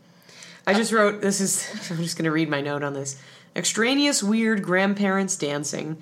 I 0.67 0.75
just 0.75 0.93
wrote 0.93 1.21
this 1.21 1.41
is 1.41 1.69
I'm 1.91 1.99
just 1.99 2.17
gonna 2.17 2.31
read 2.31 2.49
my 2.49 2.61
note 2.61 2.83
on 2.83 2.95
this. 2.95 3.21
Extraneous 3.55 4.23
weird 4.23 4.63
grandparents 4.63 5.37
dancing. 5.37 5.97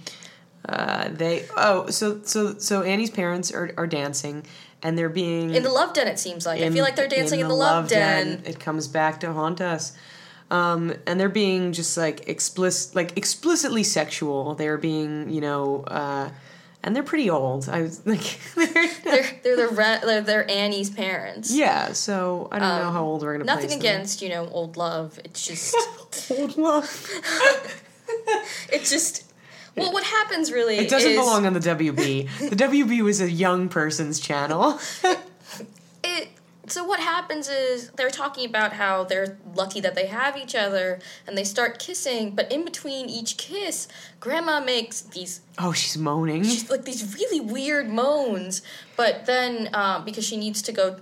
Uh, 0.69 1.09
they 1.09 1.47
oh 1.57 1.89
so 1.89 2.21
so 2.23 2.59
so 2.59 2.83
Annie's 2.83 3.11
parents 3.11 3.51
are, 3.51 3.73
are 3.79 3.87
dancing 3.87 4.45
and 4.83 4.97
they're 4.97 5.09
being 5.09 5.55
in 5.55 5.63
the 5.63 5.71
Love 5.71 5.95
Den, 5.95 6.07
it 6.07 6.19
seems 6.19 6.47
like 6.47 6.61
I 6.61 6.71
feel 6.71 6.85
like 6.85 6.97
they're 6.97 7.09
dancing 7.09 7.41
in, 7.41 7.49
the, 7.49 7.55
Love, 7.55 7.89
Den. 7.89 8.43
It 8.45 8.61
comes 8.61 8.89
back 8.89 9.21
to 9.21 9.33
haunt 9.33 9.61
us. 9.61 9.97
Um, 10.51 10.93
and 11.07 11.21
they're 11.21 11.29
being 11.29 11.73
just 11.73 11.97
like 11.97 12.29
explicit, 12.29 12.97
like 12.97 13.17
explicitly 13.17 13.85
sexual. 13.85 14.55
They're 14.57 14.79
being, 14.79 15.31
you 15.31 15.41
know, 15.41 15.85
uh, 15.87 16.31
and 16.83 16.97
they're 16.97 17.03
pretty 17.05 17.31
old. 17.31 17.69
I 17.69 17.83
was 17.83 18.05
like, 18.07 18.41
they're, 18.57 18.67
They're 19.05 19.41
they're 19.45 19.57
the 19.57 19.69
re- 19.75 20.01
they're, 20.03 20.21
they're 20.23 20.51
Annie's 20.51 20.91
parents. 20.91 21.55
yeah. 21.55 21.93
So 21.93 22.49
I 22.51 22.59
don't 22.59 22.69
know 22.69 22.87
Um, 22.89 22.93
how 22.95 23.05
old 23.05 23.23
we're 23.23 23.35
gonna. 23.35 23.45
Nothing 23.45 23.73
against 23.79 24.23
you 24.23 24.29
know 24.29 24.49
old 24.49 24.77
love. 24.77 25.19
It's 25.25 25.47
just 25.47 25.77
old 26.31 26.57
love. 26.57 27.09
it's 28.73 28.91
just 28.91 29.25
well, 29.77 29.93
what 29.93 30.03
happens 30.05 30.51
really? 30.51 30.79
It 30.79 30.91
doesn't 30.91 31.13
is 31.13 31.17
belong 31.17 31.47
on 31.47 31.53
the 31.53 31.61
WB. 31.61 32.51
The 32.51 32.57
WB 32.57 33.03
was 33.03 33.21
a 33.21 33.31
young 33.31 33.69
person's 33.69 34.19
channel. 34.19 34.81
So 36.71 36.85
what 36.85 37.01
happens 37.01 37.49
is 37.49 37.91
they're 37.97 38.11
talking 38.11 38.47
about 38.49 38.73
how 38.75 39.05
they're 39.05 39.37
lucky 39.55 39.81
that 39.81 39.95
they 39.95 40.07
have 40.07 40.37
each 40.37 40.55
other 40.55 40.99
and 41.27 41.37
they 41.37 41.45
start 41.45 41.79
kissing 41.79 42.31
but 42.35 42.51
in 42.53 42.65
between 42.65 43.09
each 43.09 43.37
kiss 43.37 43.89
grandma 44.21 44.61
makes 44.61 45.01
these 45.03 45.41
Oh, 45.59 45.73
she's 45.73 45.99
moaning. 45.99 46.43
she's 46.45 46.71
like 46.71 46.85
these 46.85 47.15
really 47.15 47.41
weird 47.41 47.89
moans 47.91 48.63
but 48.97 49.27
then 49.27 49.69
uh, 49.75 50.01
because 50.01 50.25
she 50.27 50.37
needs 50.37 50.63
to 50.63 50.73
go 50.73 50.97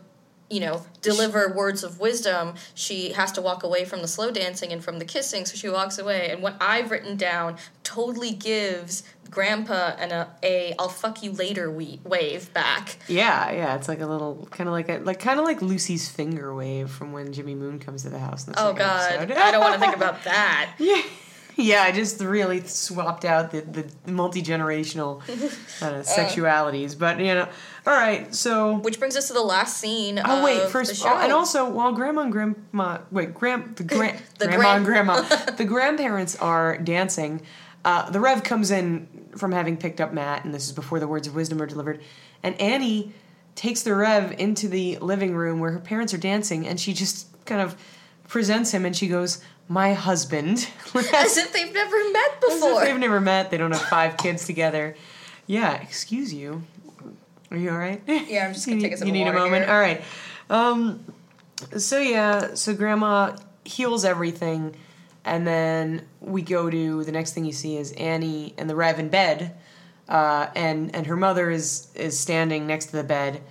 you 0.50 0.60
know 0.60 0.84
deliver 1.02 1.52
words 1.52 1.84
of 1.84 2.00
wisdom 2.00 2.54
she 2.74 3.12
has 3.12 3.30
to 3.32 3.40
walk 3.42 3.62
away 3.62 3.84
from 3.84 4.00
the 4.00 4.08
slow 4.08 4.30
dancing 4.30 4.72
and 4.72 4.82
from 4.82 4.98
the 4.98 5.04
kissing 5.04 5.44
so 5.44 5.54
she 5.56 5.68
walks 5.68 5.98
away 5.98 6.30
and 6.30 6.42
what 6.42 6.54
i've 6.60 6.90
written 6.90 7.16
down 7.16 7.56
totally 7.84 8.30
gives 8.30 9.02
grandpa 9.30 9.94
an 9.98 10.10
a, 10.10 10.26
a 10.42 10.74
i'll 10.78 10.88
fuck 10.88 11.22
you 11.22 11.32
later 11.32 11.70
we- 11.70 12.00
wave 12.02 12.50
back 12.54 12.96
Yeah, 13.08 13.50
yeah. 13.50 13.74
It's 13.76 13.88
like 13.88 14.00
a 14.00 14.06
little, 14.06 14.48
kind 14.50 14.68
of 14.68 14.72
like 14.72 14.88
a, 14.88 14.98
like 14.98 15.20
kind 15.20 15.38
of 15.38 15.44
like 15.44 15.60
Lucy's 15.60 16.08
finger 16.08 16.54
wave 16.54 16.90
from 16.90 17.12
when 17.12 17.32
Jimmy 17.34 17.54
Moon 17.54 17.78
comes 17.78 18.04
to 18.04 18.08
the 18.10 18.18
house. 18.18 18.46
In 18.46 18.54
the 18.54 18.62
oh 18.62 18.72
god 18.72 19.30
i 19.30 19.50
don't 19.50 19.60
want 19.60 19.74
to 19.74 19.80
think 19.80 19.94
about 19.94 20.24
that 20.24 20.72
Yeah, 20.78 21.02
yeah. 21.56 21.82
I 21.82 21.92
just 21.92 22.22
really 22.22 22.62
swapped 22.62 23.26
out 23.26 23.50
the 23.50 23.60
the 23.60 24.10
multi 24.10 24.42
generational 24.42 25.20
uh, 25.82 26.02
sexualities, 26.02 26.98
but 26.98 27.18
you 27.20 27.34
know. 27.34 27.48
All 27.88 27.94
right, 27.94 28.34
so 28.34 28.74
Which 28.80 28.98
brings 28.98 29.16
us 29.16 29.28
to 29.28 29.32
the 29.32 29.40
last 29.40 29.78
scene. 29.78 30.20
Oh 30.22 30.44
wait, 30.44 30.68
first 30.68 30.90
the 30.90 30.96
show. 30.96 31.08
oh, 31.08 31.18
and 31.20 31.32
also 31.32 31.70
while 31.70 31.92
grandma 31.92 32.20
and 32.20 32.32
grandma 32.32 32.98
wait, 33.10 33.32
grand 33.32 33.76
the 33.76 33.82
grand 33.94 34.20
The 34.38 34.46
grandma 34.46 34.76
and 34.76 34.84
grandma 34.84 35.22
the 35.56 35.64
grandparents 35.64 36.36
are 36.36 36.76
dancing. 36.76 37.40
Uh, 37.86 38.10
the 38.10 38.20
Rev 38.20 38.42
comes 38.44 38.70
in 38.70 39.08
from 39.38 39.52
having 39.52 39.78
picked 39.78 40.02
up 40.02 40.12
Matt, 40.12 40.44
and 40.44 40.52
this 40.52 40.66
is 40.66 40.72
before 40.72 41.00
the 41.00 41.08
words 41.08 41.26
of 41.26 41.34
wisdom 41.34 41.62
are 41.62 41.66
delivered. 41.66 42.02
And 42.42 42.60
Annie 42.60 43.14
takes 43.54 43.82
the 43.84 43.94
Rev 43.94 44.34
into 44.38 44.68
the 44.68 44.98
living 44.98 45.34
room 45.34 45.58
where 45.58 45.70
her 45.70 45.78
parents 45.80 46.12
are 46.12 46.18
dancing, 46.18 46.66
and 46.68 46.78
she 46.78 46.92
just 46.92 47.28
kind 47.46 47.62
of 47.62 47.74
presents 48.26 48.70
him, 48.70 48.84
and 48.84 48.94
she 48.94 49.08
goes, 49.08 49.42
"My 49.66 49.94
husband." 49.94 50.68
As 51.14 51.38
if 51.38 51.54
they've 51.54 51.72
never 51.72 51.96
met 52.12 52.30
As 52.46 52.54
if 52.56 52.60
before. 52.60 52.84
they've 52.84 52.98
never 52.98 53.20
met. 53.22 53.50
They 53.50 53.56
don't 53.56 53.72
have 53.72 53.88
five 53.88 54.18
kids 54.18 54.44
together. 54.44 54.94
Yeah, 55.46 55.80
excuse 55.80 56.34
you. 56.34 56.64
Are 57.50 57.56
you 57.56 57.70
all 57.70 57.78
right? 57.78 58.02
Yeah, 58.06 58.46
I'm 58.46 58.52
just 58.54 58.66
gonna 58.66 58.80
take 58.80 58.92
a 58.92 58.96
sip 58.96 59.06
You 59.06 59.12
need 59.12 59.26
a 59.26 59.32
moment. 59.32 59.64
here. 59.64 59.74
All 59.74 59.80
right. 59.80 60.02
Um, 60.50 61.04
so 61.76 61.98
yeah, 61.98 62.54
so 62.54 62.74
Grandma 62.74 63.36
heals 63.64 64.04
everything, 64.04 64.74
and 65.24 65.46
then 65.46 66.06
we 66.20 66.42
go 66.42 66.70
to 66.70 67.04
the 67.04 67.12
next 67.12 67.32
thing 67.34 67.44
you 67.44 67.52
see 67.52 67.76
is 67.76 67.92
Annie 67.92 68.54
and 68.58 68.68
the 68.68 68.76
Rev 68.76 68.98
in 68.98 69.08
bed, 69.08 69.56
uh, 70.08 70.48
and 70.54 70.94
and 70.94 71.06
her 71.06 71.16
mother 71.16 71.50
is 71.50 71.88
is 71.94 72.18
standing 72.18 72.66
next 72.66 72.86
to 72.86 72.96
the 72.96 73.04
bed, 73.04 73.42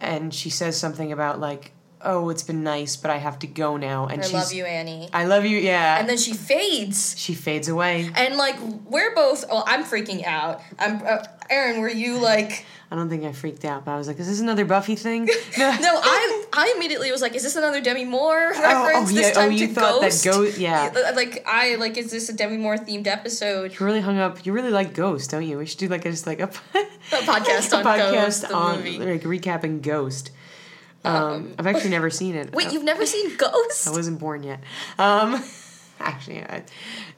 and 0.00 0.34
she 0.34 0.50
says 0.50 0.76
something 0.78 1.10
about 1.12 1.40
like, 1.40 1.72
"Oh, 2.02 2.28
it's 2.28 2.42
been 2.42 2.62
nice, 2.62 2.96
but 2.96 3.10
I 3.10 3.16
have 3.18 3.38
to 3.40 3.46
go 3.46 3.76
now." 3.76 4.06
And 4.06 4.22
I 4.22 4.26
love 4.28 4.52
you, 4.52 4.64
Annie. 4.64 5.08
I 5.12 5.24
love 5.24 5.44
you. 5.44 5.58
Yeah. 5.58 5.98
And 5.98 6.08
then 6.08 6.18
she 6.18 6.34
fades. 6.34 7.14
she 7.18 7.34
fades 7.34 7.68
away. 7.68 8.10
And 8.14 8.36
like 8.36 8.56
we're 8.60 9.14
both. 9.14 9.44
Oh, 9.50 9.62
I'm 9.66 9.84
freaking 9.84 10.24
out. 10.24 10.60
I'm. 10.78 11.02
Uh, 11.06 11.24
Erin, 11.50 11.80
were 11.80 11.88
you 11.90 12.18
like? 12.18 12.64
I 12.92 12.94
don't 12.94 13.08
think 13.08 13.24
I 13.24 13.32
freaked 13.32 13.64
out, 13.64 13.86
but 13.86 13.92
I 13.92 13.96
was 13.96 14.06
like, 14.06 14.20
"Is 14.20 14.26
this 14.28 14.40
another 14.40 14.66
Buffy 14.66 14.96
thing?" 14.96 15.24
No, 15.58 16.00
I. 16.04 16.44
I 16.52 16.74
immediately 16.76 17.10
was 17.10 17.22
like, 17.22 17.34
"Is 17.34 17.42
this 17.42 17.56
another 17.56 17.80
Demi 17.80 18.04
Moore 18.04 18.50
reference 18.50 19.10
oh, 19.10 19.14
yeah. 19.14 19.20
this 19.22 19.32
time 19.34 19.48
Oh, 19.48 19.50
you 19.50 19.68
to 19.68 19.72
thought 19.72 20.00
that 20.02 20.10
Ghost?" 20.10 20.24
Ghost- 20.24 20.58
yeah. 20.58 21.10
Like 21.14 21.42
I 21.46 21.76
like, 21.76 21.96
is 21.96 22.10
this 22.10 22.28
a 22.28 22.34
Demi 22.34 22.58
Moore 22.58 22.76
themed 22.76 23.06
episode? 23.06 23.72
You 23.80 23.86
really 23.86 24.02
hung 24.02 24.18
up. 24.18 24.44
You 24.44 24.52
really 24.52 24.68
like 24.70 24.92
Ghost, 24.92 25.30
don't 25.30 25.46
you? 25.46 25.56
We 25.56 25.64
should 25.64 25.78
do 25.78 25.88
like 25.88 26.04
a, 26.04 26.10
just 26.10 26.26
like 26.26 26.40
a, 26.40 26.44
A 27.12 27.16
podcast 27.24 27.74
on 27.74 27.82
Ghost, 27.84 28.42
the 28.48 28.54
on 28.54 28.76
movie. 28.78 28.98
like 28.98 29.22
recapping 29.22 29.80
Ghost. 29.80 30.30
Um, 31.04 31.54
I've 31.58 31.66
actually 31.66 31.90
never 31.90 32.10
seen 32.10 32.34
it. 32.34 32.52
Wait, 32.54 32.72
you've 32.72 32.84
never 32.84 33.06
seen 33.06 33.36
Ghost? 33.36 33.88
I 33.88 33.90
wasn't 33.90 34.20
born 34.20 34.42
yet. 34.42 34.60
Um, 34.98 35.42
actually, 36.06 36.42
I, 36.42 36.62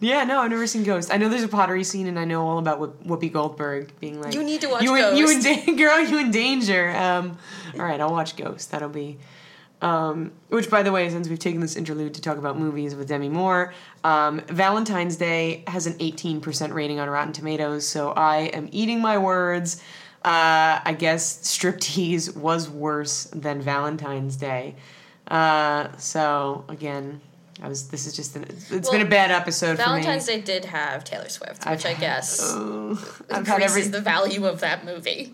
yeah, 0.01 0.25
no, 0.25 0.41
I've 0.41 0.51
never 0.51 0.67
seen 0.67 0.83
Ghost. 0.85 1.13
I 1.13 1.17
know 1.17 1.29
there's 1.29 1.43
a 1.43 1.49
pottery 1.49 1.85
scene, 1.85 2.07
and 2.07 2.19
I 2.19 2.25
know 2.25 2.47
all 2.47 2.59
about 2.59 2.81
Whoopi 3.07 3.33
Goldberg 3.33 3.93
being 4.01 4.21
like, 4.21 4.35
You 4.35 4.43
need 4.45 4.61
to 4.63 4.69
watch 4.69 4.83
you, 4.83 4.95
in- 4.95 5.17
You 5.17 5.29
in 5.31 5.43
Ghost." 5.43 5.67
da- 5.67 5.75
girl, 5.77 6.01
you 6.01 6.19
in 6.19 6.31
danger. 6.31 6.91
Um, 6.97 7.39
all 7.79 7.85
right, 7.85 8.01
I'll 8.01 8.13
watch 8.13 8.37
Ghost. 8.37 8.71
That'll 8.71 8.89
be. 8.89 9.19
Um, 9.83 10.33
which, 10.49 10.71
by 10.71 10.83
the 10.83 10.93
way, 10.93 11.11
since 11.11 11.29
we've 11.29 11.39
taken 11.39 11.61
this 11.61 11.77
interlude 11.77 12.15
to 12.15 12.23
talk 12.23 12.39
about 12.39 12.59
movies 12.59 12.95
with 12.95 13.09
Demi 13.09 13.29
Moore, 13.29 13.75
um, 14.03 14.41
Valentine's 14.49 15.17
Day 15.17 15.63
has 15.67 15.87
an 15.87 15.95
18% 15.95 16.73
rating 16.73 17.01
on 17.01 17.11
Rotten 17.11 17.35
Tomatoes, 17.35 17.87
so 17.87 18.13
I 18.13 18.43
am 18.55 18.69
eating 18.73 19.03
my 19.03 19.19
words. 19.19 19.83
Uh, 20.25 20.81
I 20.83 20.97
guess 20.99 21.39
striptease 21.43 22.35
was 22.35 22.71
worse 22.71 23.25
than 23.25 23.61
Valentine's 23.61 24.37
Day. 24.37 24.75
Uh, 25.29 25.89
so 25.99 26.65
again, 26.69 27.21
I 27.63 27.69
was. 27.69 27.89
This 27.89 28.07
is 28.07 28.15
just 28.15 28.35
an. 28.37 28.45
It's 28.45 28.71
Well, 28.71 28.93
been 28.93 29.03
a 29.03 29.09
bad 29.09 29.31
episode 29.31 29.77
Valentine's 29.77 30.27
for 30.27 30.33
me. 30.33 30.39
Day 30.39 30.43
did 30.43 30.65
have 30.67 31.05
Taylor 31.05 31.29
Swift, 31.29 31.65
which 31.69 31.87
I've 31.87 31.97
I 31.97 32.01
guess 32.01 32.41
Oh, 32.43 32.99
I've 33.31 33.47
increases 33.47 33.63
every. 33.77 33.83
the 33.91 34.01
value 34.01 34.47
of 34.47 34.61
that 34.61 34.85
movie. 34.85 35.33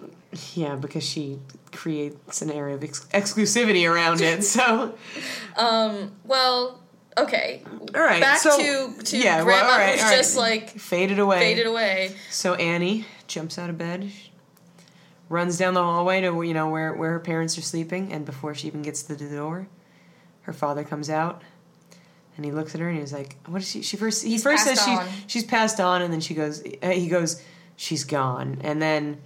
Yeah, 0.54 0.76
because 0.76 1.02
she 1.02 1.38
creates 1.72 2.42
an 2.42 2.50
area 2.50 2.74
of 2.74 2.84
ex- 2.84 3.06
exclusivity 3.14 3.90
around 3.90 4.20
it. 4.20 4.44
So 4.44 4.94
Um, 5.56 6.12
well, 6.24 6.80
okay. 7.16 7.62
all 7.94 8.00
right, 8.02 8.20
Back 8.20 8.38
so 8.38 8.56
to 8.58 9.02
to 9.02 9.16
yeah, 9.18 9.36
well, 9.36 9.44
grandma 9.46 9.76
right, 9.76 9.92
who's 9.94 10.02
right. 10.02 10.16
just 10.16 10.36
like 10.36 10.78
faded 10.78 11.18
away. 11.18 11.38
faded 11.40 11.66
away. 11.66 12.14
So 12.30 12.54
Annie 12.54 13.06
jumps 13.28 13.58
out 13.58 13.70
of 13.70 13.78
bed, 13.78 14.10
runs 15.28 15.56
down 15.58 15.74
the 15.74 15.82
hallway 15.82 16.20
to 16.20 16.42
you 16.42 16.52
know 16.54 16.68
where 16.68 16.92
where 16.92 17.12
her 17.12 17.20
parents 17.20 17.56
are 17.56 17.62
sleeping, 17.62 18.12
and 18.12 18.24
before 18.26 18.54
she 18.54 18.66
even 18.66 18.82
gets 18.82 19.02
to 19.04 19.16
the 19.16 19.28
door, 19.28 19.68
her 20.42 20.52
father 20.52 20.84
comes 20.84 21.08
out, 21.10 21.42
and 22.40 22.46
he 22.46 22.52
looks 22.52 22.74
at 22.74 22.80
her 22.80 22.88
and 22.88 22.98
he's 22.98 23.12
like, 23.12 23.36
"What 23.46 23.60
is 23.60 23.68
she?" 23.70 23.82
She 23.82 23.98
first 23.98 24.24
he 24.24 24.30
He's 24.30 24.42
first 24.42 24.64
says 24.64 24.82
she's 24.82 24.98
she's 25.26 25.44
passed 25.44 25.78
on, 25.78 26.00
and 26.00 26.10
then 26.12 26.20
she 26.20 26.32
goes 26.32 26.62
uh, 26.82 26.88
he 26.88 27.06
goes 27.08 27.42
she's 27.76 28.04
gone, 28.04 28.58
and 28.62 28.80
then 28.80 29.18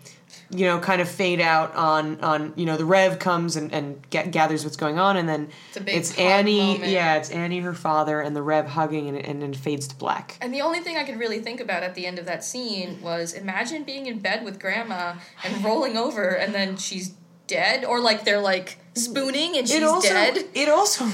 you 0.51 0.67
know 0.67 0.81
kind 0.81 1.01
of 1.01 1.09
fade 1.09 1.41
out 1.41 1.75
on 1.77 2.21
on 2.21 2.53
you 2.57 2.67
know 2.67 2.77
the 2.77 2.85
Rev 2.85 3.19
comes 3.21 3.55
and 3.55 3.73
and 3.73 4.05
ga- 4.11 4.27
gathers 4.27 4.65
what's 4.65 4.77
going 4.77 4.99
on, 4.99 5.17
and 5.17 5.29
then 5.29 5.49
It's 5.77 6.11
it's 6.11 6.19
Annie 6.19 6.75
moment. 6.75 6.91
yeah 6.91 7.15
it's 7.17 7.31
Annie 7.31 7.61
her 7.61 7.73
father 7.73 8.21
and 8.21 8.35
the 8.35 8.43
Rev 8.43 8.67
hugging 8.67 9.09
and 9.09 9.17
and 9.19 9.41
then 9.41 9.55
fades 9.55 9.87
to 9.89 9.95
black. 9.97 10.37
And 10.41 10.53
the 10.53 10.61
only 10.61 10.81
thing 10.81 10.97
I 10.97 11.05
could 11.05 11.19
really 11.21 11.39
think 11.39 11.61
about 11.61 11.85
at 11.85 11.95
the 11.95 12.05
end 12.07 12.19
of 12.19 12.27
that 12.27 12.43
scene 12.45 13.01
was 13.01 13.33
imagine 13.33 13.85
being 13.85 14.07
in 14.07 14.19
bed 14.19 14.45
with 14.45 14.59
grandma 14.59 15.15
and 15.45 15.65
rolling 15.69 15.97
over 15.97 16.29
and 16.31 16.53
then 16.53 16.77
she's 16.77 17.15
dead 17.47 17.85
or 17.85 18.01
like 18.01 18.25
they're 18.25 18.41
like 18.41 18.79
spooning 18.95 19.57
and 19.59 19.69
she's 19.69 19.77
it 19.79 19.83
also 19.83 20.09
dead. 20.09 20.45
it 20.55 20.69
also 20.69 21.05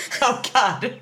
oh 0.22 0.42
god. 0.52 0.98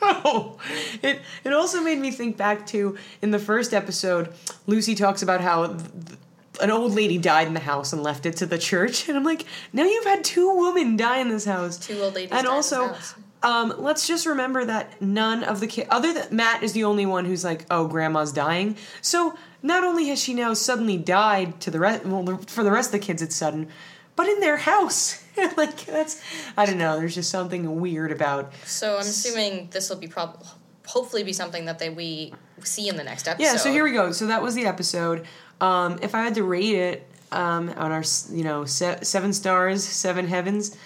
Oh. 0.00 0.58
It 1.02 1.20
it 1.44 1.52
also 1.52 1.80
made 1.80 1.98
me 1.98 2.10
think 2.10 2.36
back 2.36 2.66
to 2.68 2.96
in 3.22 3.30
the 3.30 3.38
first 3.38 3.74
episode 3.74 4.32
lucy 4.66 4.94
talks 4.94 5.22
about 5.22 5.40
how 5.40 5.66
th- 5.66 6.18
an 6.60 6.70
old 6.70 6.92
lady 6.92 7.18
died 7.18 7.46
in 7.46 7.54
the 7.54 7.60
house 7.60 7.92
and 7.92 8.02
left 8.02 8.26
it 8.26 8.36
to 8.36 8.46
the 8.46 8.58
church. 8.58 9.08
And 9.08 9.16
i'm 9.16 9.24
like 9.24 9.44
now 9.72 9.84
you've 9.84 10.04
had 10.04 10.24
two 10.24 10.54
women 10.56 10.96
die 10.96 11.18
in 11.18 11.28
this 11.28 11.44
house. 11.44 11.78
Two 11.78 12.00
old 12.00 12.14
ladies 12.14 12.30
and 12.32 12.44
died 12.44 12.50
in 12.50 12.56
this 12.56 12.72
also 12.72 12.96
um, 13.42 13.74
let's 13.78 14.06
just 14.06 14.26
remember 14.26 14.64
that 14.64 15.00
none 15.00 15.44
of 15.44 15.60
the 15.60 15.66
kids, 15.66 15.88
other 15.90 16.12
than 16.12 16.34
Matt, 16.34 16.62
is 16.62 16.72
the 16.72 16.84
only 16.84 17.06
one 17.06 17.24
who's 17.24 17.44
like, 17.44 17.66
"Oh, 17.70 17.86
grandma's 17.86 18.32
dying." 18.32 18.76
So 19.00 19.38
not 19.62 19.84
only 19.84 20.08
has 20.08 20.20
she 20.20 20.34
now 20.34 20.54
suddenly 20.54 20.96
died 20.96 21.60
to 21.60 21.70
the 21.70 21.78
rest, 21.78 22.04
well, 22.04 22.38
for 22.46 22.64
the 22.64 22.70
rest 22.70 22.88
of 22.88 22.92
the 23.00 23.06
kids, 23.06 23.22
it's 23.22 23.36
sudden, 23.36 23.68
but 24.16 24.26
in 24.26 24.40
their 24.40 24.56
house, 24.56 25.22
like 25.56 25.84
that's, 25.86 26.22
I 26.56 26.66
don't 26.66 26.78
know. 26.78 26.98
There's 26.98 27.14
just 27.14 27.30
something 27.30 27.80
weird 27.80 28.12
about. 28.12 28.52
So 28.64 28.94
I'm 28.94 29.00
assuming 29.00 29.68
this 29.70 29.88
will 29.90 29.96
be 29.96 30.08
probably 30.08 30.46
hopefully 30.86 31.22
be 31.22 31.34
something 31.34 31.66
that 31.66 31.78
they 31.78 31.90
we 31.90 32.32
see 32.64 32.88
in 32.88 32.96
the 32.96 33.04
next 33.04 33.28
episode. 33.28 33.44
Yeah. 33.44 33.56
So 33.56 33.70
here 33.70 33.84
we 33.84 33.92
go. 33.92 34.12
So 34.12 34.26
that 34.26 34.42
was 34.42 34.54
the 34.54 34.66
episode. 34.66 35.26
Um, 35.60 35.98
if 36.02 36.14
I 36.14 36.22
had 36.22 36.34
to 36.36 36.44
rate 36.44 36.74
it 36.74 37.08
um, 37.30 37.68
on 37.70 37.92
our, 37.92 38.02
you 38.30 38.42
know, 38.42 38.64
se- 38.64 39.00
seven 39.02 39.32
stars, 39.32 39.84
seven 39.84 40.26
heavens, 40.26 40.76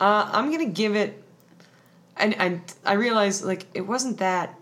uh, 0.00 0.28
I'm 0.32 0.50
gonna 0.50 0.66
give 0.66 0.96
it. 0.96 1.22
And 2.16 2.34
and 2.34 2.60
I 2.84 2.94
realized 2.94 3.44
like 3.44 3.66
it 3.74 3.82
wasn't 3.82 4.18
that. 4.18 4.58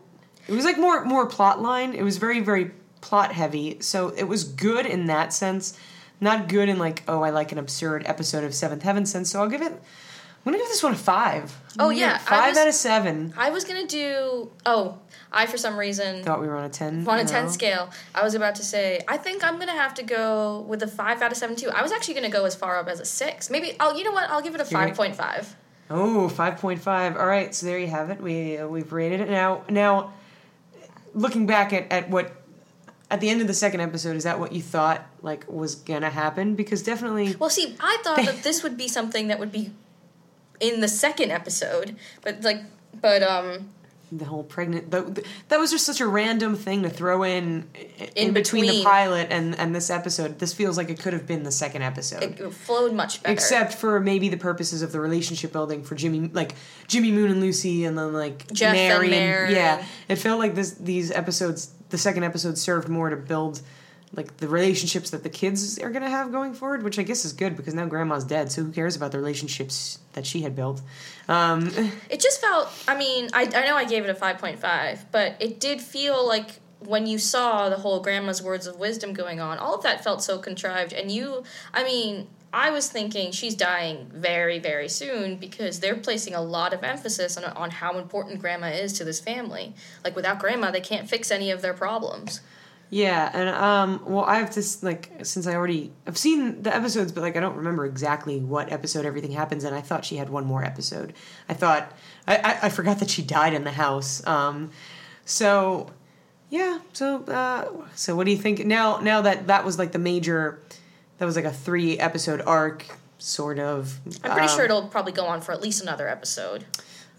It 0.46 0.52
was 0.52 0.64
like 0.64 0.78
more 0.78 1.04
more 1.04 1.26
plot 1.26 1.60
line. 1.62 1.94
It 1.94 2.02
was 2.02 2.18
very 2.18 2.40
very 2.40 2.72
plot 3.00 3.32
heavy. 3.32 3.78
So 3.80 4.08
it 4.10 4.24
was 4.24 4.44
good 4.44 4.86
in 4.86 5.06
that 5.06 5.32
sense. 5.32 5.78
Not 6.20 6.48
good 6.48 6.68
in 6.68 6.78
like 6.78 7.02
oh 7.08 7.22
I 7.22 7.30
like 7.30 7.52
an 7.52 7.58
absurd 7.58 8.02
episode 8.06 8.44
of 8.44 8.54
Seventh 8.54 8.82
Heaven 8.82 9.06
sense. 9.06 9.30
So 9.30 9.40
I'll 9.40 9.48
give 9.48 9.62
it. 9.62 9.72
I'm 9.72 10.44
gonna 10.52 10.56
give 10.58 10.68
this 10.68 10.82
one 10.82 10.92
a 10.92 10.96
five. 10.96 11.54
I'm 11.78 11.86
Oh, 11.86 11.90
yeah, 11.90 12.16
five 12.16 12.50
was- 12.50 12.58
out 12.58 12.66
of 12.68 12.74
seven. 12.74 13.34
I 13.36 13.50
was 13.50 13.64
gonna 13.64 13.86
do 13.86 14.50
oh, 14.64 14.98
I 15.30 15.44
for 15.46 15.58
some 15.58 15.78
reason 15.78 16.22
Thought 16.24 16.40
we 16.40 16.48
were 16.48 16.56
on 16.56 16.64
a 16.64 16.68
ten. 16.70 17.06
on 17.06 17.18
a 17.18 17.24
10 17.26 17.44
No. 17.44 17.50
scale, 17.50 17.90
I 18.14 18.22
was 18.24 18.34
about 18.34 18.54
to 18.56 18.64
say, 18.64 19.00
I 19.06 19.16
think 19.18 19.44
I'm 19.44 19.58
gonna 19.58 19.72
have 19.72 19.92
to 19.94 20.02
go 20.02 20.60
with 20.66 20.82
a 20.82 20.88
5 20.88 21.20
out 21.22 21.30
of 21.30 21.36
7 21.36 21.56
too. 21.56 21.68
I 21.70 21.82
was 21.82 21.92
actually 21.92 22.14
gonna 22.14 22.30
go 22.30 22.46
as 22.46 22.54
far 22.54 22.78
up 22.78 22.88
as 22.88 23.00
a 23.00 23.04
6. 23.04 23.50
Maybe, 23.50 23.76
oh, 23.80 23.94
you 23.94 24.02
know 24.02 24.12
what? 24.12 24.30
I'll 24.30 24.40
give 24.40 24.54
it 24.54 24.60
a 24.62 24.64
You're 24.70 24.80
gonna- 24.80 24.94
5.5. 24.94 25.54
Oh, 25.90 26.28
5.5. 26.34 27.16
All 27.18 27.26
right, 27.26 27.54
so 27.54 27.66
there 27.66 27.78
you 27.78 27.88
have 27.88 28.08
it. 28.10 28.20
We 28.22 28.56
uh, 28.58 28.66
we've 28.66 28.92
rated 28.92 29.20
it. 29.20 29.28
Now 29.28 29.62
now 29.68 30.14
looking 31.14 31.46
back 31.46 31.72
at, 31.74 31.92
at 31.92 32.08
what 32.08 32.32
at 33.10 33.20
the 33.20 33.28
end 33.28 33.40
of 33.40 33.46
the 33.46 33.54
second 33.54 33.80
episode, 33.80 34.16
is 34.16 34.24
that 34.24 34.38
what 34.38 34.52
you 34.52 34.62
thought 34.62 35.04
like 35.22 35.44
was 35.50 35.74
going 35.74 36.02
to 36.02 36.10
happen? 36.10 36.54
Because 36.54 36.82
definitely 36.82 37.34
Well, 37.38 37.50
see, 37.50 37.76
I 37.80 37.98
thought 38.04 38.24
that 38.24 38.42
this 38.44 38.62
would 38.62 38.76
be 38.76 38.88
something 38.88 39.28
that 39.28 39.38
would 39.38 39.52
be 39.52 39.72
in 40.60 40.80
the 40.80 40.88
second 40.88 41.30
episode, 41.30 41.96
but 42.22 42.42
like, 42.42 42.60
but 43.00 43.22
um, 43.22 43.70
the 44.12 44.24
whole 44.24 44.42
pregnant 44.42 44.90
the, 44.90 45.02
the- 45.02 45.24
that 45.48 45.58
was 45.60 45.70
just 45.70 45.86
such 45.86 46.00
a 46.00 46.06
random 46.06 46.56
thing 46.56 46.82
to 46.82 46.90
throw 46.90 47.22
in 47.22 47.68
in, 47.98 48.28
In 48.28 48.32
between. 48.34 48.66
the 48.66 48.82
pilot 48.82 49.28
and 49.30 49.56
and 49.58 49.74
this 49.74 49.88
episode. 49.88 50.38
This 50.38 50.52
feels 50.52 50.76
like 50.76 50.90
it 50.90 50.98
could 51.00 51.12
have 51.12 51.26
been 51.26 51.44
the 51.44 51.52
second 51.52 51.82
episode. 51.82 52.22
it 52.22 52.52
flowed 52.52 52.92
much 52.92 53.22
better. 53.22 53.32
Except 53.32 53.72
for 53.74 54.00
maybe 54.00 54.28
the 54.28 54.36
purposes 54.36 54.82
of 54.82 54.90
the 54.92 55.00
relationship 55.00 55.52
building 55.52 55.82
for 55.82 55.94
Jimmy, 55.94 56.28
like 56.32 56.54
Jimmy 56.88 57.10
Moon 57.12 57.30
and 57.30 57.40
Lucy, 57.40 57.84
and 57.84 57.96
then 57.96 58.12
like 58.12 58.50
Jeff 58.52 58.74
and 58.74 58.98
Mary. 59.00 59.10
Mary. 59.10 59.54
yeah, 59.54 59.84
it 60.08 60.16
felt 60.16 60.38
like 60.40 60.54
this. 60.56 60.72
These 60.72 61.12
episodes, 61.12 61.72
the 61.90 61.98
second 61.98 62.24
episode, 62.24 62.58
served 62.58 62.88
more 62.88 63.10
to 63.10 63.16
build 63.16 63.62
like 64.12 64.38
the 64.38 64.48
relationships 64.48 65.10
that 65.10 65.22
the 65.22 65.28
kids 65.28 65.78
are 65.78 65.90
gonna 65.90 66.10
have 66.10 66.32
going 66.32 66.52
forward, 66.52 66.82
which 66.82 66.98
I 66.98 67.04
guess 67.04 67.24
is 67.24 67.32
good 67.32 67.56
because 67.56 67.74
now 67.74 67.86
Grandma's 67.86 68.24
dead, 68.24 68.50
so 68.50 68.64
who 68.64 68.72
cares 68.72 68.96
about 68.96 69.12
the 69.12 69.18
relationships 69.18 70.00
that 70.14 70.26
she 70.26 70.42
had 70.42 70.56
built? 70.56 70.82
Um, 71.28 71.70
It 72.10 72.20
just 72.20 72.40
felt, 72.40 72.68
I 72.88 72.96
mean, 72.96 73.30
I, 73.32 73.42
I 73.42 73.66
know 73.66 73.76
I 73.76 73.84
gave 73.84 74.04
it 74.04 74.10
a 74.10 74.14
5.5, 74.14 75.04
but 75.12 75.36
it 75.38 75.60
did 75.60 75.80
feel 75.80 76.26
like 76.26 76.58
when 76.80 77.06
you 77.06 77.18
saw 77.18 77.68
the 77.68 77.76
whole 77.76 78.00
grandma's 78.00 78.42
words 78.42 78.66
of 78.66 78.78
wisdom 78.78 79.12
going 79.12 79.38
on, 79.38 79.58
all 79.58 79.74
of 79.74 79.82
that 79.84 80.02
felt 80.02 80.22
so 80.22 80.38
contrived. 80.38 80.92
And 80.92 81.10
you, 81.10 81.44
I 81.72 81.84
mean, 81.84 82.26
I 82.52 82.70
was 82.70 82.90
thinking 82.90 83.30
she's 83.30 83.54
dying 83.54 84.10
very, 84.12 84.58
very 84.58 84.88
soon 84.88 85.36
because 85.36 85.80
they're 85.80 85.96
placing 85.96 86.34
a 86.34 86.40
lot 86.40 86.72
of 86.72 86.82
emphasis 86.82 87.36
on, 87.36 87.44
on 87.44 87.70
how 87.70 87.98
important 87.98 88.40
grandma 88.40 88.68
is 88.68 88.92
to 88.94 89.04
this 89.04 89.20
family. 89.20 89.74
Like, 90.04 90.16
without 90.16 90.38
grandma, 90.38 90.70
they 90.70 90.80
can't 90.80 91.08
fix 91.08 91.30
any 91.30 91.50
of 91.50 91.62
their 91.62 91.74
problems. 91.74 92.40
Yeah, 92.92 93.30
and 93.32 93.48
um, 93.48 94.02
well, 94.04 94.24
I 94.24 94.38
have 94.38 94.52
this 94.52 94.82
like 94.82 95.12
since 95.22 95.46
I 95.46 95.54
already 95.54 95.92
I've 96.08 96.18
seen 96.18 96.60
the 96.64 96.74
episodes, 96.74 97.12
but 97.12 97.20
like 97.20 97.36
I 97.36 97.40
don't 97.40 97.56
remember 97.56 97.86
exactly 97.86 98.40
what 98.40 98.72
episode 98.72 99.06
everything 99.06 99.30
happens. 99.30 99.62
And 99.62 99.76
I 99.76 99.80
thought 99.80 100.04
she 100.04 100.16
had 100.16 100.28
one 100.28 100.44
more 100.44 100.64
episode. 100.64 101.12
I 101.48 101.54
thought 101.54 101.96
I 102.26 102.36
I, 102.38 102.58
I 102.64 102.68
forgot 102.68 102.98
that 102.98 103.08
she 103.08 103.22
died 103.22 103.54
in 103.54 103.62
the 103.62 103.70
house. 103.70 104.26
Um, 104.26 104.72
so 105.24 105.88
yeah, 106.50 106.80
so 106.92 107.22
uh, 107.26 107.68
so 107.94 108.16
what 108.16 108.24
do 108.24 108.32
you 108.32 108.36
think 108.36 108.66
now? 108.66 108.98
Now 108.98 109.20
that 109.22 109.46
that 109.46 109.64
was 109.64 109.78
like 109.78 109.92
the 109.92 110.00
major, 110.00 110.60
that 111.20 111.26
was 111.26 111.36
like 111.36 111.44
a 111.44 111.52
three 111.52 111.98
episode 111.98 112.40
arc, 112.46 112.86
sort 113.18 113.58
of. 113.58 114.00
I'm 114.24 114.32
pretty 114.32 114.48
um, 114.48 114.56
sure 114.56 114.64
it'll 114.64 114.88
probably 114.88 115.12
go 115.12 115.26
on 115.26 115.42
for 115.42 115.52
at 115.52 115.60
least 115.60 115.82
another 115.82 116.08
episode. 116.08 116.64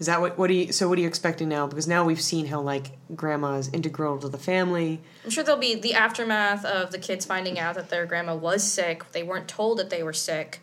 Is 0.00 0.06
that 0.06 0.20
what 0.20 0.36
what 0.36 0.48
do 0.48 0.54
you 0.54 0.72
so 0.72 0.88
what 0.88 0.98
are 0.98 1.00
you 1.00 1.06
expecting 1.06 1.48
now? 1.48 1.68
Because 1.68 1.86
now 1.86 2.04
we've 2.04 2.20
seen 2.20 2.46
how 2.46 2.60
like 2.60 2.98
grandma 3.14 3.54
is 3.54 3.68
integral 3.68 4.18
to 4.18 4.28
the 4.28 4.38
family. 4.38 5.00
I'm 5.22 5.30
sure 5.30 5.44
there'll 5.44 5.60
be 5.60 5.76
the 5.76 5.94
aftermath 5.94 6.64
of 6.64 6.90
the 6.90 6.98
kids 6.98 7.24
finding 7.24 7.60
out 7.60 7.76
that 7.76 7.90
their 7.90 8.04
grandma 8.04 8.34
was 8.34 8.64
sick. 8.64 9.12
They 9.12 9.22
weren't 9.22 9.46
told 9.46 9.78
that 9.78 9.90
they 9.90 10.02
were 10.02 10.12
sick, 10.12 10.58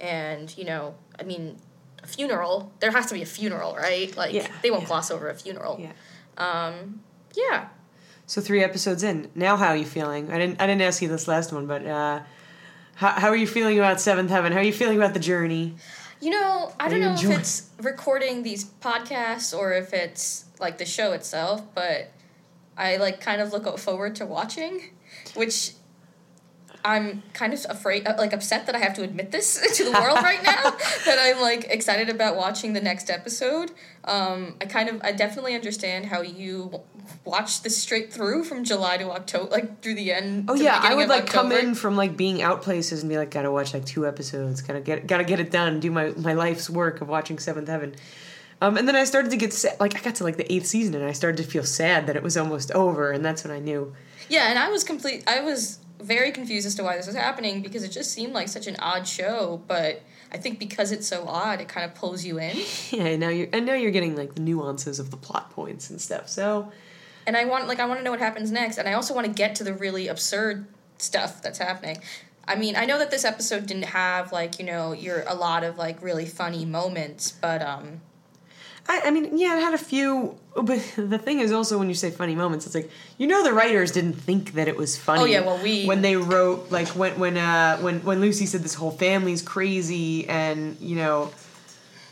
and 0.00 0.56
you 0.56 0.64
know, 0.64 0.94
I 1.20 1.24
mean, 1.24 1.58
a 2.02 2.06
funeral. 2.06 2.72
There 2.80 2.90
has 2.92 3.04
to 3.06 3.14
be 3.14 3.20
a 3.20 3.26
funeral, 3.26 3.76
right? 3.76 4.16
Like 4.16 4.32
Yeah, 4.32 4.48
they 4.62 4.70
won't 4.70 4.84
yeah. 4.84 4.88
gloss 4.88 5.10
over 5.10 5.28
a 5.28 5.34
funeral. 5.34 5.78
Yeah. 5.78 5.92
Um, 6.38 7.00
yeah. 7.36 7.68
So 8.24 8.40
three 8.40 8.64
episodes 8.64 9.02
in. 9.02 9.30
Now 9.34 9.58
how 9.58 9.68
are 9.68 9.76
you 9.76 9.84
feeling? 9.84 10.30
I 10.30 10.38
didn't 10.38 10.58
I 10.58 10.66
didn't 10.66 10.80
ask 10.80 11.02
you 11.02 11.08
this 11.08 11.28
last 11.28 11.52
one, 11.52 11.66
but 11.66 11.84
uh 11.86 12.20
how, 12.98 13.10
how 13.10 13.28
are 13.28 13.36
you 13.36 13.46
feeling 13.46 13.78
about 13.78 14.00
Seventh 14.00 14.28
Heaven? 14.28 14.52
How 14.52 14.58
are 14.58 14.64
you 14.64 14.72
feeling 14.72 14.96
about 14.96 15.14
the 15.14 15.20
journey? 15.20 15.76
You 16.20 16.30
know, 16.30 16.72
I 16.80 16.88
don't 16.88 17.00
know 17.00 17.12
enjoying- 17.12 17.34
if 17.34 17.38
it's 17.38 17.70
recording 17.80 18.42
these 18.42 18.64
podcasts 18.64 19.56
or 19.56 19.72
if 19.72 19.92
it's 19.94 20.46
like 20.58 20.78
the 20.78 20.84
show 20.84 21.12
itself, 21.12 21.62
but 21.76 22.10
I 22.76 22.96
like 22.96 23.20
kind 23.20 23.40
of 23.40 23.52
look 23.52 23.78
forward 23.78 24.16
to 24.16 24.26
watching, 24.26 24.82
which 25.34 25.74
I'm 26.84 27.22
kind 27.32 27.52
of 27.52 27.64
afraid, 27.68 28.06
uh, 28.06 28.14
like 28.18 28.32
upset 28.32 28.66
that 28.66 28.74
I 28.74 28.78
have 28.78 28.94
to 28.94 29.02
admit 29.02 29.30
this 29.30 29.60
to 29.76 29.84
the 29.84 29.92
world 30.00 30.18
right 30.22 30.42
now. 30.42 30.70
that 31.04 31.18
I'm 31.18 31.40
like 31.40 31.64
excited 31.64 32.08
about 32.08 32.36
watching 32.36 32.72
the 32.72 32.80
next 32.80 33.10
episode. 33.10 33.72
Um, 34.04 34.56
I 34.60 34.66
kind 34.66 34.88
of, 34.88 35.00
I 35.02 35.12
definitely 35.12 35.54
understand 35.54 36.06
how 36.06 36.22
you 36.22 36.80
watch 37.24 37.62
this 37.62 37.76
straight 37.76 38.12
through 38.12 38.44
from 38.44 38.64
July 38.64 38.96
to 38.98 39.10
October, 39.10 39.50
like 39.50 39.82
through 39.82 39.94
the 39.94 40.12
end. 40.12 40.46
Oh 40.48 40.54
yeah, 40.54 40.80
I 40.82 40.94
would 40.94 41.08
like 41.08 41.26
come 41.26 41.52
in 41.52 41.74
from 41.74 41.96
like 41.96 42.16
being 42.16 42.42
out 42.42 42.62
places 42.62 43.02
and 43.02 43.10
be 43.10 43.18
like, 43.18 43.30
gotta 43.30 43.50
watch 43.50 43.74
like 43.74 43.84
two 43.84 44.06
episodes, 44.06 44.62
gotta 44.62 44.80
get 44.80 45.06
gotta 45.06 45.24
get 45.24 45.40
it 45.40 45.50
done, 45.50 45.80
do 45.80 45.90
my 45.90 46.10
my 46.16 46.32
life's 46.32 46.70
work 46.70 47.00
of 47.00 47.08
watching 47.08 47.38
Seventh 47.38 47.68
Heaven. 47.68 47.94
Um, 48.60 48.76
and 48.76 48.88
then 48.88 48.96
I 48.96 49.04
started 49.04 49.30
to 49.30 49.36
get 49.36 49.52
sad. 49.52 49.78
Like 49.78 49.96
I 49.96 50.00
got 50.00 50.16
to 50.16 50.24
like 50.24 50.36
the 50.36 50.52
eighth 50.52 50.66
season, 50.66 50.94
and 50.94 51.04
I 51.04 51.12
started 51.12 51.36
to 51.42 51.48
feel 51.48 51.64
sad 51.64 52.06
that 52.06 52.16
it 52.16 52.22
was 52.22 52.36
almost 52.36 52.72
over, 52.72 53.12
and 53.12 53.24
that's 53.24 53.44
when 53.44 53.52
I 53.52 53.60
knew. 53.60 53.94
Yeah, 54.28 54.48
and 54.50 54.58
I 54.58 54.68
was 54.68 54.84
complete. 54.84 55.24
I 55.26 55.40
was 55.40 55.78
very 56.00 56.30
confused 56.30 56.66
as 56.66 56.74
to 56.76 56.82
why 56.84 56.96
this 56.96 57.06
was 57.06 57.16
happening 57.16 57.62
because 57.62 57.82
it 57.82 57.90
just 57.90 58.12
seemed 58.12 58.32
like 58.32 58.48
such 58.48 58.66
an 58.66 58.76
odd 58.80 59.06
show. 59.06 59.62
But 59.66 60.02
I 60.32 60.38
think 60.38 60.58
because 60.58 60.92
it's 60.92 61.06
so 61.06 61.24
odd, 61.26 61.60
it 61.60 61.68
kind 61.68 61.84
of 61.84 61.94
pulls 61.94 62.24
you 62.24 62.38
in. 62.38 62.56
Yeah, 62.90 63.16
now 63.16 63.28
you're 63.28 63.48
and 63.52 63.66
now 63.66 63.74
you're 63.74 63.90
getting 63.90 64.16
like 64.16 64.34
the 64.34 64.40
nuances 64.40 64.98
of 64.98 65.10
the 65.10 65.16
plot 65.16 65.50
points 65.50 65.90
and 65.90 66.00
stuff. 66.00 66.28
So 66.28 66.72
And 67.26 67.36
I 67.36 67.44
want 67.44 67.68
like 67.68 67.80
I 67.80 67.86
want 67.86 68.00
to 68.00 68.04
know 68.04 68.10
what 68.10 68.20
happens 68.20 68.50
next, 68.50 68.78
and 68.78 68.88
I 68.88 68.94
also 68.94 69.14
want 69.14 69.26
to 69.26 69.32
get 69.32 69.54
to 69.56 69.64
the 69.64 69.74
really 69.74 70.08
absurd 70.08 70.66
stuff 70.98 71.42
that's 71.42 71.58
happening. 71.58 71.98
I 72.46 72.56
mean, 72.56 72.76
I 72.76 72.86
know 72.86 72.98
that 72.98 73.10
this 73.10 73.26
episode 73.26 73.66
didn't 73.66 73.84
have 73.84 74.32
like 74.32 74.58
you 74.58 74.64
know 74.64 74.92
your 74.92 75.22
a 75.26 75.34
lot 75.34 75.64
of 75.64 75.76
like 75.76 76.02
really 76.02 76.26
funny 76.26 76.64
moments, 76.64 77.30
but 77.30 77.60
um, 77.60 78.00
I, 78.86 79.02
I 79.06 79.10
mean, 79.10 79.36
yeah, 79.38 79.56
it 79.56 79.60
had 79.60 79.74
a 79.74 79.78
few. 79.78 80.36
But 80.54 80.80
the 80.96 81.18
thing 81.18 81.40
is 81.40 81.52
also 81.52 81.78
when 81.78 81.88
you 81.88 81.94
say 81.94 82.10
funny 82.10 82.34
moments, 82.34 82.66
it's 82.66 82.74
like 82.74 82.90
you 83.16 83.26
know 83.26 83.44
the 83.44 83.52
writers 83.52 83.92
didn't 83.92 84.14
think 84.14 84.52
that 84.54 84.66
it 84.68 84.76
was 84.76 84.96
funny. 84.98 85.22
Oh, 85.22 85.24
yeah, 85.24 85.40
well, 85.40 85.62
we- 85.62 85.84
when 85.86 86.02
they 86.02 86.16
wrote 86.16 86.70
like 86.70 86.88
when 86.88 87.18
when 87.18 87.36
uh 87.36 87.78
when 87.78 88.00
when 88.04 88.20
Lucy 88.20 88.46
said 88.46 88.62
this 88.62 88.74
whole 88.74 88.90
family's 88.90 89.42
crazy 89.42 90.28
and 90.28 90.76
you 90.80 90.96
know. 90.96 91.30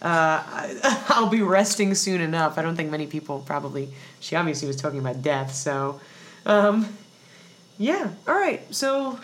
Uh, 0.03 0.43
I'll 1.09 1.31
be 1.31 1.41
resting 1.41 1.95
soon 1.95 2.21
enough. 2.21 2.59
I 2.59 2.63
don't 2.63 2.77
think 2.77 2.91
many 2.91 3.07
people 3.07 3.41
probably. 3.47 3.89
She 4.21 4.37
obviously 4.37 4.69
was 4.69 4.77
talking 4.77 4.99
about 4.99 5.23
death, 5.23 5.55
so, 5.55 5.99
um, 6.45 6.87
yeah. 7.79 8.11
All 8.29 8.35
right, 8.35 8.63
so 8.75 9.19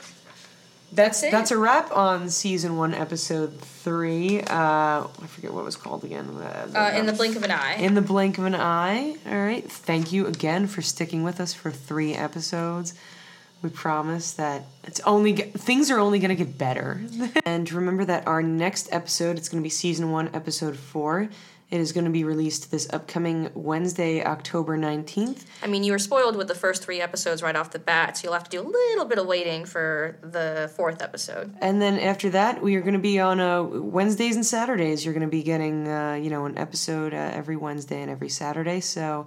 that's 0.92 1.22
it. 1.22 1.30
that's 1.30 1.50
a 1.50 1.56
wrap 1.56 1.90
on 1.92 2.28
season 2.28 2.76
one, 2.76 2.94
episode 2.94 3.58
three. 3.60 4.40
Uh, 4.40 4.44
I 5.06 5.26
forget 5.26 5.52
what 5.52 5.60
it 5.60 5.64
was 5.64 5.76
called 5.76 6.04
again. 6.04 6.28
uh, 6.28 6.92
in 6.94 7.06
the 7.06 7.12
blink 7.12 7.36
of 7.36 7.42
an 7.42 7.50
eye. 7.50 7.76
In 7.76 7.94
the 7.94 8.02
blink 8.02 8.38
of 8.38 8.44
an 8.44 8.54
eye. 8.54 9.16
All 9.26 9.36
right. 9.36 9.70
Thank 9.70 10.12
you 10.12 10.26
again 10.26 10.66
for 10.66 10.82
sticking 10.82 11.22
with 11.24 11.40
us 11.40 11.52
for 11.54 11.70
three 11.70 12.14
episodes. 12.14 12.94
We 13.62 13.70
promise 13.70 14.32
that 14.32 14.64
it's 14.82 14.98
only 15.00 15.32
get, 15.34 15.54
things 15.54 15.88
are 15.90 15.98
only 15.98 16.18
going 16.18 16.36
to 16.36 16.44
get 16.44 16.58
better. 16.58 17.00
and 17.46 17.70
remember 17.72 18.04
that 18.04 18.26
our 18.26 18.42
next 18.42 18.88
episode, 18.92 19.36
it's 19.38 19.48
going 19.48 19.62
to 19.62 19.64
be 19.64 19.70
season 19.70 20.10
one, 20.10 20.30
episode 20.34 20.76
four. 20.76 21.28
It 21.72 21.80
is 21.80 21.92
going 21.92 22.04
to 22.04 22.10
be 22.10 22.22
released 22.22 22.70
this 22.70 22.86
upcoming 22.92 23.50
Wednesday, 23.54 24.22
October 24.22 24.76
19th. 24.76 25.46
I 25.62 25.68
mean, 25.68 25.84
you 25.84 25.92
were 25.92 25.98
spoiled 25.98 26.36
with 26.36 26.48
the 26.48 26.54
first 26.54 26.84
three 26.84 27.00
episodes 27.00 27.42
right 27.42 27.56
off 27.56 27.70
the 27.70 27.78
bat, 27.78 28.18
so 28.18 28.24
you'll 28.24 28.34
have 28.34 28.44
to 28.44 28.50
do 28.50 28.60
a 28.60 28.68
little 28.68 29.06
bit 29.06 29.18
of 29.18 29.26
waiting 29.26 29.64
for 29.64 30.18
the 30.20 30.70
fourth 30.76 31.00
episode. 31.00 31.56
And 31.62 31.80
then 31.80 31.98
after 31.98 32.28
that, 32.28 32.62
we 32.62 32.76
are 32.76 32.82
going 32.82 32.92
to 32.92 33.00
be 33.00 33.18
on 33.18 33.40
uh, 33.40 33.62
Wednesdays 33.62 34.36
and 34.36 34.44
Saturdays. 34.44 35.02
You're 35.02 35.14
going 35.14 35.26
to 35.26 35.30
be 35.30 35.42
getting, 35.42 35.88
uh, 35.88 36.12
you 36.22 36.28
know, 36.28 36.44
an 36.44 36.58
episode 36.58 37.14
uh, 37.14 37.16
every 37.16 37.56
Wednesday 37.56 38.02
and 38.02 38.10
every 38.10 38.28
Saturday. 38.28 38.80
So 38.80 39.26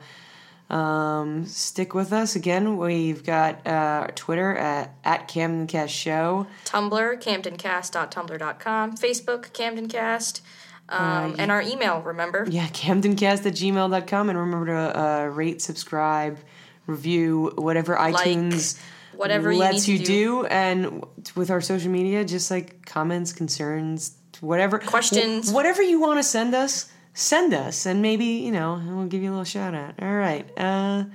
um, 0.69 1.45
stick 1.45 1.93
with 1.93 2.11
us. 2.13 2.35
Again, 2.35 2.77
we've 2.77 3.23
got 3.23 3.65
uh, 3.65 4.07
Twitter 4.15 4.55
at, 4.55 4.93
at 5.03 5.27
CamdenCast 5.27 5.89
Show. 5.89 6.47
Tumblr, 6.65 7.21
camdencast.tumblr.com, 7.23 8.97
Facebook, 8.97 9.49
camdencast, 9.51 10.41
um, 10.89 11.35
and 11.39 11.51
our 11.51 11.61
email, 11.61 12.01
remember? 12.01 12.45
Yeah, 12.49 12.67
CamdenCast 12.67 13.45
at 13.45 13.53
gmail.com. 13.53 14.29
And 14.29 14.37
remember 14.39 14.65
to 14.67 14.99
uh, 14.99 15.25
rate, 15.25 15.61
subscribe, 15.61 16.37
review, 16.87 17.51
whatever 17.55 17.95
iTunes 17.95 18.79
whatever 19.17 19.51
you 19.51 19.59
lets 19.59 19.87
need 19.87 19.93
you 19.93 19.97
to 19.99 20.05
do. 20.05 20.41
do. 20.41 20.45
And 20.47 21.05
with 21.35 21.49
our 21.49 21.61
social 21.61 21.91
media, 21.91 22.23
just 22.25 22.51
like 22.51 22.85
comments, 22.85 23.33
concerns, 23.33 24.15
whatever. 24.41 24.79
Questions. 24.79 25.51
wh- 25.51 25.55
whatever 25.55 25.81
you 25.81 25.99
want 25.99 26.19
to 26.19 26.23
send 26.23 26.53
us, 26.53 26.91
send 27.13 27.53
us. 27.53 27.85
And 27.85 28.01
maybe, 28.01 28.25
you 28.25 28.51
know, 28.51 28.81
we'll 28.85 29.07
give 29.07 29.23
you 29.23 29.29
a 29.29 29.31
little 29.31 29.45
shout 29.45 29.73
out. 29.73 29.95
All 30.01 30.13
right. 30.13 30.47
Uh, 30.57 31.05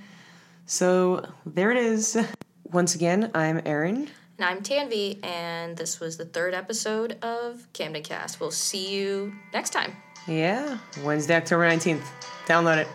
so 0.66 1.26
there 1.46 1.70
it 1.70 1.78
is. 1.78 2.16
Once 2.64 2.94
again, 2.94 3.30
I'm 3.34 3.60
Erin. 3.64 4.08
I'm 4.42 4.62
Tanvi, 4.62 5.24
and 5.24 5.76
this 5.76 6.00
was 6.00 6.16
the 6.16 6.24
third 6.24 6.54
episode 6.54 7.22
of 7.22 7.66
Camden 7.72 8.02
Cast. 8.02 8.40
We'll 8.40 8.50
see 8.50 8.94
you 8.94 9.32
next 9.52 9.70
time. 9.70 9.96
Yeah, 10.26 10.78
Wednesday, 11.02 11.36
October 11.36 11.68
19th. 11.68 12.04
Download 12.46 12.78
it. 12.78 12.88